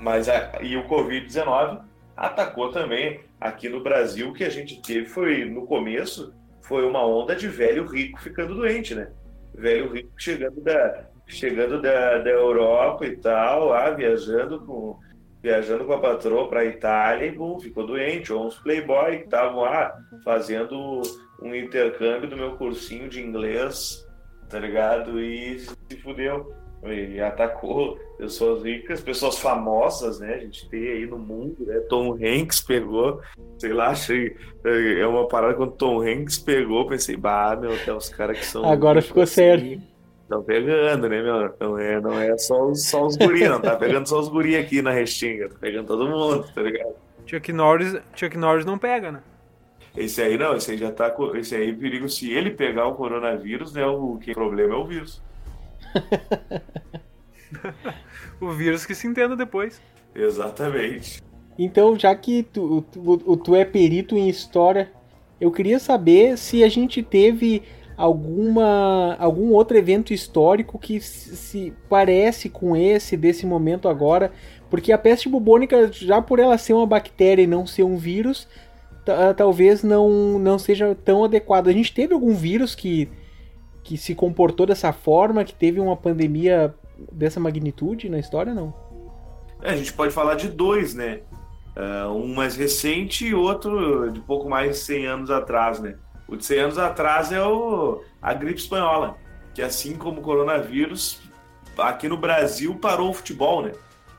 Mas 0.00 0.28
a- 0.28 0.58
e 0.62 0.76
o 0.76 0.84
Covid-19 0.86 1.80
atacou 2.16 2.70
também 2.70 3.20
aqui 3.40 3.68
no 3.68 3.82
Brasil. 3.82 4.28
O 4.28 4.32
que 4.32 4.44
a 4.44 4.50
gente 4.50 4.80
teve 4.82 5.06
foi, 5.06 5.44
no 5.44 5.66
começo, 5.66 6.32
foi 6.62 6.84
uma 6.84 7.04
onda 7.04 7.34
de 7.34 7.48
velho 7.48 7.86
rico 7.86 8.20
ficando 8.20 8.54
doente, 8.54 8.94
né? 8.94 9.10
Velho 9.54 9.92
rico 9.92 10.10
chegando 10.16 10.60
da, 10.60 11.04
chegando 11.26 11.80
da, 11.80 12.18
da 12.18 12.30
Europa 12.30 13.06
e 13.06 13.16
tal, 13.16 13.66
lá, 13.68 13.90
viajando 13.90 14.60
com, 14.60 14.98
viajando 15.42 15.84
com 15.84 15.92
a 15.94 15.98
patroa 16.00 16.48
para 16.48 16.60
a 16.60 16.64
Itália 16.64 17.26
e 17.26 17.32
bum, 17.32 17.58
ficou 17.58 17.86
doente. 17.86 18.32
Ou 18.32 18.46
uns 18.46 18.56
playboy 18.58 19.18
que 19.18 19.24
estavam 19.24 19.62
lá 19.62 19.96
fazendo 20.24 21.02
um 21.40 21.54
intercâmbio 21.54 22.28
do 22.28 22.36
meu 22.36 22.52
cursinho 22.56 23.08
de 23.08 23.20
inglês, 23.20 24.06
tá 24.48 24.58
ligado? 24.58 25.20
E 25.20 25.58
se 25.58 25.96
fudeu. 26.02 26.52
E 26.84 27.20
atacou 27.20 27.98
pessoas 28.16 28.62
ricas, 28.62 29.00
pessoas 29.00 29.36
famosas, 29.38 30.20
né? 30.20 30.34
A 30.34 30.38
gente 30.38 30.68
tem 30.68 30.86
aí 30.88 31.06
no 31.06 31.18
mundo, 31.18 31.56
né? 31.66 31.80
Tom 31.88 32.12
Hanks 32.14 32.60
pegou, 32.60 33.20
sei 33.58 33.72
lá, 33.72 33.88
achei. 33.88 34.36
É 34.64 35.04
uma 35.04 35.26
parada 35.26 35.54
quando 35.54 35.72
Tom 35.72 36.00
Hanks 36.02 36.38
pegou, 36.38 36.86
pensei, 36.86 37.16
bah, 37.16 37.56
meu, 37.56 37.72
até 37.72 37.92
os 37.92 38.08
caras 38.08 38.38
que 38.38 38.46
são. 38.46 38.64
Agora 38.64 39.02
ficou 39.02 39.24
assim, 39.24 39.34
sério. 39.34 39.82
Estão 40.22 40.42
pegando, 40.42 41.08
né, 41.08 41.22
meu? 41.22 41.54
Não 41.58 41.78
é, 41.78 42.00
não 42.00 42.18
é 42.18 42.36
só 42.38 42.68
os, 42.68 42.86
só 42.86 43.06
os 43.06 43.16
guri, 43.16 43.48
não. 43.48 43.60
Tá 43.60 43.74
pegando 43.74 44.08
só 44.08 44.20
os 44.20 44.28
guri 44.28 44.56
aqui 44.56 44.80
na 44.80 44.92
Restinga. 44.92 45.48
Tá 45.48 45.56
pegando 45.60 45.86
todo 45.86 46.08
mundo, 46.08 46.46
tá 46.54 46.62
ligado? 46.62 46.94
Chuck 47.26 47.52
Norris, 47.52 47.96
Chuck 48.14 48.36
Norris 48.36 48.64
não 48.64 48.78
pega, 48.78 49.10
né? 49.10 49.20
Esse 50.04 50.22
aí 50.22 50.38
não, 50.38 50.56
esse 50.56 50.70
aí 50.72 50.78
já 50.78 50.90
tá. 50.92 51.10
com- 51.10 51.34
Esse 51.36 51.54
aí, 51.56 51.72
perigo, 51.74 52.08
se 52.08 52.30
ele 52.30 52.50
pegar 52.50 52.86
o 52.86 52.94
coronavírus, 52.94 53.72
né? 53.72 53.84
O 53.86 54.16
que 54.18 54.32
problema 54.34 54.74
é 54.74 54.76
o 54.78 54.84
vírus. 54.86 55.22
O 58.40 58.50
vírus 58.50 58.84
que 58.86 58.94
se 58.94 59.06
entenda 59.06 59.34
depois. 59.34 59.80
Exatamente. 60.14 61.22
Então, 61.58 61.98
já 61.98 62.14
que 62.14 62.42
tu, 62.42 62.82
tu, 62.82 63.36
tu 63.38 63.56
é 63.56 63.64
perito 63.64 64.16
em 64.16 64.28
história, 64.28 64.92
eu 65.40 65.50
queria 65.50 65.78
saber 65.78 66.36
se 66.36 66.62
a 66.62 66.68
gente 66.68 67.02
teve 67.02 67.62
alguma 67.96 69.16
algum 69.18 69.50
outro 69.52 69.76
evento 69.76 70.14
histórico 70.14 70.78
que 70.78 71.00
se 71.00 71.36
se 71.36 71.72
parece 71.88 72.48
com 72.48 72.76
esse 72.76 73.16
desse 73.16 73.44
momento 73.44 73.88
agora, 73.88 74.30
porque 74.70 74.92
a 74.92 74.98
peste 74.98 75.28
bubônica, 75.28 75.90
já 75.90 76.22
por 76.22 76.38
ela 76.38 76.56
ser 76.58 76.74
uma 76.74 76.86
bactéria 76.86 77.42
e 77.42 77.46
não 77.46 77.66
ser 77.66 77.82
um 77.82 77.96
vírus, 77.96 78.46
talvez 79.36 79.82
não, 79.82 80.38
não 80.38 80.58
seja 80.58 80.94
tão 81.04 81.24
adequado. 81.24 81.68
A 81.68 81.72
gente 81.72 81.92
teve 81.92 82.14
algum 82.14 82.34
vírus 82.34 82.74
que, 82.74 83.08
que 83.82 83.96
se 83.96 84.14
comportou 84.14 84.66
dessa 84.66 84.92
forma, 84.92 85.44
que 85.44 85.54
teve 85.54 85.80
uma 85.80 85.96
pandemia 85.96 86.74
dessa 87.12 87.38
magnitude 87.38 88.08
na 88.08 88.18
história, 88.18 88.52
não? 88.54 88.74
É, 89.62 89.70
a 89.72 89.76
gente 89.76 89.92
pode 89.92 90.12
falar 90.12 90.34
de 90.34 90.48
dois, 90.48 90.94
né? 90.94 91.20
Ah, 91.76 92.08
um 92.10 92.34
mais 92.34 92.56
recente 92.56 93.26
e 93.26 93.34
outro 93.34 94.10
de 94.10 94.20
pouco 94.20 94.48
mais 94.48 94.70
de 94.72 94.76
100 94.78 95.06
anos 95.06 95.30
atrás, 95.30 95.78
né? 95.80 95.94
O 96.26 96.36
de 96.36 96.44
100 96.44 96.58
anos 96.58 96.78
atrás 96.78 97.32
é 97.32 97.42
o, 97.42 98.02
a 98.20 98.34
gripe 98.34 98.60
espanhola, 98.60 99.16
que 99.54 99.62
assim 99.62 99.94
como 99.96 100.18
o 100.18 100.22
coronavírus, 100.22 101.20
aqui 101.78 102.08
no 102.08 102.16
Brasil 102.16 102.74
parou 102.74 103.10
o 103.10 103.14
futebol, 103.14 103.62
né? 103.62 103.72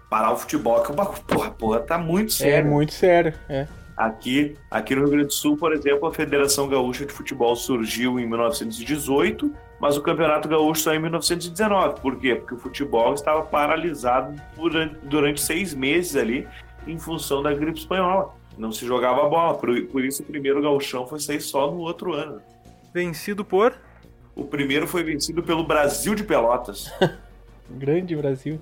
Parar 0.09 0.31
o 0.31 0.37
futebol, 0.37 0.81
que 0.81 0.91
é 0.91 0.93
uma 0.95 1.05
porra, 1.05 1.51
porra, 1.51 1.79
tá 1.81 1.97
muito 1.97 2.29
É 2.29 2.35
sério. 2.35 2.71
muito 2.71 2.93
sério, 2.93 3.33
é. 3.47 3.67
Aqui, 3.99 4.55
aqui 4.71 4.95
no 4.95 5.01
Rio 5.01 5.09
Grande 5.09 5.25
do 5.25 5.33
Sul, 5.33 5.57
por 5.57 5.73
exemplo, 5.73 6.07
a 6.07 6.13
Federação 6.13 6.69
Gaúcha 6.69 7.05
de 7.05 7.11
Futebol 7.11 7.53
surgiu 7.53 8.17
em 8.17 8.25
1918, 8.25 9.53
mas 9.77 9.97
o 9.97 10.01
Campeonato 10.01 10.47
Gaúcho 10.47 10.83
só 10.83 10.93
em 10.93 10.99
1919. 10.99 11.99
Por 11.99 12.17
quê? 12.17 12.35
Porque 12.35 12.53
o 12.53 12.57
futebol 12.57 13.13
estava 13.13 13.41
paralisado 13.41 14.41
durante, 14.55 14.95
durante 15.03 15.41
seis 15.41 15.73
meses 15.73 16.15
ali, 16.15 16.47
em 16.87 16.97
função 16.97 17.43
da 17.43 17.53
gripe 17.53 17.77
espanhola. 17.77 18.33
Não 18.57 18.71
se 18.71 18.85
jogava 18.85 19.27
bola, 19.27 19.55
por, 19.55 19.69
por 19.87 20.05
isso 20.05 20.23
o 20.23 20.25
primeiro 20.25 20.61
gauchão 20.61 21.05
foi 21.05 21.19
sair 21.19 21.41
só 21.41 21.69
no 21.69 21.79
outro 21.79 22.13
ano. 22.13 22.41
Vencido 22.93 23.43
por. 23.43 23.73
O 24.33 24.45
primeiro 24.45 24.87
foi 24.87 25.03
vencido 25.03 25.43
pelo 25.43 25.65
Brasil 25.65 26.15
de 26.15 26.23
Pelotas, 26.23 26.89
Grande 27.69 28.15
Brasil. 28.15 28.61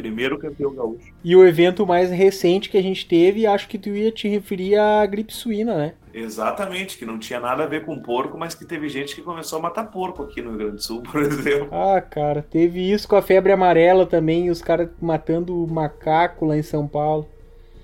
Primeiro 0.00 0.38
campeão 0.38 0.74
gaúcho. 0.74 1.12
E 1.22 1.36
o 1.36 1.46
evento 1.46 1.86
mais 1.86 2.10
recente 2.10 2.70
que 2.70 2.78
a 2.78 2.82
gente 2.82 3.06
teve, 3.06 3.46
acho 3.46 3.68
que 3.68 3.78
tu 3.78 3.90
ia 3.90 4.10
te 4.10 4.26
referir 4.28 4.76
à 4.76 5.04
gripe 5.04 5.32
suína, 5.32 5.76
né? 5.76 5.92
Exatamente, 6.12 6.96
que 6.96 7.04
não 7.04 7.18
tinha 7.18 7.38
nada 7.38 7.64
a 7.64 7.66
ver 7.66 7.84
com 7.84 8.00
porco, 8.00 8.38
mas 8.38 8.54
que 8.54 8.64
teve 8.64 8.88
gente 8.88 9.14
que 9.14 9.22
começou 9.22 9.58
a 9.58 9.62
matar 9.62 9.90
porco 9.90 10.22
aqui 10.22 10.40
no 10.40 10.50
Rio 10.50 10.58
Grande 10.58 10.76
do 10.76 10.82
Sul, 10.82 11.02
por 11.12 11.20
exemplo. 11.20 11.68
Ah, 11.70 12.00
cara, 12.00 12.42
teve 12.42 12.90
isso 12.90 13.06
com 13.06 13.16
a 13.16 13.22
febre 13.22 13.52
amarela 13.52 14.06
também, 14.06 14.50
os 14.50 14.62
caras 14.62 14.88
matando 15.00 15.54
macaco 15.66 16.46
lá 16.46 16.56
em 16.56 16.62
São 16.62 16.88
Paulo. 16.88 17.28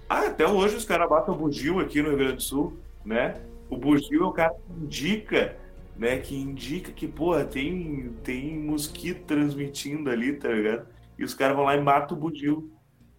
Ah, 0.09 0.27
até 0.27 0.47
hoje 0.47 0.77
os 0.77 0.85
caras 0.85 1.09
batem 1.09 1.35
o 1.35 1.37
bugio 1.37 1.79
aqui 1.81 2.01
no 2.01 2.09
Rio 2.09 2.19
Grande 2.19 2.37
do 2.37 2.43
Sul, 2.43 2.77
né? 3.05 3.37
O 3.69 3.77
bugio 3.77 4.25
é 4.25 4.27
o 4.27 4.33
cara 4.33 4.55
que 4.55 4.85
indica, 4.85 5.57
né? 5.97 6.17
Que 6.19 6.35
indica 6.35 6.91
que, 6.93 7.07
porra, 7.07 7.45
tem, 7.45 8.11
tem 8.25 8.57
mosquito 8.57 9.25
transmitindo 9.27 10.09
ali, 10.11 10.33
tá 10.33 10.49
ligado? 10.49 10.87
E 11.19 11.25
os 11.25 11.35
caras 11.35 11.57
vão 11.57 11.65
lá 11.65 11.77
e 11.77 11.81
matam 11.81 12.17
o 12.17 12.21
bugio, 12.21 12.71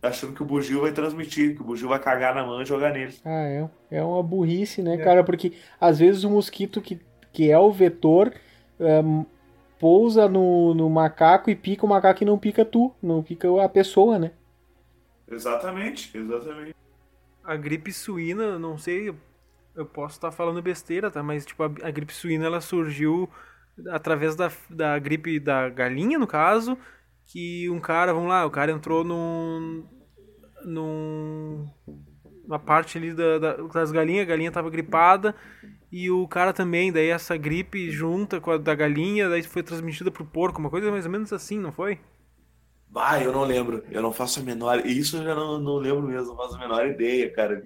achando 0.01 0.33
que 0.33 0.43
o 0.43 0.45
bugio 0.45 0.81
vai 0.81 0.91
transmitir, 0.91 1.55
que 1.55 1.61
o 1.61 1.65
bugio 1.65 1.89
vai 1.89 1.99
cagar 1.99 2.35
na 2.35 2.45
mão 2.45 2.61
e 2.61 2.65
jogar 2.65 2.93
nele. 2.93 3.15
Ah, 3.25 3.43
é, 3.43 3.69
é 3.91 4.03
uma 4.03 4.21
burrice, 4.21 4.81
né, 4.81 4.97
cara? 4.97 5.23
Porque 5.23 5.53
às 5.79 5.99
vezes 5.99 6.23
o 6.23 6.29
mosquito 6.29 6.81
que, 6.81 6.99
que 7.33 7.49
é 7.49 7.57
o 7.57 7.71
vetor 7.71 8.33
ehm, 8.79 9.25
pousa 9.79 10.27
no, 10.27 10.73
no 10.73 10.89
macaco 10.89 11.49
e 11.49 11.55
pica 11.55 11.85
o 11.85 11.89
macaco 11.89 12.23
e 12.23 12.25
não 12.25 12.37
pica 12.37 12.63
tu, 12.63 12.93
não 13.01 13.23
pica 13.23 13.47
a 13.63 13.69
pessoa, 13.69 14.19
né? 14.19 14.31
Exatamente, 15.29 16.17
exatamente. 16.17 16.75
A 17.43 17.55
gripe 17.55 17.91
suína, 17.91 18.57
não 18.59 18.77
sei, 18.77 19.13
eu 19.75 19.85
posso 19.85 20.15
estar 20.15 20.31
falando 20.31 20.61
besteira, 20.61 21.11
tá? 21.11 21.21
Mas, 21.21 21.45
tipo, 21.45 21.63
a, 21.63 21.71
a 21.83 21.91
gripe 21.91 22.13
suína, 22.13 22.45
ela 22.45 22.61
surgiu 22.61 23.29
através 23.89 24.35
da, 24.35 24.51
da 24.69 24.97
gripe 24.97 25.39
da 25.39 25.69
galinha, 25.69 26.17
no 26.17 26.25
caso, 26.25 26.77
que 27.27 27.69
um 27.69 27.79
cara, 27.81 28.13
vamos 28.13 28.29
lá, 28.29 28.45
o 28.45 28.51
cara 28.51 28.71
entrou 28.71 29.03
num... 29.03 29.85
num... 30.65 31.67
uma 32.45 32.59
parte 32.59 32.97
ali 32.97 33.13
da, 33.13 33.39
da- 33.39 33.55
das 33.67 33.91
galinhas, 33.91 34.23
a 34.23 34.29
galinha 34.29 34.51
tava 34.51 34.69
gripada, 34.69 35.35
e 35.91 36.11
o 36.11 36.27
cara 36.27 36.53
também, 36.53 36.91
daí 36.91 37.09
essa 37.09 37.37
gripe 37.37 37.91
junta 37.91 38.41
com 38.41 38.51
a 38.51 38.57
da 38.57 38.75
galinha, 38.75 39.29
daí 39.29 39.43
foi 39.43 39.63
transmitida 39.63 40.11
pro 40.11 40.25
porco, 40.25 40.59
uma 40.59 40.69
coisa 40.71 40.91
mais 40.91 41.05
ou 41.05 41.11
menos 41.11 41.33
assim, 41.33 41.59
não 41.59 41.71
foi? 41.73 41.99
Ah, 42.95 43.21
eu 43.21 43.31
não 43.31 43.43
lembro, 43.43 43.83
eu 43.91 44.01
não 44.01 44.11
faço 44.13 44.39
a 44.39 44.43
menor. 44.43 44.85
Isso 44.85 45.17
eu 45.17 45.23
já 45.23 45.35
não, 45.35 45.59
não 45.59 45.75
lembro 45.77 46.01
mesmo, 46.07 46.29
não 46.29 46.37
faço 46.37 46.55
a 46.55 46.59
menor 46.59 46.87
ideia, 46.87 47.31
cara. 47.33 47.61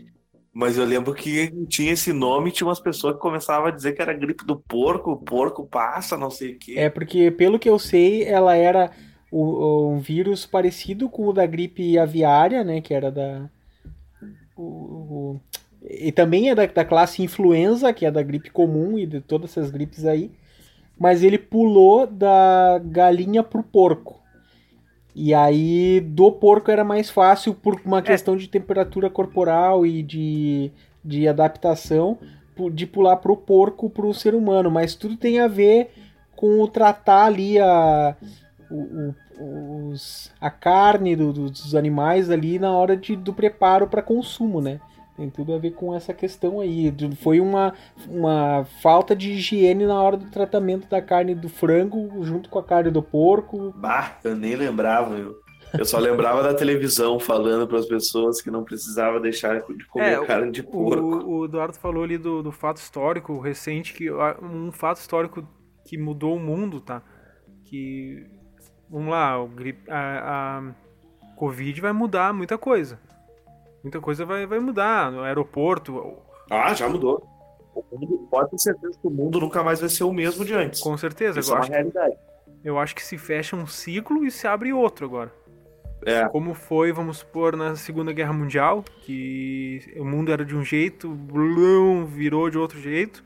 Mas 0.53 0.77
eu 0.77 0.85
lembro 0.85 1.13
que 1.13 1.49
tinha 1.67 1.93
esse 1.93 2.11
nome 2.11 2.49
e 2.49 2.53
tinha 2.53 2.67
umas 2.67 2.79
pessoas 2.81 3.15
que 3.15 3.21
começavam 3.21 3.67
a 3.67 3.71
dizer 3.71 3.93
que 3.93 4.01
era 4.01 4.13
gripe 4.13 4.45
do 4.45 4.59
porco, 4.59 5.11
o 5.11 5.17
porco 5.23 5.65
passa, 5.67 6.17
não 6.17 6.29
sei 6.31 6.55
o 6.55 6.59
quê. 6.59 6.83
É 6.83 6.89
porque, 6.89 7.31
pelo 7.31 7.59
que 7.59 7.69
eu 7.69 7.77
sei, 7.77 8.23
ela 8.23 8.55
era 8.55 8.91
o- 9.31 9.89
um 9.91 9.99
vírus 9.99 10.45
parecido 10.45 11.09
com 11.09 11.27
o 11.27 11.33
da 11.33 11.45
gripe 11.45 11.97
aviária, 11.97 12.63
né? 12.63 12.81
Que 12.81 12.93
era 12.93 13.11
da. 13.11 13.49
o- 14.55 14.61
o- 14.61 15.39
e 15.89 16.11
também 16.11 16.49
é 16.49 16.55
da, 16.55 16.65
da 16.65 16.85
classe 16.85 17.23
influenza, 17.23 17.91
que 17.93 18.05
é 18.05 18.11
da 18.11 18.21
gripe 18.21 18.51
comum 18.51 18.97
e 18.99 19.05
de 19.05 19.19
todas 19.21 19.51
essas 19.51 19.71
gripes 19.71 20.05
aí. 20.05 20.31
Mas 20.99 21.23
ele 21.23 21.37
pulou 21.39 22.05
da 22.05 22.79
galinha 22.85 23.41
pro 23.41 23.63
porco. 23.63 24.19
E 25.15 25.33
aí, 25.33 25.99
do 25.99 26.31
porco 26.31 26.69
era 26.71 26.83
mais 26.83 27.09
fácil 27.09 27.53
por 27.53 27.81
uma 27.83 28.01
questão 28.01 28.37
de 28.37 28.47
temperatura 28.47 29.09
corporal 29.09 29.85
e 29.85 30.01
de, 30.03 30.71
de 31.03 31.27
adaptação 31.27 32.17
de 32.73 32.85
pular 32.85 33.17
pro 33.17 33.35
porco 33.35 33.89
pro 33.89 34.13
ser 34.13 34.35
humano. 34.35 34.69
Mas 34.69 34.93
tudo 34.93 35.17
tem 35.17 35.39
a 35.39 35.47
ver 35.47 35.89
com 36.35 36.61
o 36.61 36.67
tratar 36.67 37.25
ali 37.25 37.57
a, 37.59 38.15
o- 38.71 39.15
o- 39.39 39.89
os, 39.91 40.31
a 40.39 40.49
carne 40.49 41.15
do- 41.15 41.33
do- 41.33 41.49
dos 41.49 41.75
animais 41.75 42.29
ali 42.29 42.59
na 42.59 42.71
hora 42.71 42.95
de, 42.97 43.15
do 43.15 43.33
preparo 43.33 43.87
para 43.87 44.01
consumo, 44.01 44.61
né? 44.61 44.79
Tem 45.17 45.29
tudo 45.29 45.53
a 45.53 45.59
ver 45.59 45.71
com 45.71 45.93
essa 45.93 46.13
questão 46.13 46.59
aí. 46.61 46.91
Foi 47.21 47.39
uma, 47.39 47.73
uma 48.07 48.65
falta 48.81 49.15
de 49.15 49.31
higiene 49.33 49.85
na 49.85 50.01
hora 50.01 50.17
do 50.17 50.29
tratamento 50.31 50.87
da 50.89 51.01
carne 51.01 51.35
do 51.35 51.49
frango 51.49 52.23
junto 52.23 52.49
com 52.49 52.57
a 52.57 52.63
carne 52.63 52.89
do 52.89 53.03
porco. 53.03 53.73
Bah, 53.77 54.17
eu 54.23 54.35
nem 54.35 54.55
lembrava, 54.55 55.15
eu. 55.15 55.35
Eu 55.77 55.85
só 55.85 55.97
lembrava 55.99 56.43
da 56.43 56.53
televisão 56.53 57.17
falando 57.19 57.65
para 57.67 57.79
as 57.79 57.85
pessoas 57.85 58.41
que 58.41 58.51
não 58.51 58.63
precisava 58.63 59.19
deixar 59.21 59.61
de 59.61 59.85
comer 59.87 60.21
É, 60.21 60.25
carne 60.25 60.51
de 60.51 60.63
porco. 60.63 61.01
O, 61.01 61.39
o 61.39 61.45
Eduardo 61.45 61.77
falou 61.77 62.03
ali 62.03 62.17
do, 62.17 62.43
do 62.43 62.51
fato 62.51 62.77
histórico 62.77 63.39
recente, 63.39 63.93
que 63.93 64.09
ah, 64.09 64.37
um 64.41 64.71
fato 64.71 64.97
histórico 64.97 65.47
que 65.85 65.97
mudou 65.97 66.35
o 66.35 66.39
mundo, 66.39 66.81
tá? 66.81 67.01
Que, 67.65 68.25
vamos 68.91 69.09
lá, 69.09 69.41
o 69.41 69.47
gripe, 69.47 69.89
a, 69.89 70.59
a 70.59 71.35
Covid 71.35 71.79
vai 71.81 71.91
mudar 71.93 72.33
muita 72.33 72.57
coisa. 72.57 72.99
Muita 73.83 73.99
coisa 73.99 74.25
vai, 74.25 74.45
vai 74.45 74.59
mudar 74.59 75.11
no 75.11 75.21
aeroporto, 75.23 76.17
Ah, 76.49 76.73
já 76.73 76.87
mudou. 76.87 77.25
O 77.73 77.97
mundo, 77.97 78.27
pode 78.29 78.51
ter 78.51 78.59
certeza 78.59 78.99
que 78.99 79.07
o 79.07 79.09
mundo 79.09 79.39
nunca 79.39 79.63
mais 79.63 79.79
vai 79.79 79.89
ser 79.89 80.03
o 80.03 80.11
mesmo 80.11 80.43
de 80.43 80.53
antes. 80.53 80.81
com 80.81 80.95
certeza. 80.97 81.39
Isso 81.39 81.51
Eu 81.51 81.55
é 81.55 81.57
uma 81.57 81.63
acho, 81.63 81.71
realidade. 81.71 82.15
eu 82.65 82.77
acho 82.77 82.93
que 82.93 83.01
se 83.03 83.17
fecha 83.17 83.55
um 83.55 83.65
ciclo 83.65 84.25
e 84.25 84.29
se 84.29 84.45
abre 84.45 84.73
outro 84.73 85.05
agora. 85.05 85.31
É. 86.05 86.27
Como 86.29 86.53
foi, 86.53 86.91
vamos 86.91 87.17
supor, 87.19 87.55
na 87.55 87.75
Segunda 87.75 88.11
Guerra 88.11 88.33
Mundial, 88.33 88.83
que 89.03 89.79
o 89.95 90.03
mundo 90.03 90.31
era 90.31 90.43
de 90.43 90.55
um 90.55 90.63
jeito, 90.63 91.07
blum, 91.09 92.05
virou 92.05 92.49
de 92.49 92.57
outro 92.57 92.79
jeito. 92.79 93.23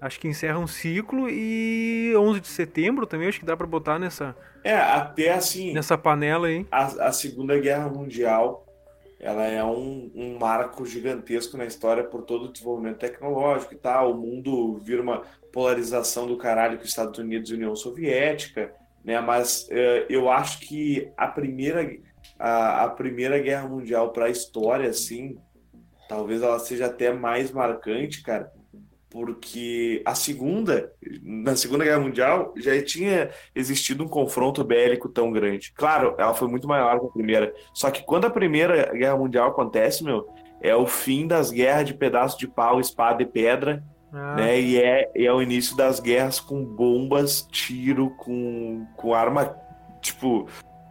Acho 0.00 0.20
que 0.20 0.28
encerra 0.28 0.58
um 0.58 0.66
ciclo 0.66 1.28
e 1.28 2.14
11 2.16 2.40
de 2.40 2.48
setembro 2.48 3.06
também, 3.06 3.28
acho 3.28 3.40
que 3.40 3.46
dá 3.46 3.56
pra 3.56 3.66
botar 3.66 3.98
nessa, 3.98 4.36
É, 4.62 4.74
até 4.76 5.32
assim, 5.32 5.72
nessa 5.72 5.98
panela 5.98 6.48
aí. 6.48 6.66
a, 6.70 7.08
a 7.08 7.12
Segunda 7.12 7.58
Guerra 7.58 7.88
Mundial, 7.88 8.66
ela 9.20 9.44
é 9.46 9.64
um, 9.64 10.10
um 10.14 10.38
marco 10.38 10.86
gigantesco 10.86 11.56
na 11.56 11.64
história 11.66 12.04
por 12.04 12.22
todo 12.24 12.46
o 12.46 12.52
desenvolvimento 12.52 12.98
tecnológico 12.98 13.74
e 13.74 13.78
tal. 13.78 14.12
O 14.12 14.16
mundo 14.18 14.78
vira 14.78 15.02
uma 15.02 15.22
polarização 15.52 16.26
do 16.26 16.36
caralho 16.38 16.76
com 16.78 16.84
os 16.84 16.90
Estados 16.90 17.18
Unidos 17.18 17.50
e 17.50 17.54
União 17.54 17.74
Soviética, 17.74 18.72
né? 19.04 19.20
Mas 19.20 19.66
eh, 19.70 20.06
eu 20.08 20.30
acho 20.30 20.60
que 20.60 21.12
a 21.16 21.26
primeira, 21.28 21.88
a, 22.38 22.84
a 22.84 22.90
primeira 22.90 23.38
Guerra 23.40 23.68
Mundial 23.68 24.12
para 24.12 24.26
a 24.26 24.30
história, 24.30 24.88
assim, 24.90 25.36
talvez 26.08 26.42
ela 26.42 26.58
seja 26.58 26.86
até 26.86 27.12
mais 27.12 27.50
marcante, 27.52 28.22
cara, 28.22 28.52
porque 29.10 30.02
a 30.04 30.14
segunda, 30.14 30.92
na 31.22 31.56
Segunda 31.56 31.84
Guerra 31.84 32.00
Mundial, 32.00 32.52
já 32.56 32.80
tinha 32.82 33.30
existido 33.54 34.04
um 34.04 34.08
confronto 34.08 34.62
bélico 34.62 35.08
tão 35.08 35.32
grande. 35.32 35.72
Claro, 35.74 36.14
ela 36.18 36.34
foi 36.34 36.48
muito 36.48 36.68
maior 36.68 37.00
que 37.00 37.06
a 37.06 37.10
primeira. 37.10 37.54
Só 37.72 37.90
que 37.90 38.02
quando 38.02 38.26
a 38.26 38.30
Primeira 38.30 38.92
Guerra 38.92 39.16
Mundial 39.16 39.48
acontece, 39.48 40.04
meu, 40.04 40.28
é 40.60 40.74
o 40.74 40.86
fim 40.86 41.26
das 41.26 41.50
guerras 41.50 41.86
de 41.86 41.94
pedaço 41.94 42.38
de 42.38 42.46
pau, 42.46 42.80
espada 42.80 43.22
e 43.22 43.26
pedra, 43.26 43.82
Ah, 44.12 44.36
né? 44.36 44.60
E 44.60 44.78
é, 44.78 45.10
é 45.14 45.32
o 45.32 45.40
início 45.42 45.76
das 45.76 46.00
guerras 46.00 46.40
com 46.40 46.64
bombas, 46.64 47.46
tiro, 47.50 48.10
com, 48.16 48.86
com 48.96 49.14
arma, 49.14 49.54
tipo, 50.00 50.46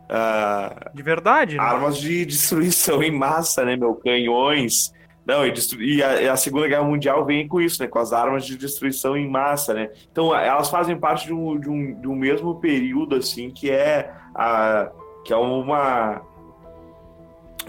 ah, 0.09 0.89
De 0.93 1.03
verdade, 1.03 1.57
né? 1.57 1.63
armas 1.63 1.97
de 1.97 2.25
destruição 2.25 3.03
em 3.03 3.11
massa, 3.11 3.65
né, 3.65 3.75
meu? 3.75 3.93
Canhões. 3.95 4.91
Não, 5.27 5.45
e, 5.45 5.53
e 5.79 6.01
a, 6.01 6.31
a 6.31 6.37
Segunda 6.37 6.69
Guerra 6.69 6.85
Mundial 6.85 7.25
vem 7.25 7.45
com 7.49 7.59
isso, 7.59 7.83
né? 7.83 7.87
Com 7.89 7.99
as 7.99 8.13
armas 8.13 8.45
de 8.45 8.57
destruição 8.57 9.17
em 9.17 9.29
massa, 9.29 9.73
né? 9.73 9.89
Então, 10.09 10.33
elas 10.33 10.69
fazem 10.69 10.97
parte 10.97 11.27
de 11.27 11.33
um, 11.33 11.59
de 11.59 11.69
um, 11.69 11.99
de 11.99 12.07
um 12.07 12.15
mesmo 12.15 12.55
período, 12.61 13.17
assim, 13.17 13.49
que 13.51 13.69
é, 13.69 14.09
a, 14.33 14.89
que 15.25 15.33
é 15.33 15.35
uma... 15.35 16.21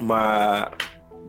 Uma... 0.00 0.70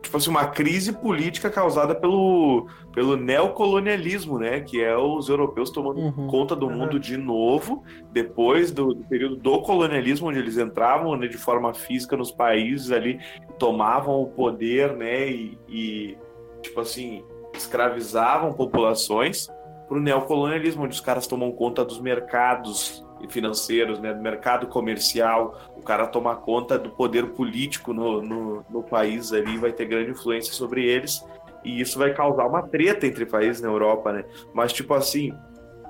Tipo 0.02 0.16
assim, 0.16 0.30
uma 0.30 0.46
crise 0.46 0.92
política 0.94 1.50
causada 1.50 1.94
pelo, 1.94 2.66
pelo 2.94 3.16
neocolonialismo, 3.16 4.38
né? 4.38 4.60
Que 4.60 4.82
é 4.82 4.96
os 4.96 5.28
europeus 5.28 5.70
tomando 5.70 6.00
Uhum. 6.00 6.26
conta 6.26 6.56
do 6.56 6.66
Uhum. 6.66 6.76
mundo 6.78 6.98
de 6.98 7.16
novo, 7.16 7.84
depois 8.10 8.70
do, 8.72 8.94
do 8.94 9.04
período 9.04 9.36
do 9.36 9.60
colonialismo, 9.62 10.28
onde 10.28 10.38
eles 10.38 10.56
entravam 10.56 11.16
né, 11.16 11.26
de 11.26 11.36
forma 11.36 11.74
física 11.74 12.16
nos 12.16 12.30
países 12.32 12.90
ali, 12.90 13.20
tomavam 13.58 14.22
o 14.22 14.26
poder, 14.28 14.96
né? 14.96 15.28
E, 15.28 15.58
e, 15.68 16.18
tipo 16.62 16.80
assim, 16.80 17.22
escravizavam 17.54 18.52
populações 18.54 19.48
para 19.88 19.98
o 19.98 20.00
neocolonialismo, 20.00 20.84
onde 20.84 20.94
os 20.94 21.00
caras 21.00 21.26
tomam 21.26 21.52
conta 21.52 21.84
dos 21.84 22.00
mercados 22.00 23.04
financeiros, 23.28 24.00
né? 24.00 24.14
Do 24.14 24.22
mercado 24.22 24.66
comercial, 24.68 25.58
o 25.80 25.82
cara 25.82 26.06
toma 26.06 26.36
conta 26.36 26.78
do 26.78 26.90
poder 26.90 27.26
político 27.30 27.92
no, 27.92 28.20
no, 28.22 28.64
no 28.68 28.82
país 28.82 29.32
ali, 29.32 29.56
vai 29.56 29.72
ter 29.72 29.86
grande 29.86 30.10
influência 30.10 30.52
sobre 30.52 30.84
eles. 30.84 31.24
E 31.64 31.80
isso 31.80 31.98
vai 31.98 32.12
causar 32.14 32.46
uma 32.46 32.62
treta 32.62 33.06
entre 33.06 33.26
países 33.26 33.60
na 33.62 33.68
Europa, 33.68 34.12
né? 34.12 34.24
Mas, 34.54 34.72
tipo 34.72 34.94
assim, 34.94 35.32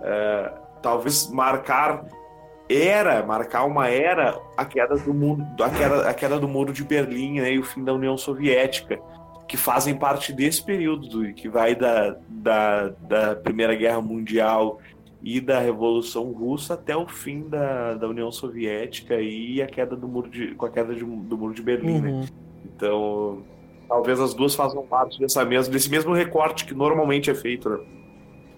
é, 0.03 0.53
talvez 0.80 1.28
marcar 1.30 2.05
era, 2.68 3.24
marcar 3.26 3.64
uma 3.64 3.88
era 3.88 4.41
a 4.57 4.64
queda 4.64 4.97
do 4.97 5.12
mundo, 5.12 5.45
a 5.62 5.68
queda, 5.70 6.09
a 6.09 6.14
queda 6.14 6.38
do 6.38 6.47
muro 6.49 6.72
de 6.72 6.84
Berlim 6.84 7.41
né, 7.41 7.53
e 7.53 7.59
o 7.59 7.64
fim 7.64 7.82
da 7.82 7.93
União 7.93 8.16
Soviética, 8.16 8.99
que 9.49 9.57
fazem 9.57 9.97
parte 9.97 10.32
desse 10.32 10.64
período, 10.64 11.09
do- 11.09 11.34
que 11.34 11.49
vai 11.49 11.74
da, 11.74 12.16
da, 12.28 12.88
da 13.01 13.34
Primeira 13.34 13.74
Guerra 13.74 14.01
Mundial 14.01 14.78
e 15.23 15.41
da 15.41 15.61
Revolução 15.61 16.25
Russa 16.33 16.75
até 16.75 16.97
o 16.97 17.07
fim 17.07 17.49
da, 17.49 17.95
da 17.95 18.09
União 18.09 18.31
Soviética 18.33 19.21
e 19.21 19.61
a 19.61 19.66
queda 19.66 19.95
do 19.95 20.09
muro 20.09 20.31
de, 20.31 20.55
com 20.55 20.64
a 20.66 20.71
queda 20.71 20.95
de- 20.95 21.05
do 21.05 21.37
muro 21.37 21.53
de 21.55 21.62
Berlim, 21.62 22.01
né? 22.01 22.11
Uhum. 22.11 22.25
Então, 22.64 23.43
talvez 23.89 24.18
as 24.21 24.33
duas 24.35 24.55
façam 24.55 24.83
parte 24.87 25.18
dessa 25.21 25.45
mesma, 25.45 25.73
desse 25.73 25.91
mesmo 25.91 26.12
recorte 26.14 26.64
que 26.64 26.75
normalmente 26.75 27.31
é 27.31 27.35
feito. 27.35 27.68
Né? 27.68 27.79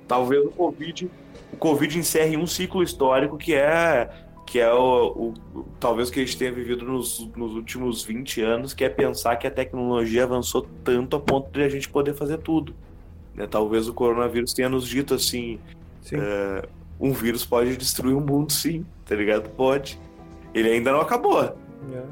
Talvez 0.06 0.44
o 0.44 0.50
Covid, 0.50 1.10
o 1.52 1.56
Covid 1.56 1.98
encerre 1.98 2.36
um 2.36 2.46
ciclo 2.46 2.82
histórico 2.82 3.36
que 3.36 3.54
é 3.54 4.08
que 4.44 4.58
é 4.60 4.70
o, 4.72 5.06
o- 5.06 5.34
o- 5.60 5.64
talvez 5.80 6.10
que 6.10 6.20
a 6.20 6.24
gente 6.24 6.36
tenha 6.36 6.52
vivido 6.52 6.84
nos, 6.84 7.26
nos 7.34 7.54
últimos 7.54 8.02
20 8.04 8.42
anos, 8.42 8.74
que 8.74 8.84
é 8.84 8.88
pensar 8.88 9.36
que 9.36 9.46
a 9.46 9.50
tecnologia 9.50 10.24
avançou 10.24 10.66
tanto 10.84 11.16
a 11.16 11.20
ponto 11.20 11.50
de 11.50 11.62
a 11.62 11.68
gente 11.68 11.88
poder 11.88 12.12
fazer 12.14 12.38
tudo. 12.38 12.74
né? 13.34 13.46
Talvez 13.46 13.88
o 13.88 13.94
coronavírus 13.94 14.52
tenha 14.52 14.68
nos 14.68 14.86
dito 14.86 15.14
assim, 15.14 15.58
É, 16.12 16.64
um 17.00 17.12
vírus 17.12 17.44
pode 17.44 17.76
destruir 17.76 18.14
o 18.14 18.20
mundo, 18.20 18.52
sim, 18.52 18.84
tá 19.04 19.14
ligado? 19.14 19.48
Pode. 19.50 19.98
Ele 20.54 20.70
ainda 20.70 20.92
não 20.92 21.00
acabou 21.00 21.42
É. 21.42 21.52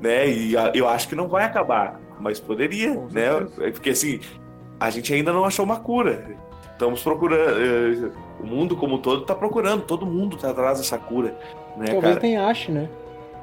né? 0.01 0.29
E 0.29 0.57
a- 0.57 0.73
eu 0.75 0.89
acho 0.89 1.09
que 1.09 1.15
não 1.15 1.29
vai 1.29 1.45
acabar, 1.45 2.01
mas 2.19 2.39
poderia, 2.41 2.95
Com 2.95 3.07
né? 3.07 3.31
certeza. 3.33 3.67
É 3.67 3.71
Porque 3.71 3.91
assim, 3.91 4.21
a 4.79 4.91
gente 4.91 5.13
ainda 5.13 5.33
não 5.33 5.45
achou 5.45 5.65
uma 5.65 5.79
cura. 5.79 6.37
Estamos 6.73 7.03
procurando, 7.03 8.13
o 8.43 8.47
mundo 8.47 8.75
como 8.77 8.95
um 8.95 8.99
todo 8.99 9.23
está 9.23 9.35
procurando, 9.35 9.83
todo 9.83 10.07
mundo 10.07 10.37
está 10.37 10.51
atrás 10.51 10.79
dessa 10.79 10.97
cura, 10.99 11.37
né, 11.77 11.87
Talvez 11.87 12.15
cara? 12.15 12.21
nem 12.27 12.37
ache, 12.39 12.73
né? 12.73 12.89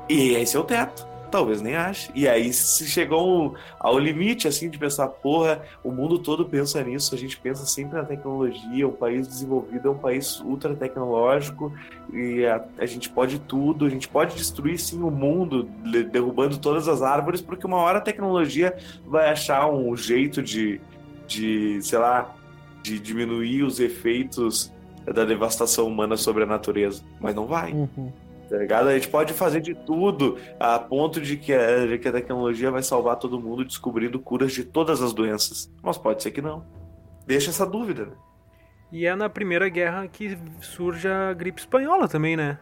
E 0.09 0.31
esse 0.35 0.57
é 0.57 0.59
o 0.59 0.63
teto. 0.63 1.07
Talvez 1.29 1.61
nem 1.61 1.75
ache. 1.75 2.11
E 2.15 2.27
aí 2.27 2.53
se 2.53 2.85
chegou 2.87 3.55
ao 3.79 3.97
limite, 3.99 4.47
assim, 4.47 4.69
de 4.69 4.77
pensar, 4.77 5.07
porra, 5.07 5.61
o 5.83 5.91
mundo 5.91 6.19
todo 6.19 6.45
pensa 6.45 6.83
nisso, 6.83 7.13
a 7.13 7.17
gente 7.17 7.37
pensa 7.37 7.65
sempre 7.65 7.97
na 7.97 8.05
tecnologia, 8.05 8.87
um 8.87 8.91
país 8.91 9.27
desenvolvido 9.27 9.87
é 9.87 9.91
um 9.91 9.97
país 9.97 10.39
ultra 10.41 10.75
tecnológico, 10.75 11.73
e 12.13 12.45
a, 12.45 12.63
a 12.77 12.85
gente 12.85 13.09
pode 13.09 13.39
tudo, 13.39 13.85
a 13.85 13.89
gente 13.89 14.07
pode 14.07 14.35
destruir 14.35 14.79
sim 14.79 15.01
o 15.01 15.11
mundo, 15.11 15.63
derrubando 16.11 16.57
todas 16.57 16.87
as 16.87 17.01
árvores, 17.01 17.41
porque 17.41 17.65
uma 17.65 17.77
hora 17.77 17.99
a 17.99 18.01
tecnologia 18.01 18.75
vai 19.05 19.29
achar 19.29 19.69
um 19.69 19.95
jeito 19.95 20.41
de, 20.41 20.79
de 21.27 21.79
sei 21.81 21.99
lá, 21.99 22.35
de 22.81 22.99
diminuir 22.99 23.63
os 23.63 23.79
efeitos 23.79 24.71
da 25.05 25.25
devastação 25.25 25.87
humana 25.87 26.17
sobre 26.17 26.43
a 26.43 26.45
natureza. 26.45 27.01
Mas 27.19 27.35
não 27.35 27.45
vai. 27.45 27.73
Uhum. 27.73 28.11
Tá 28.49 28.57
ligado? 28.57 28.87
A 28.87 28.93
gente 28.93 29.09
pode 29.09 29.33
fazer 29.33 29.59
de 29.59 29.75
tudo 29.75 30.37
a 30.59 30.79
ponto 30.79 31.19
de 31.19 31.35
que, 31.35 31.53
a, 31.53 31.85
de 31.85 31.97
que 31.97 32.07
a 32.07 32.11
tecnologia 32.11 32.71
vai 32.71 32.81
salvar 32.81 33.17
todo 33.17 33.39
mundo 33.39 33.65
descobrindo 33.65 34.19
curas 34.19 34.53
de 34.53 34.63
todas 34.63 35.01
as 35.01 35.13
doenças. 35.13 35.71
Mas 35.81 35.97
pode 35.97 36.23
ser 36.23 36.31
que 36.31 36.41
não. 36.41 36.65
Deixa 37.25 37.49
essa 37.49 37.65
dúvida, 37.65 38.05
né? 38.05 38.13
E 38.91 39.05
é 39.05 39.15
na 39.15 39.29
Primeira 39.29 39.67
Guerra 39.67 40.07
que 40.07 40.37
surge 40.61 41.07
a 41.07 41.33
gripe 41.33 41.59
espanhola 41.59 42.07
também, 42.07 42.37
né? 42.37 42.57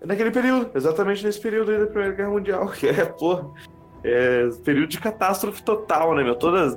É 0.00 0.06
naquele 0.06 0.30
período, 0.30 0.70
exatamente 0.74 1.24
nesse 1.24 1.40
período 1.40 1.70
aí 1.70 1.78
da 1.78 1.86
Primeira 1.86 2.14
Guerra 2.14 2.30
Mundial, 2.30 2.68
que 2.72 2.88
é, 2.88 3.04
pô, 3.04 3.54
é 4.02 4.48
período 4.64 4.88
de 4.88 4.98
catástrofe 4.98 5.62
total, 5.62 6.14
né, 6.14 6.24
meu? 6.24 6.34
Toda, 6.34 6.76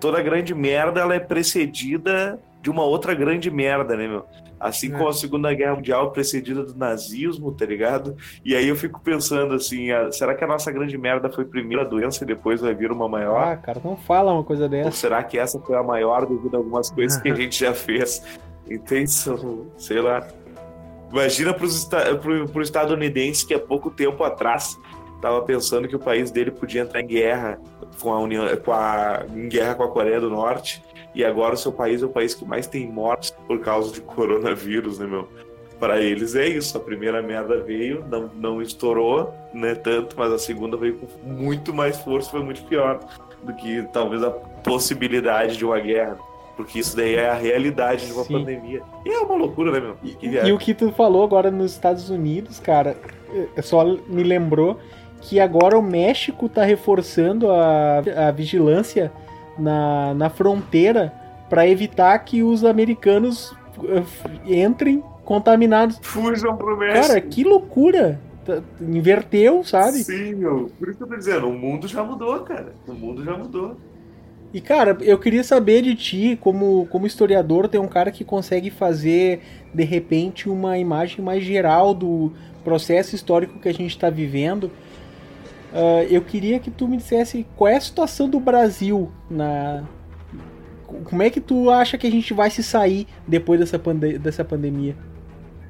toda 0.00 0.22
grande 0.22 0.54
merda, 0.54 1.00
ela 1.00 1.14
é 1.14 1.20
precedida 1.20 2.40
de 2.62 2.70
uma 2.70 2.82
outra 2.82 3.14
grande 3.14 3.50
merda, 3.50 3.94
né, 3.94 4.08
meu? 4.08 4.24
Assim 4.60 4.88
É. 4.88 4.90
como 4.96 5.08
a 5.08 5.12
Segunda 5.12 5.52
Guerra 5.54 5.74
Mundial 5.76 6.10
precedida 6.10 6.62
do 6.64 6.74
nazismo, 6.76 7.52
tá 7.52 7.64
ligado? 7.64 8.16
E 8.44 8.54
aí 8.56 8.68
eu 8.68 8.74
fico 8.76 9.00
pensando 9.00 9.54
assim, 9.54 9.90
ah, 9.92 10.10
será 10.10 10.34
que 10.34 10.42
a 10.42 10.46
nossa 10.46 10.70
grande 10.72 10.96
merda 10.98 11.30
foi 11.30 11.44
primeiro 11.44 11.82
a 11.82 11.84
doença 11.84 12.24
e 12.24 12.26
depois 12.26 12.60
vai 12.60 12.74
vir 12.74 12.90
uma 12.90 13.08
maior? 13.08 13.42
Ah, 13.52 13.56
cara, 13.56 13.80
não 13.84 13.96
fala 13.96 14.32
uma 14.32 14.42
coisa 14.44 14.64
Ou 14.64 14.68
dessa. 14.68 14.90
será 14.92 15.22
que 15.22 15.38
essa 15.38 15.60
foi 15.60 15.76
a 15.76 15.82
maior 15.82 16.26
devido 16.26 16.54
a 16.54 16.58
algumas 16.58 16.90
coisas 16.90 17.20
que 17.20 17.30
a 17.30 17.34
gente 17.36 17.58
já 17.60 17.72
fez? 17.72 18.22
Entende? 18.68 19.10
Sei 19.76 20.00
lá. 20.00 20.26
Imagina 21.10 21.54
para 21.54 21.64
o 21.64 22.62
estadunidense 22.62 23.46
que 23.46 23.54
há 23.54 23.58
pouco 23.58 23.90
tempo 23.90 24.22
atrás 24.24 24.78
estava 25.16 25.40
pensando 25.42 25.88
que 25.88 25.96
o 25.96 25.98
país 25.98 26.30
dele 26.30 26.50
podia 26.50 26.82
entrar 26.82 27.00
em 27.00 27.06
guerra 27.06 27.58
com 28.00 28.12
a 28.12 28.20
União, 28.20 28.44
com 28.58 28.72
a, 28.72 29.24
em 29.34 29.48
guerra 29.48 29.74
com 29.74 29.82
a 29.84 29.88
Coreia 29.88 30.20
do 30.20 30.28
Norte 30.30 30.82
e 31.14 31.24
agora 31.24 31.54
o 31.54 31.56
seu 31.58 31.72
país 31.72 32.02
é 32.02 32.06
o 32.06 32.08
país 32.08 32.34
que 32.34 32.44
mais 32.44 32.66
tem 32.66 32.86
mortes 32.90 33.30
por 33.46 33.60
causa 33.60 33.92
de 33.92 34.00
coronavírus, 34.02 34.98
né, 34.98 35.06
meu? 35.06 35.28
Para 35.80 36.00
eles 36.00 36.34
é 36.34 36.46
isso. 36.46 36.76
A 36.76 36.80
primeira 36.80 37.22
merda 37.22 37.60
veio, 37.62 38.04
não, 38.10 38.30
não 38.34 38.62
estourou, 38.62 39.32
né, 39.54 39.74
tanto, 39.76 40.16
mas 40.18 40.32
a 40.32 40.38
segunda 40.38 40.76
veio 40.76 40.98
com 40.98 41.06
muito 41.28 41.72
mais 41.72 41.98
força, 42.00 42.30
foi 42.30 42.42
muito 42.42 42.62
pior 42.64 42.98
do 43.42 43.54
que 43.54 43.82
talvez 43.92 44.22
a 44.24 44.30
possibilidade 44.30 45.56
de 45.56 45.64
uma 45.64 45.78
guerra. 45.78 46.18
Porque 46.56 46.80
isso 46.80 46.96
daí 46.96 47.14
é 47.14 47.30
a 47.30 47.34
realidade 47.34 48.06
de 48.06 48.12
uma 48.12 48.24
Sim. 48.24 48.32
pandemia. 48.32 48.82
E 49.06 49.08
é 49.08 49.20
uma 49.20 49.36
loucura, 49.36 49.70
né, 49.70 49.78
meu? 49.78 49.94
Que 49.94 50.26
E 50.26 50.28
viagem. 50.28 50.52
o 50.52 50.58
que 50.58 50.74
tu 50.74 50.90
falou 50.90 51.22
agora 51.22 51.52
nos 51.52 51.70
Estados 51.70 52.10
Unidos, 52.10 52.58
cara, 52.58 52.96
eh, 53.56 53.62
só 53.62 53.84
me 53.84 54.24
lembrou 54.24 54.76
que 55.20 55.38
agora 55.38 55.78
o 55.78 55.82
México 55.82 56.48
tá 56.48 56.64
reforçando 56.64 57.48
a, 57.52 57.98
a 58.26 58.30
vigilância 58.32 59.12
na, 59.58 60.14
na 60.14 60.30
fronteira 60.30 61.12
para 61.48 61.66
evitar 61.66 62.18
que 62.20 62.42
os 62.42 62.64
americanos 62.64 63.54
eh, 63.84 64.02
entrem 64.64 65.02
contaminados. 65.24 65.98
Fujam 66.02 66.56
pro 66.56 66.76
México. 66.76 67.06
Cara, 67.06 67.20
que 67.20 67.44
loucura! 67.44 68.20
Inverteu, 68.80 69.62
sabe? 69.62 69.98
Sim, 69.98 70.36
meu. 70.36 70.70
Por 70.78 70.88
isso 70.88 70.96
que 70.96 71.04
eu 71.04 71.08
tô 71.08 71.16
dizendo, 71.16 71.48
o 71.48 71.52
mundo 71.52 71.86
já 71.86 72.02
mudou, 72.02 72.40
cara. 72.40 72.72
O 72.86 72.94
mundo 72.94 73.22
já 73.22 73.36
mudou. 73.36 73.76
E 74.52 74.60
cara, 74.62 74.96
eu 75.02 75.18
queria 75.18 75.44
saber 75.44 75.82
de 75.82 75.94
ti, 75.94 76.38
como, 76.40 76.86
como 76.90 77.06
historiador, 77.06 77.68
tem 77.68 77.78
um 77.78 77.88
cara 77.88 78.10
que 78.10 78.24
consegue 78.24 78.70
fazer 78.70 79.40
de 79.74 79.84
repente 79.84 80.48
uma 80.48 80.78
imagem 80.78 81.22
mais 81.22 81.44
geral 81.44 81.92
do 81.92 82.32
processo 82.64 83.14
histórico 83.14 83.58
que 83.58 83.68
a 83.68 83.74
gente 83.74 83.90
está 83.90 84.08
vivendo. 84.08 84.70
Ah, 85.72 86.04
eu 86.04 86.22
queria 86.22 86.58
que 86.58 86.70
tu 86.70 86.88
me 86.88 86.96
dissesse 86.96 87.46
qual 87.56 87.68
é 87.68 87.76
a 87.76 87.80
situação 87.80 88.28
do 88.28 88.40
Brasil 88.40 89.10
na. 89.30 89.84
Como 91.04 91.22
é 91.22 91.28
que 91.28 91.40
tu 91.40 91.70
acha 91.70 91.98
que 91.98 92.06
a 92.06 92.10
gente 92.10 92.32
vai 92.32 92.48
se 92.50 92.62
sair 92.62 93.06
depois 93.26 93.60
dessa, 93.60 93.78
pande 93.78 94.18
dessa 94.18 94.42
pandemia? 94.42 94.96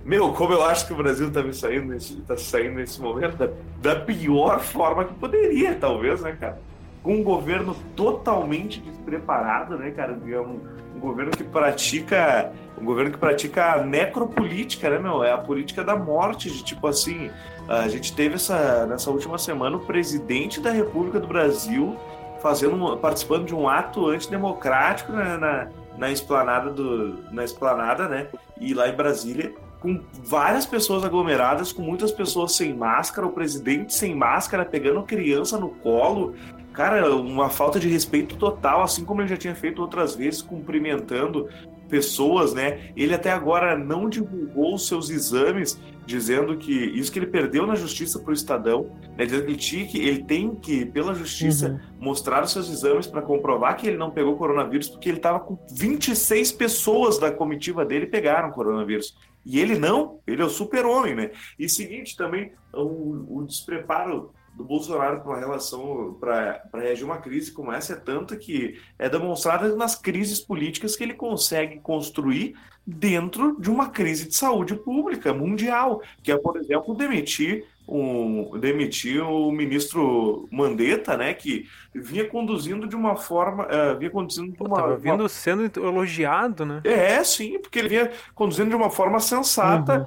Meu, 0.05 0.33
como 0.33 0.55
eu 0.55 0.65
acho 0.65 0.87
que 0.87 0.93
o 0.93 0.97
Brasil 0.97 1.31
tá 1.31 1.43
me 1.43 1.53
saindo 1.53 1.89
nesse, 1.89 2.17
tá 2.23 2.37
saindo 2.37 2.77
nesse 2.77 3.01
momento 3.01 3.37
da, 3.37 3.51
da 3.83 4.01
pior 4.01 4.61
forma 4.61 5.05
que 5.05 5.13
poderia, 5.15 5.75
talvez, 5.75 6.21
né, 6.23 6.37
cara? 6.39 6.61
Com 7.03 7.17
um 7.17 7.23
governo 7.23 7.77
totalmente 7.97 8.81
despreparado, 8.81 9.77
né, 9.77 9.91
cara? 9.91 10.13
Um, 10.15 10.61
um 10.97 11.01
governo 11.01 11.33
que 11.33 11.45
pratica. 11.45 12.53
Um 12.81 12.85
governo 12.85 13.11
que 13.11 13.19
pratica 13.19 13.73
a 13.73 13.85
necropolítica, 13.85 14.89
né, 14.89 14.99
meu? 14.99 15.25
É 15.25 15.33
a 15.33 15.39
política 15.39 15.83
da 15.83 15.97
morte, 15.97 16.49
de 16.49 16.63
tipo 16.63 16.87
assim. 16.87 17.31
A 17.69 17.87
gente 17.87 18.15
teve 18.15 18.37
essa, 18.37 18.87
nessa 18.87 19.11
última 19.11 19.37
semana 19.37 19.77
o 19.77 19.81
presidente 19.81 20.59
da 20.59 20.71
República 20.71 21.21
do 21.21 21.27
Brasil 21.27 21.97
fazendo, 22.41 22.97
participando 22.97 23.45
de 23.45 23.55
um 23.55 23.69
ato 23.69 24.07
antidemocrático 24.07 25.13
na, 25.13 25.37
na, 25.37 25.69
na 25.99 26.11
esplanada 26.11 26.71
do. 26.71 27.25
Na 27.31 27.45
esplanada, 27.45 28.09
né? 28.09 28.29
E 28.59 28.73
lá 28.73 28.89
em 28.89 28.97
Brasília, 28.97 29.53
com 29.81 30.01
várias 30.25 30.65
pessoas 30.65 31.05
aglomeradas, 31.05 31.71
com 31.71 31.83
muitas 31.83 32.11
pessoas 32.11 32.57
sem 32.57 32.73
máscara, 32.73 33.27
o 33.27 33.33
presidente 33.33 33.93
sem 33.95 34.15
máscara, 34.15 34.65
pegando 34.65 35.03
criança 35.03 35.59
no 35.59 35.69
colo. 35.69 36.35
Cara, 36.73 37.15
uma 37.15 37.51
falta 37.51 37.79
de 37.79 37.89
respeito 37.89 38.37
total, 38.37 38.83
assim 38.83 39.05
como 39.05 39.21
ele 39.21 39.29
já 39.29 39.37
tinha 39.37 39.55
feito 39.55 39.83
outras 39.83 40.15
vezes, 40.15 40.41
cumprimentando 40.41 41.49
pessoas, 41.89 42.53
né? 42.55 42.93
Ele 42.97 43.15
até 43.15 43.31
agora 43.31 43.77
não 43.77 44.09
divulgou 44.09 44.75
os 44.75 44.87
seus 44.87 45.11
exames, 45.11 45.81
dizendo 46.07 46.57
que 46.57 46.73
isso 46.73 47.11
que 47.13 47.19
ele 47.19 47.27
perdeu 47.27 47.67
na 47.67 47.75
justiça 47.75 48.19
pro 48.19 48.33
Estadão, 48.33 48.91
né? 49.17 49.25
Dizendo 49.27 49.45
que 49.45 49.51
ele, 49.51 49.59
tinha 49.59 49.87
que, 49.87 49.99
ele 49.99 50.25
tem 50.25 50.55
que, 50.55 50.87
pela 50.87 51.15
justiça, 51.15 51.69
Uhum. 51.69 51.79
mostrar 52.07 52.43
os 52.45 52.53
seus 52.53 52.71
exames 52.71 53.07
para 53.07 53.23
comprovar 53.23 53.77
que 53.77 53.87
ele 53.87 53.97
não 53.97 54.11
pegou 54.11 54.37
coronavírus, 54.37 54.89
porque 54.89 55.09
ele 55.09 55.19
estava 55.19 55.41
com 55.41 55.59
26 55.73 56.53
pessoas 56.53 57.19
da 57.19 57.31
comitiva 57.31 57.85
dele 57.85 58.07
pegaram 58.07 58.51
coronavírus. 58.51 59.17
E 59.45 59.59
ele 59.61 59.79
não, 59.79 60.19
ele 60.27 60.43
é 60.43 60.45
o 60.45 60.51
super-homem, 60.51 61.15
né? 61.15 61.31
E 61.59 61.69
seguinte, 61.69 62.17
também, 62.17 62.53
o, 62.73 63.39
o 63.39 63.45
despreparo 63.47 64.31
do 64.59 64.65
Bolsonaro 64.65 65.21
com 65.21 65.31
a 65.31 65.39
relação 65.39 66.17
para 66.19 66.61
reagir 66.75 67.05
uma 67.05 67.19
crise 67.19 67.53
como 67.53 67.71
essa 67.73 67.93
é 67.93 67.97
tanta 67.97 68.37
que 68.37 68.77
é 68.99 69.09
demonstrada 69.09 69.75
nas 69.77 69.95
crises 69.95 70.41
políticas 70.41 70.97
que 70.97 71.05
ele 71.05 71.15
consegue 71.15 71.79
construir 71.79 72.57
dentro 72.85 73.57
de 73.61 73.71
uma 73.71 73.89
crise 73.91 74.27
de 74.27 74.35
saúde 74.35 74.75
pública 74.75 75.33
mundial, 75.33 76.03
que 76.23 76.33
é, 76.33 76.37
por 76.37 76.57
exemplo, 76.57 76.93
demitir 76.95 77.65
um, 77.87 78.59
demitir 78.59 79.23
o 79.23 79.51
ministro 79.53 80.47
Mandetta, 80.51 81.17
né, 81.17 81.33
que 81.33 81.67
vinha 81.95 82.29
conduzindo 82.29 82.87
de 82.87 82.97
uma 82.97 83.17
forma, 83.17 83.67
eh, 83.71 83.95
vinha 83.95 84.11
conduzindo 84.11 84.53
de 84.53 84.63
uma, 84.63 84.77
tava 84.77 84.89
uma- 84.89 84.97
vindo 84.99 85.27
sendo 85.29 85.65
elogiado, 85.81 86.67
né? 86.67 86.81
é, 86.85 87.23
sim, 87.25 87.59
porque 87.61 87.79
ele 87.79 87.89
vinha 87.89 88.11
conduzindo 88.35 88.69
de 88.71 88.77
uma 88.77 88.91
forma 88.91 89.21
sensata, 89.21 90.01
Uhum. 90.01 90.07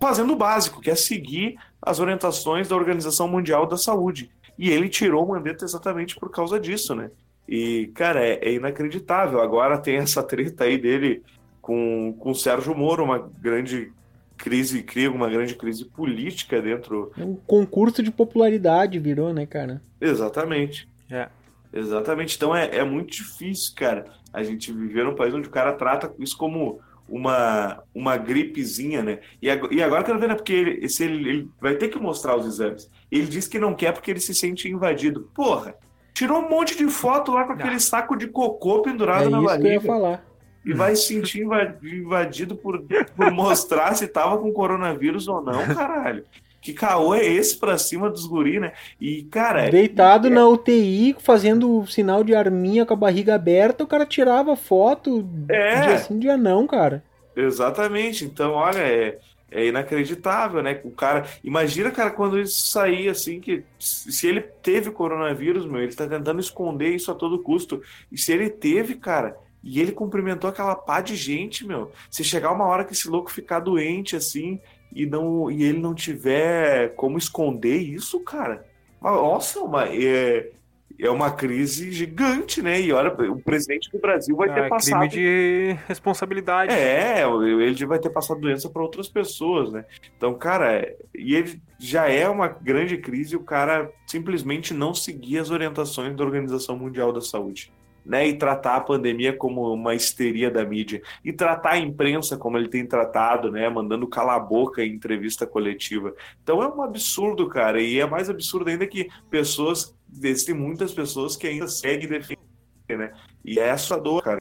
Fazendo 0.00 0.32
o 0.32 0.36
básico, 0.36 0.80
que 0.80 0.90
é 0.90 0.94
seguir 0.94 1.56
as 1.80 2.00
orientações 2.00 2.68
da 2.68 2.76
Organização 2.76 3.28
Mundial 3.28 3.66
da 3.66 3.76
Saúde. 3.76 4.30
E 4.58 4.70
ele 4.70 4.88
tirou 4.88 5.24
o 5.24 5.28
Mandetta 5.28 5.64
exatamente 5.64 6.16
por 6.16 6.30
causa 6.30 6.58
disso, 6.60 6.94
né? 6.94 7.10
E, 7.48 7.90
cara, 7.94 8.24
é, 8.24 8.38
é 8.42 8.52
inacreditável. 8.54 9.40
Agora 9.40 9.78
tem 9.78 9.96
essa 9.96 10.22
treta 10.22 10.64
aí 10.64 10.78
dele 10.78 11.22
com, 11.60 12.14
com 12.18 12.30
o 12.30 12.34
Sérgio 12.34 12.74
Moro, 12.74 13.04
uma 13.04 13.18
grande 13.18 13.92
crise, 14.36 14.82
cria 14.82 15.10
uma 15.10 15.28
grande 15.28 15.54
crise 15.54 15.84
política 15.84 16.60
dentro. 16.60 17.12
Um 17.16 17.34
concurso 17.34 18.02
de 18.02 18.10
popularidade 18.10 18.98
virou, 18.98 19.32
né, 19.32 19.46
cara? 19.46 19.82
Exatamente. 20.00 20.88
É. 21.10 21.28
Exatamente. 21.72 22.36
Então 22.36 22.54
é, 22.54 22.76
é 22.76 22.84
muito 22.84 23.12
difícil, 23.12 23.74
cara, 23.74 24.04
a 24.32 24.42
gente 24.42 24.72
viver 24.72 25.04
num 25.04 25.14
país 25.14 25.34
onde 25.34 25.48
o 25.48 25.50
cara 25.50 25.72
trata 25.72 26.12
isso 26.18 26.36
como 26.36 26.80
uma, 27.08 27.82
uma 27.94 28.16
gripezinha, 28.16 29.02
né? 29.02 29.18
E 29.40 29.50
agora, 29.50 29.74
e 29.74 29.82
agora 29.82 30.00
eu 30.02 30.04
quero 30.06 30.18
ver, 30.18 30.28
né? 30.28 30.34
Porque 30.34 30.52
ele, 30.52 30.88
se 30.88 31.04
ele, 31.04 31.28
ele 31.28 31.50
vai 31.60 31.74
ter 31.76 31.88
que 31.88 31.98
mostrar 31.98 32.36
os 32.36 32.46
exames. 32.46 32.90
Ele 33.10 33.26
diz 33.26 33.46
que 33.46 33.58
não 33.58 33.74
quer 33.74 33.92
porque 33.92 34.10
ele 34.10 34.20
se 34.20 34.34
sente 34.34 34.68
invadido. 34.70 35.30
Porra! 35.34 35.74
Tirou 36.12 36.38
um 36.38 36.48
monte 36.48 36.76
de 36.76 36.86
foto 36.88 37.32
lá 37.32 37.44
com 37.44 37.52
aquele 37.54 37.80
saco 37.80 38.16
de 38.16 38.28
cocô 38.28 38.82
pendurado 38.82 39.26
é 39.26 39.28
na 39.28 39.38
isso 39.38 39.46
que 39.46 39.52
eu 39.52 39.56
ia 39.56 39.60
barriga. 39.80 39.80
falar. 39.86 40.24
E 40.64 40.72
vai 40.72 40.96
se 40.96 41.08
sentir 41.08 41.42
inva- 41.42 41.76
invadido 41.82 42.56
por, 42.56 42.82
por 43.16 43.30
mostrar 43.32 43.94
se 43.94 44.06
tava 44.06 44.38
com 44.38 44.50
coronavírus 44.52 45.28
ou 45.28 45.42
não, 45.42 45.74
caralho. 45.74 46.24
Que 46.64 46.72
caô 46.72 47.14
é 47.14 47.22
esse 47.22 47.58
pra 47.58 47.76
cima 47.76 48.08
dos 48.08 48.24
guri, 48.24 48.58
né? 48.58 48.72
E, 48.98 49.24
cara, 49.24 49.68
Deitado 49.68 50.30
na 50.30 50.48
UTI, 50.48 51.14
fazendo 51.18 51.86
sinal 51.86 52.24
de 52.24 52.34
arminha 52.34 52.86
com 52.86 52.94
a 52.94 52.96
barriga 52.96 53.34
aberta, 53.34 53.84
o 53.84 53.86
cara 53.86 54.06
tirava 54.06 54.56
foto 54.56 55.28
É. 55.46 55.80
dia 55.82 55.98
sim, 55.98 56.18
dia 56.18 56.38
não, 56.38 56.66
cara. 56.66 57.04
Exatamente. 57.36 58.24
Então, 58.24 58.52
olha, 58.52 58.78
é, 58.78 59.18
é 59.50 59.66
inacreditável, 59.66 60.62
né? 60.62 60.80
O 60.84 60.90
cara. 60.90 61.26
Imagina, 61.42 61.90
cara, 61.90 62.10
quando 62.10 62.40
isso 62.40 62.66
sair 62.68 63.10
assim, 63.10 63.40
que 63.40 63.62
se 63.78 64.26
ele 64.26 64.40
teve 64.40 64.90
coronavírus, 64.90 65.66
meu, 65.66 65.82
ele 65.82 65.94
tá 65.94 66.06
tentando 66.08 66.40
esconder 66.40 66.94
isso 66.94 67.10
a 67.10 67.14
todo 67.14 67.42
custo. 67.42 67.82
E 68.10 68.16
se 68.16 68.32
ele 68.32 68.48
teve, 68.48 68.94
cara, 68.94 69.36
e 69.62 69.80
ele 69.80 69.92
cumprimentou 69.92 70.48
aquela 70.48 70.74
pá 70.74 71.00
de 71.00 71.16
gente, 71.16 71.66
meu. 71.66 71.90
Se 72.10 72.22
chegar 72.22 72.52
uma 72.52 72.66
hora 72.66 72.84
que 72.84 72.92
esse 72.92 73.08
louco 73.08 73.30
ficar 73.30 73.60
doente, 73.60 74.14
assim, 74.14 74.60
e 74.94 75.04
não 75.06 75.50
e 75.50 75.62
ele 75.64 75.80
não 75.80 75.94
tiver 75.94 76.94
como 76.94 77.18
esconder 77.18 77.76
isso, 77.76 78.20
cara. 78.20 78.64
Nossa, 79.02 79.60
uma, 79.60 79.86
é, 79.88 80.50
é 80.98 81.10
uma 81.10 81.30
crise 81.30 81.90
gigante, 81.92 82.62
né? 82.62 82.80
E 82.80 82.92
olha, 82.92 83.10
o 83.30 83.38
presidente 83.42 83.90
do 83.90 83.98
Brasil 83.98 84.34
vai 84.36 84.52
ter 84.54 84.64
Ah, 84.64 84.68
passado. 84.68 85.00
crime 85.00 85.08
de 85.08 85.76
responsabilidade. 85.86 86.72
É, 86.72 87.22
ele 87.60 87.84
vai 87.86 87.98
ter 87.98 88.10
passado 88.10 88.40
doença 88.40 88.70
para 88.70 88.80
outras 88.82 89.08
pessoas, 89.08 89.70
né? 89.72 89.84
Então, 90.16 90.32
cara, 90.34 90.72
é- 90.72 90.96
e 91.14 91.34
ele 91.34 91.60
já 91.78 92.08
é 92.08 92.26
uma 92.28 92.48
grande 92.48 92.96
crise, 92.96 93.36
o 93.36 93.40
cara 93.40 93.90
simplesmente 94.06 94.72
não 94.72 94.94
seguir 94.94 95.38
as 95.38 95.50
orientações 95.50 96.16
da 96.16 96.24
Organização 96.24 96.78
Mundial 96.78 97.12
da 97.12 97.20
Saúde, 97.20 97.70
né? 98.04 98.28
E 98.28 98.36
tratar 98.36 98.76
a 98.76 98.80
pandemia 98.80 99.36
como 99.36 99.72
uma 99.72 99.94
histeria 99.94 100.50
da 100.50 100.64
mídia 100.64 101.02
e 101.24 101.32
tratar 101.32 101.72
a 101.72 101.78
imprensa 101.78 102.36
como 102.36 102.58
ele 102.58 102.68
tem 102.68 102.86
tratado, 102.86 103.50
né? 103.50 103.68
Mandando 103.68 104.06
calar 104.06 104.36
a 104.36 104.40
boca 104.40 104.84
em 104.84 104.92
entrevista 104.92 105.46
coletiva. 105.46 106.14
Então 106.42 106.62
é 106.62 106.68
um 106.68 106.82
absurdo, 106.82 107.48
cara, 107.48 107.80
e 107.80 107.98
é 107.98 108.06
mais 108.06 108.28
absurdo 108.28 108.68
ainda 108.68 108.86
que 108.86 109.08
pessoas, 109.30 109.94
existem 110.12 110.54
muitas 110.54 110.92
pessoas 110.92 111.36
que 111.36 111.46
ainda 111.46 111.66
seguem 111.66 112.08
defendendo, 112.08 112.44
né? 112.90 113.12
E 113.44 113.58
é 113.58 113.70
assustador, 113.70 114.22
cara. 114.22 114.40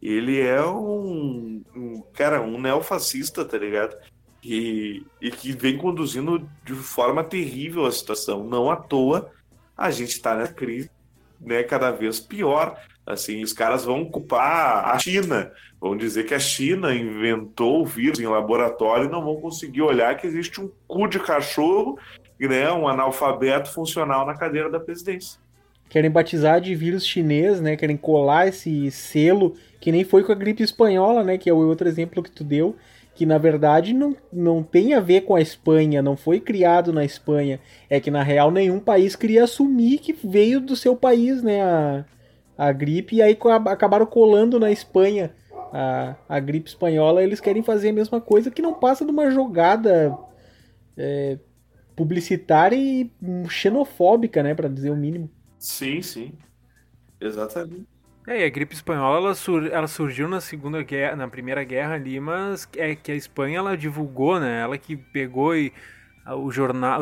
Ele 0.00 0.40
é 0.40 0.64
um, 0.64 1.62
um 1.76 2.02
cara, 2.14 2.40
um 2.40 2.58
neofascista, 2.58 3.44
tá 3.44 3.58
ligado? 3.58 3.94
E, 4.42 5.04
e 5.20 5.30
que 5.30 5.52
vem 5.52 5.76
conduzindo 5.76 6.48
de 6.64 6.72
forma 6.72 7.22
terrível 7.22 7.84
a 7.84 7.92
situação. 7.92 8.42
Não 8.42 8.70
à 8.70 8.76
toa 8.76 9.30
a 9.80 9.90
gente 9.90 10.10
está 10.10 10.34
nessa 10.34 10.52
crise, 10.52 10.90
né, 11.40 11.62
cada 11.62 11.90
vez 11.90 12.20
pior. 12.20 12.78
Assim, 13.06 13.42
os 13.42 13.52
caras 13.52 13.84
vão 13.84 14.04
culpar 14.04 14.88
a 14.88 14.98
China, 14.98 15.50
vão 15.80 15.96
dizer 15.96 16.24
que 16.24 16.34
a 16.34 16.38
China 16.38 16.94
inventou 16.94 17.82
o 17.82 17.86
vírus 17.86 18.20
em 18.20 18.26
laboratório 18.26 19.06
e 19.06 19.10
não 19.10 19.24
vão 19.24 19.36
conseguir 19.36 19.82
olhar 19.82 20.16
que 20.16 20.26
existe 20.26 20.60
um 20.60 20.70
cu 20.86 21.08
de 21.08 21.18
cachorro, 21.18 21.98
né, 22.38 22.70
um 22.72 22.86
analfabeto 22.86 23.72
funcional 23.72 24.24
na 24.24 24.34
cadeira 24.34 24.70
da 24.70 24.78
presidência. 24.78 25.40
Querem 25.88 26.10
batizar 26.10 26.60
de 26.60 26.72
vírus 26.72 27.04
chinês, 27.04 27.60
né? 27.60 27.76
Querem 27.76 27.96
colar 27.96 28.46
esse 28.46 28.92
selo, 28.92 29.56
que 29.80 29.90
nem 29.90 30.04
foi 30.04 30.22
com 30.22 30.30
a 30.30 30.36
gripe 30.36 30.62
espanhola, 30.62 31.24
né? 31.24 31.36
Que 31.36 31.50
é 31.50 31.52
o 31.52 31.56
outro 31.56 31.88
exemplo 31.88 32.22
que 32.22 32.30
tu 32.30 32.44
deu, 32.44 32.76
que 33.20 33.26
na 33.26 33.36
verdade 33.36 33.92
não, 33.92 34.16
não 34.32 34.62
tem 34.62 34.94
a 34.94 35.00
ver 35.00 35.26
com 35.26 35.34
a 35.34 35.42
Espanha, 35.42 36.00
não 36.00 36.16
foi 36.16 36.40
criado 36.40 36.90
na 36.90 37.04
Espanha. 37.04 37.60
É 37.90 38.00
que 38.00 38.10
na 38.10 38.22
real 38.22 38.50
nenhum 38.50 38.80
país 38.80 39.14
queria 39.14 39.44
assumir 39.44 39.98
que 39.98 40.14
veio 40.14 40.58
do 40.58 40.74
seu 40.74 40.96
país, 40.96 41.42
né? 41.42 41.60
A, 41.60 42.06
a 42.56 42.72
gripe, 42.72 43.16
e 43.16 43.20
aí 43.20 43.36
acabaram 43.66 44.06
colando 44.06 44.58
na 44.58 44.72
Espanha 44.72 45.34
a, 45.70 46.16
a 46.26 46.40
gripe 46.40 46.70
espanhola. 46.70 47.22
Eles 47.22 47.40
querem 47.40 47.62
fazer 47.62 47.90
a 47.90 47.92
mesma 47.92 48.22
coisa, 48.22 48.50
que 48.50 48.62
não 48.62 48.72
passa 48.72 49.04
de 49.04 49.10
uma 49.10 49.30
jogada 49.30 50.16
é, 50.96 51.38
publicitária 51.94 52.74
e 52.74 53.12
xenofóbica, 53.50 54.42
né? 54.42 54.54
Para 54.54 54.66
dizer 54.66 54.88
o 54.88 54.96
mínimo. 54.96 55.30
Sim, 55.58 56.00
sim. 56.00 56.32
Exatamente. 57.20 57.86
É, 58.26 58.42
e 58.42 58.44
a 58.44 58.48
gripe 58.50 58.74
espanhola 58.74 59.16
ela, 59.18 59.34
sur- 59.34 59.66
ela 59.72 59.88
surgiu 59.88 60.28
na 60.28 60.40
segunda 60.40 60.82
guerra, 60.82 61.16
na 61.16 61.26
primeira 61.28 61.64
guerra 61.64 61.94
ali, 61.94 62.20
mas 62.20 62.68
é 62.76 62.94
que 62.94 63.10
a 63.10 63.14
Espanha 63.14 63.58
ela 63.58 63.76
divulgou, 63.76 64.38
né? 64.38 64.60
Ela 64.60 64.76
que 64.78 64.96
pegou 64.96 65.56
e 65.56 65.72
a- 66.24 66.34
o 66.36 66.46
os 66.46 66.54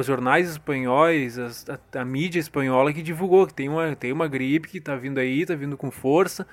jornais 0.06 0.48
espanhóis, 0.50 1.38
as- 1.38 1.66
a, 1.68 2.00
a 2.00 2.04
mídia 2.04 2.38
espanhola 2.40 2.92
que 2.92 3.02
divulgou 3.02 3.46
que 3.46 3.54
tem 3.54 3.68
uma, 3.68 3.94
tem 3.96 4.12
uma 4.12 4.28
gripe 4.28 4.68
que 4.68 4.80
tá 4.80 4.94
vindo 4.96 5.18
aí, 5.18 5.44
tá 5.44 5.54
vindo 5.54 5.76
com 5.76 5.90
força. 5.90 6.46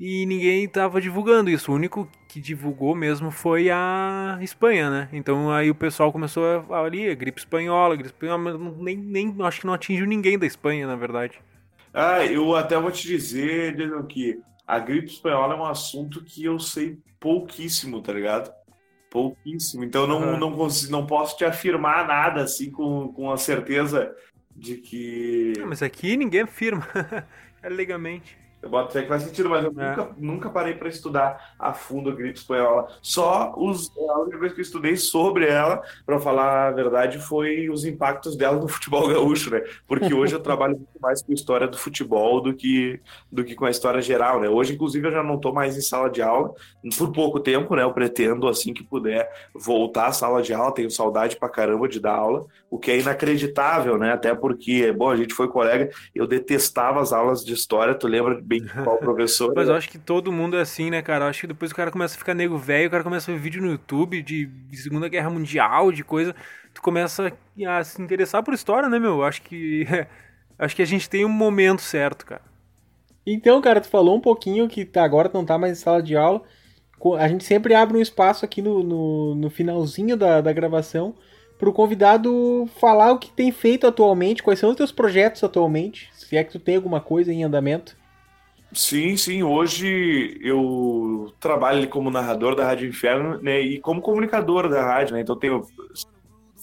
E 0.00 0.24
ninguém 0.26 0.68
tava 0.68 1.00
divulgando 1.00 1.50
isso. 1.50 1.72
O 1.72 1.74
único 1.74 2.08
que 2.28 2.40
divulgou 2.40 2.94
mesmo 2.94 3.30
foi 3.32 3.68
a 3.70 4.38
Espanha, 4.40 4.90
né? 4.90 5.08
Então 5.12 5.50
aí 5.52 5.70
o 5.70 5.74
pessoal 5.74 6.12
começou 6.12 6.44
a 6.70 6.80
ali, 6.84 7.10
a 7.10 7.14
gripe 7.14 7.40
espanhola, 7.40 7.96
gripe 7.96 8.10
espanhola, 8.10 8.38
mas 8.38 8.76
nem, 8.78 8.96
nem 8.96 9.36
acho 9.42 9.60
que 9.60 9.66
não 9.66 9.74
atingiu 9.74 10.06
ninguém 10.06 10.38
da 10.38 10.46
Espanha, 10.46 10.86
na 10.86 10.96
verdade. 10.96 11.40
Ah, 11.92 12.24
eu 12.24 12.54
até 12.54 12.78
vou 12.78 12.90
te 12.90 13.06
dizer, 13.06 13.76
Diego, 13.76 14.06
que 14.06 14.40
a 14.66 14.78
gripe 14.78 15.08
espanhola 15.08 15.54
é 15.54 15.56
um 15.56 15.64
assunto 15.64 16.22
que 16.22 16.44
eu 16.44 16.58
sei 16.58 16.98
pouquíssimo, 17.18 18.02
tá 18.02 18.12
ligado? 18.12 18.52
Pouquíssimo. 19.10 19.84
Então 19.84 20.02
eu 20.02 20.08
não, 20.08 20.22
Aham. 20.22 20.38
não, 20.38 20.52
consigo, 20.52 20.92
não 20.92 21.06
posso 21.06 21.36
te 21.36 21.44
afirmar 21.44 22.06
nada 22.06 22.42
assim 22.42 22.70
com, 22.70 23.12
com 23.12 23.30
a 23.30 23.36
certeza 23.36 24.14
de 24.54 24.76
que. 24.76 25.54
Ah, 25.62 25.66
mas 25.66 25.82
aqui 25.82 26.16
ninguém 26.16 26.42
afirma. 26.42 26.86
é 27.62 27.68
legalmente. 27.68 28.38
Eu 28.60 28.68
boto 28.68 28.92
fé 28.92 29.02
que 29.02 29.08
faz 29.08 29.22
sentido, 29.22 29.48
mas 29.48 29.64
eu 29.64 29.70
É. 29.76 29.88
nunca, 29.90 30.08
nunca 30.18 30.50
parei 30.50 30.74
para 30.74 30.88
estudar 30.88 31.54
a 31.58 31.72
fundo 31.72 32.10
a 32.10 32.14
gripe 32.14 32.38
espanhola. 32.38 32.88
Só 33.00 33.54
os, 33.56 33.90
a 33.96 34.18
única 34.18 34.36
coisa 34.38 34.52
que 34.54 34.60
eu 34.60 34.64
estudei 34.64 34.96
sobre 34.96 35.46
ela, 35.46 35.80
para 36.04 36.18
falar 36.18 36.68
a 36.68 36.70
verdade, 36.72 37.18
foi 37.18 37.70
os 37.70 37.84
impactos 37.84 38.36
dela 38.36 38.58
no 38.60 38.66
futebol 38.68 39.06
gaúcho, 39.08 39.50
né? 39.50 39.62
Porque 39.86 40.12
hoje 40.12 40.34
eu 40.34 40.40
trabalho 40.40 40.74
muito 40.76 41.00
mais 41.00 41.22
com 41.22 41.30
a 41.30 41.34
história 41.34 41.68
do 41.68 41.78
futebol 41.78 42.40
do 42.40 42.52
que, 42.52 43.00
do 43.30 43.44
que 43.44 43.54
com 43.54 43.64
a 43.64 43.70
história 43.70 44.00
geral, 44.02 44.40
né? 44.40 44.48
Hoje, 44.48 44.74
inclusive, 44.74 45.06
eu 45.06 45.12
já 45.12 45.22
não 45.22 45.36
estou 45.36 45.52
mais 45.52 45.76
em 45.76 45.80
sala 45.80 46.10
de 46.10 46.20
aula, 46.20 46.52
por 46.96 47.12
pouco 47.12 47.38
tempo, 47.38 47.76
né? 47.76 47.84
Eu 47.84 47.92
pretendo, 47.92 48.48
assim 48.48 48.74
que 48.74 48.82
puder, 48.82 49.30
voltar 49.54 50.06
à 50.08 50.12
sala 50.12 50.42
de 50.42 50.52
aula. 50.52 50.74
Tenho 50.74 50.90
saudade 50.90 51.36
pra 51.36 51.48
caramba 51.48 51.88
de 51.88 52.00
dar 52.00 52.16
aula, 52.16 52.44
o 52.68 52.76
que 52.78 52.90
é 52.90 52.98
inacreditável, 52.98 53.96
né? 53.98 54.12
Até 54.12 54.34
porque, 54.34 54.90
bom, 54.92 55.10
a 55.10 55.16
gente 55.16 55.32
foi 55.32 55.46
colega, 55.48 55.90
eu 56.14 56.26
detestava 56.26 57.00
as 57.00 57.12
aulas 57.12 57.44
de 57.44 57.52
história, 57.54 57.94
tu 57.94 58.08
lembra 58.08 58.47
bem 58.48 58.62
de 58.62 58.72
qual 58.82 58.96
professor? 58.96 59.52
Mas 59.54 59.68
eu 59.68 59.74
acho 59.74 59.88
que 59.88 59.98
todo 59.98 60.32
mundo 60.32 60.56
é 60.56 60.62
assim, 60.62 60.90
né, 60.90 61.02
cara? 61.02 61.26
Eu 61.26 61.28
acho 61.28 61.42
que 61.42 61.46
depois 61.46 61.70
o 61.70 61.74
cara 61.74 61.90
começa 61.90 62.14
a 62.14 62.18
ficar 62.18 62.34
nego 62.34 62.56
velho, 62.56 62.88
o 62.88 62.90
cara 62.90 63.04
começa 63.04 63.30
a 63.30 63.34
ver 63.34 63.40
vídeo 63.40 63.62
no 63.62 63.70
YouTube 63.70 64.22
de 64.22 64.48
Segunda 64.72 65.08
Guerra 65.08 65.30
Mundial, 65.30 65.92
de 65.92 66.02
coisa. 66.02 66.34
Tu 66.72 66.80
começa 66.80 67.32
a 67.66 67.84
se 67.84 68.00
interessar 68.00 68.42
por 68.42 68.54
história, 68.54 68.88
né, 68.88 68.98
meu? 68.98 69.16
Eu 69.16 69.24
acho 69.24 69.42
que. 69.42 69.86
acho 70.58 70.74
que 70.74 70.82
a 70.82 70.86
gente 70.86 71.08
tem 71.08 71.24
um 71.24 71.28
momento 71.28 71.82
certo, 71.82 72.24
cara. 72.24 72.42
Então, 73.26 73.60
cara, 73.60 73.80
tu 73.80 73.88
falou 73.88 74.16
um 74.16 74.20
pouquinho 74.20 74.66
que 74.66 74.86
tá, 74.86 75.04
agora 75.04 75.28
tu 75.28 75.34
não 75.34 75.44
tá 75.44 75.58
mais 75.58 75.78
em 75.78 75.82
sala 75.82 76.02
de 76.02 76.16
aula. 76.16 76.42
A 77.18 77.28
gente 77.28 77.44
sempre 77.44 77.74
abre 77.74 77.96
um 77.96 78.00
espaço 78.00 78.44
aqui 78.44 78.62
no, 78.62 78.82
no, 78.82 79.34
no 79.34 79.50
finalzinho 79.50 80.16
da, 80.16 80.40
da 80.40 80.52
gravação 80.52 81.14
pro 81.58 81.72
convidado 81.72 82.66
falar 82.80 83.12
o 83.12 83.18
que 83.18 83.30
tem 83.30 83.52
feito 83.52 83.86
atualmente, 83.86 84.42
quais 84.42 84.58
são 84.58 84.70
os 84.70 84.76
teus 84.76 84.92
projetos 84.92 85.44
atualmente, 85.44 86.08
se 86.14 86.36
é 86.36 86.44
que 86.44 86.52
tu 86.52 86.58
tem 86.58 86.76
alguma 86.76 87.00
coisa 87.00 87.32
em 87.32 87.44
andamento. 87.44 87.97
Sim, 88.72 89.16
sim. 89.16 89.42
Hoje 89.42 90.38
eu 90.42 91.34
trabalho 91.40 91.88
como 91.88 92.10
narrador 92.10 92.54
da 92.54 92.66
Rádio 92.66 92.88
Inferno, 92.88 93.40
né, 93.42 93.60
e 93.60 93.80
como 93.80 94.02
comunicador 94.02 94.68
da 94.68 94.82
rádio, 94.84 95.14
né? 95.14 95.22
Então 95.22 95.38
tenho 95.38 95.62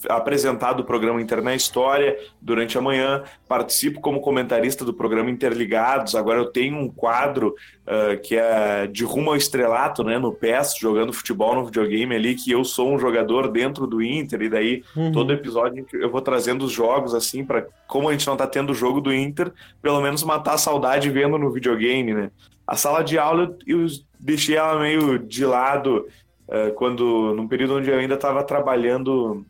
apresentado 0.08 0.80
o 0.80 0.84
programa 0.84 1.20
Interna 1.20 1.54
História 1.54 2.16
durante 2.40 2.76
a 2.76 2.80
manhã, 2.80 3.22
participo 3.48 4.00
como 4.00 4.20
comentarista 4.20 4.84
do 4.84 4.92
programa 4.92 5.30
Interligados. 5.30 6.14
Agora 6.14 6.38
eu 6.38 6.46
tenho 6.46 6.76
um 6.76 6.88
quadro 6.88 7.54
uh, 7.86 8.20
que 8.20 8.36
é 8.36 8.86
de 8.86 9.04
rumo 9.04 9.30
ao 9.30 9.36
estrelato, 9.36 10.04
né, 10.04 10.18
no 10.18 10.32
PES, 10.32 10.76
jogando 10.78 11.12
futebol 11.12 11.54
no 11.54 11.64
videogame 11.64 12.14
ali, 12.14 12.34
que 12.34 12.50
eu 12.50 12.64
sou 12.64 12.92
um 12.92 12.98
jogador 12.98 13.48
dentro 13.48 13.86
do 13.86 14.02
Inter 14.02 14.42
e 14.42 14.48
daí 14.48 14.82
Uhum. 14.96 15.12
todo 15.12 15.32
episódio 15.32 15.86
eu 15.92 16.10
vou 16.10 16.20
trazendo 16.20 16.64
os 16.64 16.72
jogos 16.72 17.14
assim 17.14 17.44
para 17.44 17.66
como 17.86 18.08
a 18.08 18.12
gente 18.12 18.26
não 18.26 18.36
tá 18.36 18.46
tendo 18.46 18.70
o 18.70 18.74
jogo 18.74 19.00
do 19.00 19.12
Inter, 19.12 19.52
pelo 19.80 20.00
menos 20.00 20.22
matar 20.22 20.54
a 20.54 20.58
saudade 20.58 21.10
vendo 21.10 21.38
no 21.38 21.50
videogame, 21.50 22.14
né? 22.14 22.30
A 22.66 22.76
sala 22.76 23.02
de 23.02 23.18
aula 23.18 23.56
eu 23.66 23.86
deixei 24.18 24.56
ela 24.56 24.78
meio 24.80 25.18
de 25.18 25.44
lado 25.44 26.06
eh, 26.48 26.70
quando 26.70 27.34
num 27.34 27.46
período 27.46 27.76
onde 27.76 27.90
eu 27.90 27.98
ainda 27.98 28.14
estava 28.14 28.42
trabalhando 28.42 29.44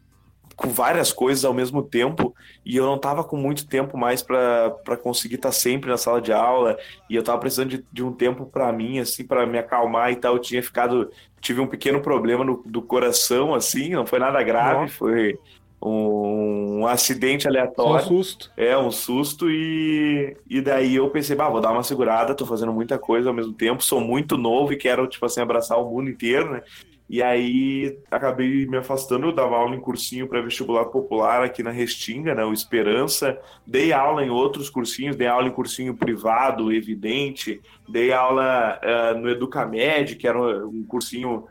com 0.56 0.68
várias 0.70 1.12
coisas 1.12 1.44
ao 1.44 1.52
mesmo 1.52 1.82
tempo 1.82 2.34
e 2.64 2.76
eu 2.76 2.86
não 2.86 2.96
estava 2.96 3.22
com 3.22 3.36
muito 3.36 3.66
tempo 3.66 3.96
mais 3.98 4.22
para 4.22 4.96
conseguir 5.02 5.34
estar 5.34 5.52
sempre 5.52 5.90
na 5.90 5.98
sala 5.98 6.20
de 6.20 6.32
aula 6.32 6.78
e 7.10 7.14
eu 7.14 7.20
estava 7.20 7.38
precisando 7.38 7.68
de, 7.68 7.84
de 7.92 8.02
um 8.02 8.10
tempo 8.10 8.46
para 8.46 8.72
mim 8.72 8.98
assim 8.98 9.24
para 9.24 9.46
me 9.46 9.58
acalmar 9.58 10.10
e 10.10 10.16
tal 10.16 10.34
eu 10.34 10.40
tinha 10.40 10.62
ficado 10.62 11.10
tive 11.42 11.60
um 11.60 11.66
pequeno 11.66 12.00
problema 12.00 12.42
no, 12.42 12.62
do 12.64 12.80
coração 12.80 13.54
assim 13.54 13.90
não 13.90 14.06
foi 14.06 14.18
nada 14.18 14.42
grave 14.42 14.80
Nossa. 14.80 14.94
foi 14.94 15.38
um, 15.80 16.80
um 16.80 16.86
acidente 16.86 17.42
Só 17.42 17.48
um 17.48 17.52
aleatório 17.52 18.06
susto. 18.06 18.50
é, 18.56 18.76
um 18.78 18.90
susto 18.90 19.50
e, 19.50 20.36
e 20.48 20.60
daí 20.60 20.96
eu 20.96 21.10
pensei, 21.10 21.36
bah, 21.36 21.48
vou 21.48 21.60
dar 21.60 21.70
uma 21.70 21.82
segurada, 21.82 22.34
tô 22.34 22.46
fazendo 22.46 22.72
muita 22.72 22.98
coisa 22.98 23.28
ao 23.28 23.34
mesmo 23.34 23.52
tempo, 23.52 23.84
sou 23.84 24.00
muito 24.00 24.36
novo 24.36 24.72
e 24.72 24.76
quero, 24.76 25.06
tipo 25.06 25.24
assim, 25.26 25.40
abraçar 25.40 25.78
o 25.78 25.88
mundo 25.88 26.10
inteiro, 26.10 26.50
né? 26.50 26.62
E 27.08 27.22
aí 27.22 27.98
acabei 28.10 28.66
me 28.66 28.76
afastando, 28.76 29.26
eu 29.28 29.32
dava 29.32 29.56
aula 29.56 29.76
em 29.76 29.80
cursinho 29.80 30.26
pré-vestibular 30.26 30.86
popular 30.86 31.44
aqui 31.44 31.62
na 31.62 31.70
Restinga, 31.70 32.34
né? 32.34 32.44
O 32.44 32.52
Esperança, 32.52 33.38
dei 33.64 33.92
aula 33.92 34.24
em 34.24 34.30
outros 34.30 34.68
cursinhos, 34.68 35.14
dei 35.14 35.28
aula 35.28 35.46
em 35.46 35.52
cursinho 35.52 35.96
privado, 35.96 36.72
evidente, 36.72 37.60
dei 37.88 38.12
aula 38.12 38.78
eh, 38.82 39.14
no 39.14 39.28
Educamed, 39.28 40.16
que 40.16 40.26
era 40.26 40.66
um 40.66 40.84
cursinho 40.84 41.46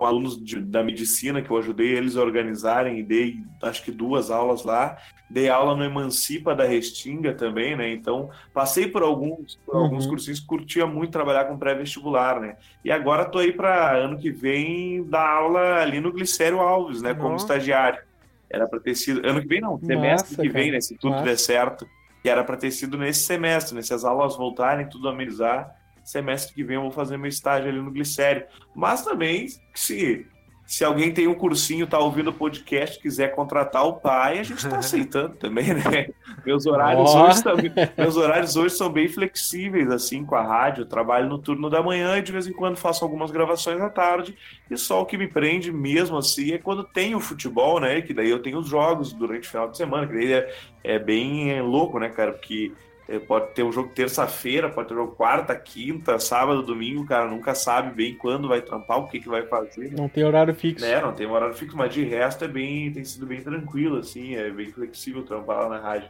com 0.00 0.06
alunos 0.06 0.42
de- 0.42 0.58
da 0.62 0.82
medicina 0.82 1.42
que 1.42 1.50
eu 1.50 1.58
ajudei 1.58 1.88
eles 1.88 2.16
a 2.16 2.22
organizarem 2.22 2.98
e 2.98 3.02
dei 3.02 3.36
acho 3.62 3.82
que 3.84 3.90
duas 3.92 4.30
aulas 4.30 4.64
lá. 4.64 4.96
Dei 5.28 5.50
aula 5.50 5.76
no 5.76 5.84
Emancipa 5.84 6.54
da 6.54 6.64
Restinga 6.64 7.34
também, 7.34 7.76
né? 7.76 7.92
Então, 7.92 8.30
passei 8.54 8.88
por 8.88 9.02
alguns, 9.02 9.56
por 9.66 9.76
Uhum. 9.76 9.82
alguns 9.82 10.06
cursinhos, 10.06 10.40
curtia 10.40 10.86
muito 10.86 11.10
trabalhar 11.12 11.44
com 11.44 11.58
pré-vestibular, 11.58 12.40
né? 12.40 12.56
E 12.82 12.90
agora 12.90 13.26
tô 13.26 13.40
aí 13.40 13.52
para 13.52 13.94
ano 13.94 14.18
que 14.18 14.30
vem 14.30 15.04
dar 15.04 15.28
aula 15.28 15.74
ali 15.82 16.00
no 16.00 16.10
Glicério 16.10 16.60
Alves, 16.60 17.02
né? 17.02 17.12
Como 17.12 17.32
Nossa. 17.32 17.44
estagiário. 17.44 18.00
Era 18.48 18.66
para 18.66 18.80
ter 18.80 18.94
sido. 18.94 19.20
Ano 19.28 19.42
que 19.42 19.48
vem 19.48 19.60
não, 19.60 19.78
semestre 19.78 20.30
Massa, 20.30 20.42
que 20.42 20.48
vem, 20.48 20.62
cara. 20.64 20.72
né? 20.76 20.80
Se 20.80 20.96
tudo 20.96 21.10
Massa. 21.12 21.24
der 21.26 21.36
certo. 21.38 21.86
que 22.22 22.28
era 22.28 22.42
para 22.44 22.56
ter 22.56 22.70
sido 22.70 22.98
nesse 22.98 23.24
semestre, 23.24 23.74
né? 23.74 23.80
Se 23.82 23.94
as 23.94 24.04
aulas 24.04 24.36
voltarem, 24.36 24.86
tudo 24.86 25.08
amenizar, 25.08 25.74
semestre 26.04 26.54
que 26.54 26.64
vem 26.64 26.76
eu 26.76 26.82
vou 26.82 26.90
fazer 26.90 27.16
meu 27.16 27.28
estágio 27.28 27.68
ali 27.68 27.80
no 27.80 27.90
Glicério. 27.90 28.44
Mas 28.74 29.02
também, 29.02 29.46
se, 29.74 30.26
se 30.70 30.84
alguém 30.84 31.12
tem 31.12 31.26
um 31.26 31.34
cursinho, 31.34 31.86
tá 31.86 31.98
ouvindo 31.98 32.30
o 32.30 32.32
podcast, 32.32 33.00
quiser 33.00 33.34
contratar 33.34 33.84
o 33.84 33.94
pai, 33.94 34.38
a 34.38 34.42
gente 34.44 34.68
tá 34.68 34.78
aceitando 34.78 35.34
também, 35.34 35.74
né? 35.74 36.08
Meus 36.46 36.64
horários, 36.64 37.10
Ó. 37.10 37.26
hoje, 37.26 37.42
também, 37.42 37.72
meus 37.98 38.16
horários 38.16 38.54
hoje 38.54 38.76
são 38.76 38.88
bem 38.88 39.08
flexíveis, 39.08 39.90
assim, 39.90 40.24
com 40.24 40.36
a 40.36 40.42
rádio. 40.42 40.82
Eu 40.82 40.86
trabalho 40.86 41.28
no 41.28 41.38
turno 41.38 41.68
da 41.68 41.82
manhã 41.82 42.16
e 42.18 42.22
de 42.22 42.30
vez 42.30 42.46
em 42.46 42.52
quando 42.52 42.76
faço 42.76 43.04
algumas 43.04 43.32
gravações 43.32 43.80
à 43.80 43.90
tarde. 43.90 44.36
E 44.70 44.76
só 44.76 45.02
o 45.02 45.06
que 45.06 45.18
me 45.18 45.26
prende 45.26 45.72
mesmo, 45.72 46.16
assim, 46.16 46.52
é 46.52 46.58
quando 46.58 46.84
tem 46.84 47.16
o 47.16 47.20
futebol, 47.20 47.80
né? 47.80 48.00
Que 48.00 48.14
daí 48.14 48.30
eu 48.30 48.40
tenho 48.40 48.58
os 48.58 48.68
jogos 48.68 49.12
durante 49.12 49.48
o 49.48 49.50
final 49.50 49.68
de 49.68 49.76
semana, 49.76 50.06
que 50.06 50.14
daí 50.14 50.32
é, 50.32 50.54
é 50.84 50.98
bem 51.00 51.50
é, 51.50 51.60
louco, 51.60 51.98
né, 51.98 52.08
cara? 52.10 52.30
Porque 52.30 52.72
pode 53.18 53.54
ter 53.54 53.62
um 53.64 53.72
jogo 53.72 53.90
terça-feira, 53.94 54.70
pode 54.70 54.88
ter 54.88 54.94
um 54.94 54.98
jogo 54.98 55.12
quarta, 55.16 55.54
quinta, 55.56 56.18
sábado, 56.18 56.62
domingo, 56.62 57.04
cara, 57.06 57.26
nunca 57.28 57.54
sabe 57.54 57.92
bem 57.94 58.14
quando 58.14 58.46
vai 58.48 58.60
trampar, 58.62 58.98
o 58.98 59.08
que, 59.08 59.18
que 59.18 59.28
vai 59.28 59.46
fazer. 59.46 59.90
Não 59.92 60.08
tem 60.08 60.22
horário 60.24 60.54
fixo. 60.54 60.84
Né, 60.84 61.00
não 61.00 61.12
tem 61.12 61.26
um 61.26 61.32
horário 61.32 61.54
fixo, 61.54 61.76
mas 61.76 61.92
de 61.92 62.04
resto 62.04 62.44
é 62.44 62.48
bem, 62.48 62.92
tem 62.92 63.04
sido 63.04 63.26
bem 63.26 63.40
tranquilo, 63.42 63.98
assim, 63.98 64.36
é 64.36 64.50
bem 64.50 64.70
flexível 64.70 65.24
trampar 65.24 65.60
lá 65.62 65.68
na 65.70 65.80
rádio. 65.80 66.08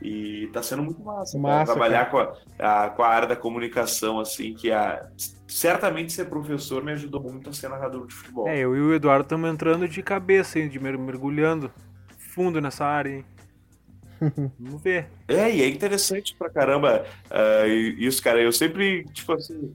E 0.00 0.48
tá 0.52 0.62
sendo 0.62 0.82
muito 0.82 1.02
massa, 1.02 1.38
Massa, 1.38 1.72
trabalhar 1.72 2.10
com 2.10 2.18
a, 2.18 2.34
a- 2.58 2.90
com 2.90 3.02
a 3.02 3.08
área 3.08 3.26
da 3.26 3.34
comunicação, 3.34 4.20
assim, 4.20 4.52
que 4.52 4.70
a, 4.70 5.08
certamente 5.48 6.12
ser 6.12 6.26
professor 6.26 6.84
me 6.84 6.92
ajudou 6.92 7.22
muito 7.22 7.48
a 7.48 7.52
ser 7.54 7.68
narrador 7.70 8.06
de 8.06 8.12
futebol. 8.14 8.46
É, 8.46 8.58
eu 8.58 8.76
e 8.76 8.80
o 8.80 8.92
Eduardo 8.94 9.22
estamos 9.22 9.50
entrando 9.50 9.88
de 9.88 10.02
cabeça, 10.02 10.58
hein, 10.58 10.68
de 10.68 10.78
mer- 10.78 10.98
mergulhando 10.98 11.72
fundo 12.34 12.60
nessa 12.60 12.84
área, 12.84 13.08
hein. 13.10 13.24
Vamos 14.58 14.82
ver. 14.82 15.08
É, 15.28 15.50
e 15.54 15.62
é 15.62 15.68
interessante 15.68 16.34
pra 16.38 16.50
caramba 16.50 17.04
ah, 17.30 17.66
isso, 17.66 18.22
cara. 18.22 18.40
Eu 18.40 18.52
sempre, 18.52 19.04
tipo 19.12 19.32
assim, 19.32 19.72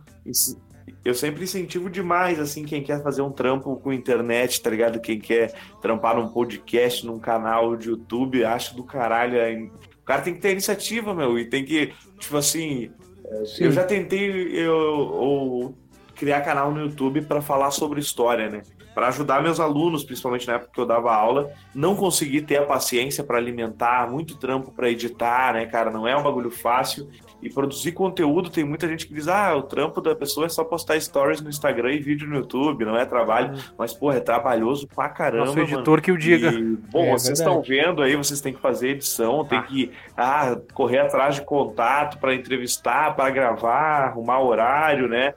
eu 1.03 1.13
sempre 1.15 1.43
incentivo 1.43 1.89
demais, 1.89 2.39
assim, 2.39 2.63
quem 2.63 2.83
quer 2.83 3.01
fazer 3.01 3.21
um 3.21 3.31
trampo 3.31 3.75
com 3.77 3.91
internet, 3.91 4.61
tá 4.61 4.69
ligado? 4.69 4.99
Quem 4.99 5.19
quer 5.19 5.53
trampar 5.81 6.15
num 6.15 6.27
podcast, 6.27 7.05
num 7.05 7.19
canal 7.19 7.75
de 7.75 7.89
YouTube, 7.89 8.45
acho 8.45 8.75
do 8.75 8.83
caralho. 8.83 9.37
é 9.37 9.53
O 9.53 10.05
cara 10.05 10.21
tem 10.21 10.33
que 10.33 10.39
ter 10.39 10.51
iniciativa, 10.51 11.13
meu, 11.13 11.39
e 11.39 11.45
tem 11.45 11.65
que, 11.65 11.93
tipo 12.19 12.37
assim, 12.37 12.91
eh, 13.25 13.45
Sim. 13.45 13.63
eu 13.65 13.71
já 13.71 13.83
tentei 13.83 14.29
eu, 14.51 14.67
eu 14.67 15.75
criar 16.15 16.41
canal 16.41 16.71
no 16.71 16.81
YouTube 16.81 17.21
pra 17.23 17.41
falar 17.41 17.71
sobre 17.71 17.99
história, 17.99 18.49
né? 18.49 18.61
Pra 18.93 19.07
ajudar 19.07 19.41
meus 19.41 19.59
alunos, 19.59 20.03
principalmente 20.03 20.45
na 20.47 20.55
época 20.55 20.71
que 20.73 20.79
eu 20.81 20.85
dava 20.85 21.13
aula, 21.13 21.51
não 21.73 21.95
consegui 21.95 22.41
ter 22.41 22.57
a 22.57 22.65
paciência 22.65 23.23
para 23.23 23.37
alimentar, 23.37 24.09
muito 24.11 24.37
trampo 24.37 24.71
para 24.71 24.89
editar, 24.89 25.53
né, 25.53 25.65
cara? 25.65 25.89
Não 25.89 26.05
é 26.07 26.15
um 26.15 26.21
bagulho 26.21 26.51
fácil. 26.51 27.09
E 27.41 27.49
produzir 27.49 27.93
conteúdo, 27.93 28.49
tem 28.51 28.63
muita 28.63 28.87
gente 28.87 29.07
que 29.07 29.13
diz: 29.13 29.27
ah, 29.27 29.55
o 29.55 29.63
trampo 29.63 29.99
da 30.01 30.13
pessoa 30.13 30.45
é 30.45 30.49
só 30.49 30.63
postar 30.63 30.99
stories 30.99 31.41
no 31.41 31.49
Instagram 31.49 31.93
e 31.93 31.99
vídeo 31.99 32.27
no 32.27 32.35
YouTube, 32.35 32.85
não 32.85 32.95
é 32.97 33.05
trabalho. 33.05 33.57
Mas, 33.77 33.93
porra, 33.93 34.17
é 34.17 34.19
trabalhoso 34.19 34.87
pra 34.87 35.09
caramba. 35.09 35.45
Nosso 35.45 35.57
mano. 35.57 35.67
editor 35.73 36.01
que 36.01 36.11
o 36.11 36.17
diga. 36.17 36.51
E, 36.51 36.75
bom, 36.91 37.05
É 37.05 37.11
vocês 37.11 37.39
estão 37.39 37.61
vendo 37.61 38.03
aí, 38.03 38.15
vocês 38.15 38.41
têm 38.41 38.53
que 38.53 38.59
fazer 38.61 38.89
edição, 38.89 39.43
tem 39.45 39.57
Ah. 39.57 39.63
que 39.63 39.91
ah, 40.15 40.57
correr 40.73 40.99
atrás 40.99 41.35
de 41.35 41.41
contato 41.41 42.19
para 42.19 42.35
entrevistar, 42.35 43.15
para 43.15 43.29
gravar, 43.31 44.05
arrumar 44.07 44.39
horário, 44.41 45.07
né? 45.07 45.33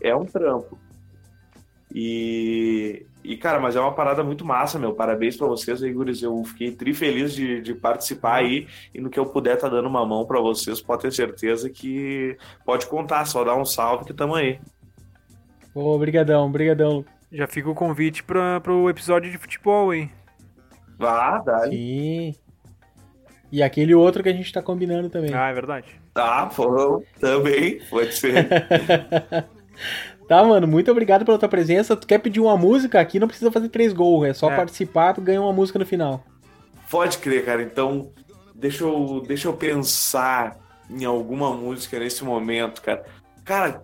É 0.00 0.14
um 0.14 0.24
trampo. 0.24 0.78
E, 1.94 3.06
e, 3.24 3.36
cara, 3.36 3.58
mas 3.58 3.76
é 3.76 3.80
uma 3.80 3.94
parada 3.94 4.22
muito 4.22 4.44
massa, 4.44 4.78
meu. 4.78 4.94
Parabéns 4.94 5.36
pra 5.36 5.46
vocês 5.46 5.82
aí, 5.82 5.92
guris. 5.92 6.22
Eu 6.22 6.42
fiquei 6.44 6.70
tri 6.70 6.92
feliz 6.92 7.32
de, 7.32 7.60
de 7.60 7.74
participar 7.74 8.36
aí. 8.36 8.66
E 8.94 9.00
no 9.00 9.10
que 9.10 9.18
eu 9.18 9.26
puder 9.26 9.58
tá 9.58 9.68
dando 9.68 9.88
uma 9.88 10.04
mão 10.04 10.26
pra 10.26 10.40
vocês, 10.40 10.80
pode 10.80 11.02
ter 11.02 11.12
certeza 11.12 11.70
que 11.70 12.36
pode 12.64 12.86
contar. 12.86 13.24
Só 13.24 13.44
dá 13.44 13.56
um 13.56 13.64
salve 13.64 14.04
que 14.04 14.14
tamo 14.14 14.34
aí. 14.34 14.60
Obrigadão, 15.74 16.46
obrigadão. 16.46 17.04
Já 17.30 17.46
fica 17.46 17.70
o 17.70 17.74
convite 17.74 18.22
para 18.22 18.62
o 18.72 18.88
episódio 18.88 19.30
de 19.30 19.38
futebol, 19.38 19.92
hein. 19.92 20.10
Vá, 20.98 21.38
dá. 21.38 21.68
Sim. 21.68 22.34
E 23.50 23.62
aquele 23.62 23.94
outro 23.94 24.22
que 24.22 24.28
a 24.28 24.32
gente 24.32 24.52
tá 24.52 24.60
combinando 24.60 25.08
também. 25.08 25.32
Ah, 25.32 25.48
é 25.48 25.54
verdade. 25.54 26.00
Tá, 26.12 26.46
pô, 26.46 27.02
também. 27.20 27.80
Pode 27.88 28.14
ser. 28.14 28.48
Tá, 30.28 30.44
mano, 30.44 30.66
muito 30.68 30.90
obrigado 30.90 31.24
pela 31.24 31.38
tua 31.38 31.48
presença. 31.48 31.96
Tu 31.96 32.06
quer 32.06 32.18
pedir 32.18 32.38
uma 32.40 32.56
música 32.56 33.00
aqui, 33.00 33.18
não 33.18 33.26
precisa 33.26 33.50
fazer 33.50 33.70
três 33.70 33.94
gols. 33.94 34.26
É 34.28 34.34
só 34.34 34.50
É. 34.50 34.56
participar, 34.56 35.14
tu 35.14 35.22
ganha 35.22 35.40
uma 35.40 35.52
música 35.52 35.78
no 35.78 35.86
final. 35.86 36.22
Pode 36.90 37.16
crer, 37.18 37.44
cara. 37.46 37.62
Então, 37.62 38.12
deixa 38.54 38.84
eu, 38.84 39.22
deixa 39.26 39.48
eu 39.48 39.54
pensar 39.54 40.58
em 40.90 41.04
alguma 41.04 41.52
música 41.54 41.98
nesse 41.98 42.22
momento, 42.24 42.82
cara. 42.82 43.04
Cara, 43.42 43.82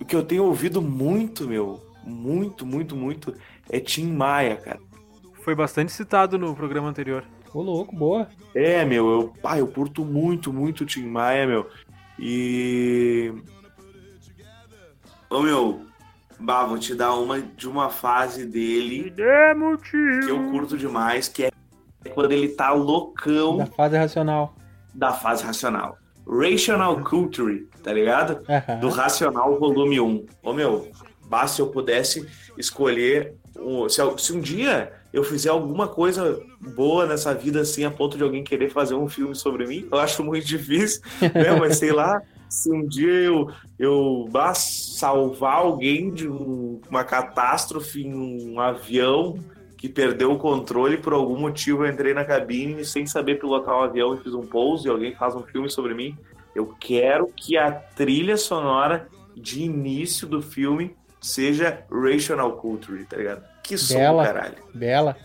o 0.00 0.04
que 0.06 0.16
eu 0.16 0.22
tenho 0.22 0.44
ouvido 0.44 0.80
muito, 0.80 1.46
meu, 1.46 1.82
muito, 2.02 2.64
muito, 2.64 2.96
muito, 2.96 3.34
é 3.68 3.78
Tim 3.78 4.10
Maia, 4.12 4.56
cara. 4.56 4.78
Foi 5.42 5.54
bastante 5.54 5.92
citado 5.92 6.38
no 6.38 6.54
programa 6.54 6.88
anterior. 6.88 7.24
Ô, 7.52 7.60
louco, 7.60 7.94
boa. 7.94 8.28
É, 8.54 8.84
meu, 8.84 9.08
eu, 9.10 9.32
pá, 9.42 9.58
eu 9.58 9.66
curto 9.66 10.02
muito, 10.04 10.50
muito 10.52 10.82
o 10.82 10.86
Tim 10.86 11.04
Maia, 11.06 11.46
meu. 11.46 11.66
E. 12.18 13.32
Ô, 15.30 15.40
meu, 15.40 15.82
bah, 16.38 16.64
vou 16.64 16.78
te 16.78 16.94
dar 16.94 17.14
uma 17.14 17.40
de 17.40 17.68
uma 17.68 17.88
fase 17.88 18.44
dele 18.44 19.10
que 20.24 20.30
eu 20.30 20.50
curto 20.50 20.76
demais, 20.76 21.28
que 21.28 21.44
é 21.44 21.50
quando 22.14 22.32
ele 22.32 22.48
tá 22.48 22.72
loucão. 22.72 23.58
Da 23.58 23.66
fase 23.66 23.96
racional. 23.96 24.54
da 24.92 25.12
fase 25.12 25.44
racional. 25.44 25.96
Rational 26.26 27.00
Culture, 27.02 27.68
tá 27.82 27.92
ligado? 27.92 28.44
Do 28.80 28.88
Racional 28.88 29.58
Volume 29.58 30.00
1. 30.00 30.26
Ô 30.42 30.52
meu, 30.52 30.90
basta 31.28 31.56
se 31.56 31.62
eu 31.62 31.68
pudesse 31.68 32.26
escolher. 32.58 33.34
um- 33.58 33.88
se, 33.88 34.00
se 34.18 34.32
um 34.32 34.40
dia 34.40 34.92
eu 35.12 35.22
fizer 35.24 35.50
alguma 35.50 35.86
coisa 35.88 36.40
boa 36.74 37.04
nessa 37.06 37.34
vida 37.34 37.60
assim, 37.60 37.84
a 37.84 37.90
ponto 37.90 38.16
de 38.16 38.22
alguém 38.22 38.42
querer 38.44 38.70
fazer 38.70 38.94
um 38.94 39.08
filme 39.08 39.34
sobre 39.34 39.66
mim, 39.66 39.86
eu 39.90 39.98
acho 39.98 40.22
muito 40.24 40.46
difícil, 40.46 41.02
né? 41.20 41.52
Mas 41.58 41.76
sei 41.76 41.92
lá, 41.92 42.22
se 42.50 42.70
um 42.70 42.86
dia 42.86 43.12
eu, 43.12 43.50
eu 43.78 44.28
bah, 44.30 44.52
salvar 44.54 45.54
alguém 45.58 46.10
de 46.12 46.28
um- 46.28 46.80
uma 46.90 47.04
catástrofe 47.04 48.02
em 48.02 48.12
um 48.14 48.60
avião 48.60 49.38
que 49.78 49.88
perdeu 49.88 50.32
o 50.32 50.38
controle 50.38 50.98
por 50.98 51.12
algum 51.14 51.38
motivo 51.38 51.86
eu 51.86 51.90
entrei 51.90 52.12
na 52.12 52.24
cabine 52.24 52.84
sem 52.84 53.06
saber 53.06 53.38
pilotar 53.38 53.74
o 53.78 53.82
avião 53.82 54.14
e 54.14 54.18
fiz 54.18 54.34
um 54.34 54.44
pouso 54.46 54.86
e 54.86 54.90
alguém 54.90 55.14
faz 55.14 55.34
um 55.34 55.42
filme 55.42 55.70
sobre 55.70 55.94
mim. 55.94 56.14
Eu 56.54 56.74
quero 56.78 57.28
que 57.28 57.56
a 57.56 57.70
trilha 57.70 58.36
sonora 58.36 59.08
de 59.36 59.62
início 59.62 60.26
do 60.26 60.42
filme 60.42 60.94
seja 61.20 61.84
Rational 61.90 62.52
Culture, 62.56 63.04
tá 63.04 63.16
ligado? 63.16 63.42
Que 63.62 63.78
som, 63.78 63.94
Bela. 63.96 64.24
caralho. 64.24 64.54
Bela. 64.74 65.16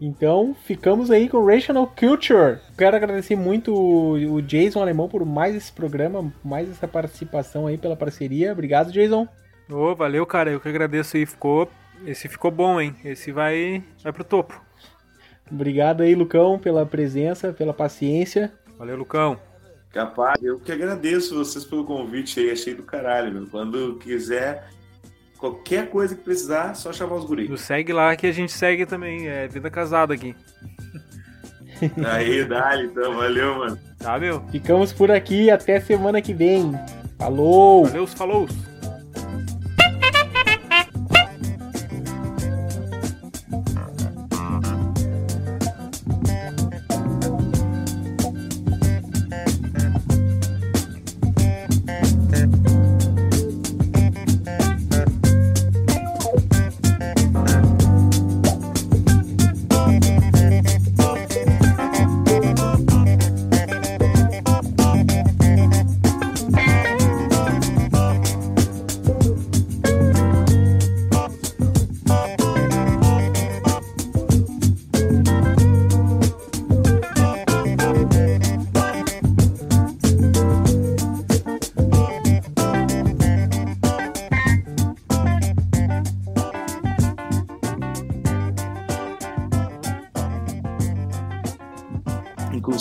Então, 0.00 0.54
ficamos 0.64 1.10
aí 1.10 1.28
com 1.28 1.44
Rational 1.44 1.86
Culture. 1.86 2.58
Quero 2.76 2.96
agradecer 2.96 3.34
muito 3.34 3.74
o 3.74 4.42
Jason 4.42 4.80
Alemão 4.80 5.08
por 5.08 5.24
mais 5.24 5.54
esse 5.54 5.72
programa, 5.72 6.32
mais 6.44 6.70
essa 6.70 6.86
participação 6.86 7.66
aí 7.66 7.78
pela 7.78 7.96
parceria. 7.96 8.52
Obrigado, 8.52 8.92
Jason. 8.92 9.26
Ô, 9.70 9.94
valeu, 9.94 10.26
cara. 10.26 10.50
Eu 10.50 10.60
que 10.60 10.68
agradeço 10.68 11.16
aí. 11.16 11.24
Ficou. 11.24 11.70
Esse 12.04 12.28
ficou 12.28 12.50
bom, 12.50 12.78
hein? 12.78 12.94
Esse 13.04 13.32
vai, 13.32 13.82
vai 14.02 14.12
pro 14.12 14.22
topo. 14.22 14.60
Obrigado 15.50 16.02
aí, 16.02 16.14
Lucão, 16.14 16.58
pela 16.58 16.84
presença, 16.84 17.52
pela 17.52 17.72
paciência. 17.72 18.52
Valeu, 18.76 18.96
Lucão. 18.96 19.38
Capaz, 19.90 20.42
eu 20.42 20.60
que 20.60 20.70
agradeço 20.70 21.34
vocês 21.34 21.64
pelo 21.64 21.84
convite 21.84 22.38
aí, 22.38 22.50
achei 22.50 22.74
do 22.74 22.82
caralho, 22.82 23.32
meu. 23.32 23.46
Quando 23.46 23.96
quiser, 23.98 24.68
qualquer 25.36 25.88
coisa 25.90 26.14
que 26.14 26.22
precisar, 26.22 26.74
só 26.74 26.92
chamar 26.92 27.16
os 27.16 27.24
guris. 27.24 27.48
Nos 27.48 27.60
segue 27.60 27.92
lá 27.92 28.16
que 28.16 28.26
a 28.26 28.32
gente 28.32 28.52
segue 28.52 28.86
também. 28.86 29.28
É 29.28 29.46
vida 29.48 29.70
casada 29.70 30.14
aqui. 30.14 30.34
Aí, 32.06 32.44
dali, 32.44 32.86
então, 32.86 33.14
valeu, 33.14 33.58
mano. 33.58 33.78
Tá, 33.98 34.18
meu? 34.18 34.42
Ficamos 34.48 34.92
por 34.92 35.10
aqui, 35.10 35.50
até 35.50 35.78
semana 35.80 36.22
que 36.22 36.32
vem. 36.32 36.72
Falou! 37.18 37.84
Valeu, 37.86 38.06
falou! 38.06 38.48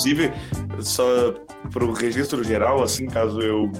Inclusive, 0.06 0.32
só 0.84 1.32
pro 1.72 1.92
registro 1.92 2.44
geral, 2.44 2.84
assim, 2.84 3.08
caso 3.08 3.42
eu 3.42 3.72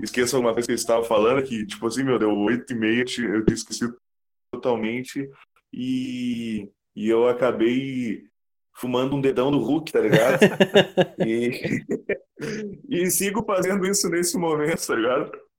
esqueça 0.00 0.36
alguma 0.36 0.52
coisa 0.52 0.66
que 0.66 0.72
eu 0.72 0.76
estava 0.76 1.04
falando, 1.04 1.44
que, 1.44 1.64
tipo 1.64 1.86
assim, 1.86 2.02
meu, 2.02 2.18
deu 2.18 2.36
oito 2.36 2.72
e 2.72 2.76
meia, 2.76 3.02
eu 3.02 3.04
tinha 3.04 3.54
esquecido 3.54 3.96
totalmente, 4.50 5.30
e, 5.72 6.68
e 6.96 7.08
eu 7.08 7.28
acabei 7.28 8.24
fumando 8.72 9.14
um 9.14 9.20
dedão 9.20 9.52
do 9.52 9.58
Hulk, 9.58 9.92
tá 9.92 10.00
ligado? 10.00 10.40
e, 11.24 11.84
e 12.90 13.10
sigo 13.10 13.44
fazendo 13.44 13.86
isso 13.86 14.08
nesse 14.08 14.36
momento, 14.36 14.84
tá 14.84 14.94
ligado? 14.96 15.30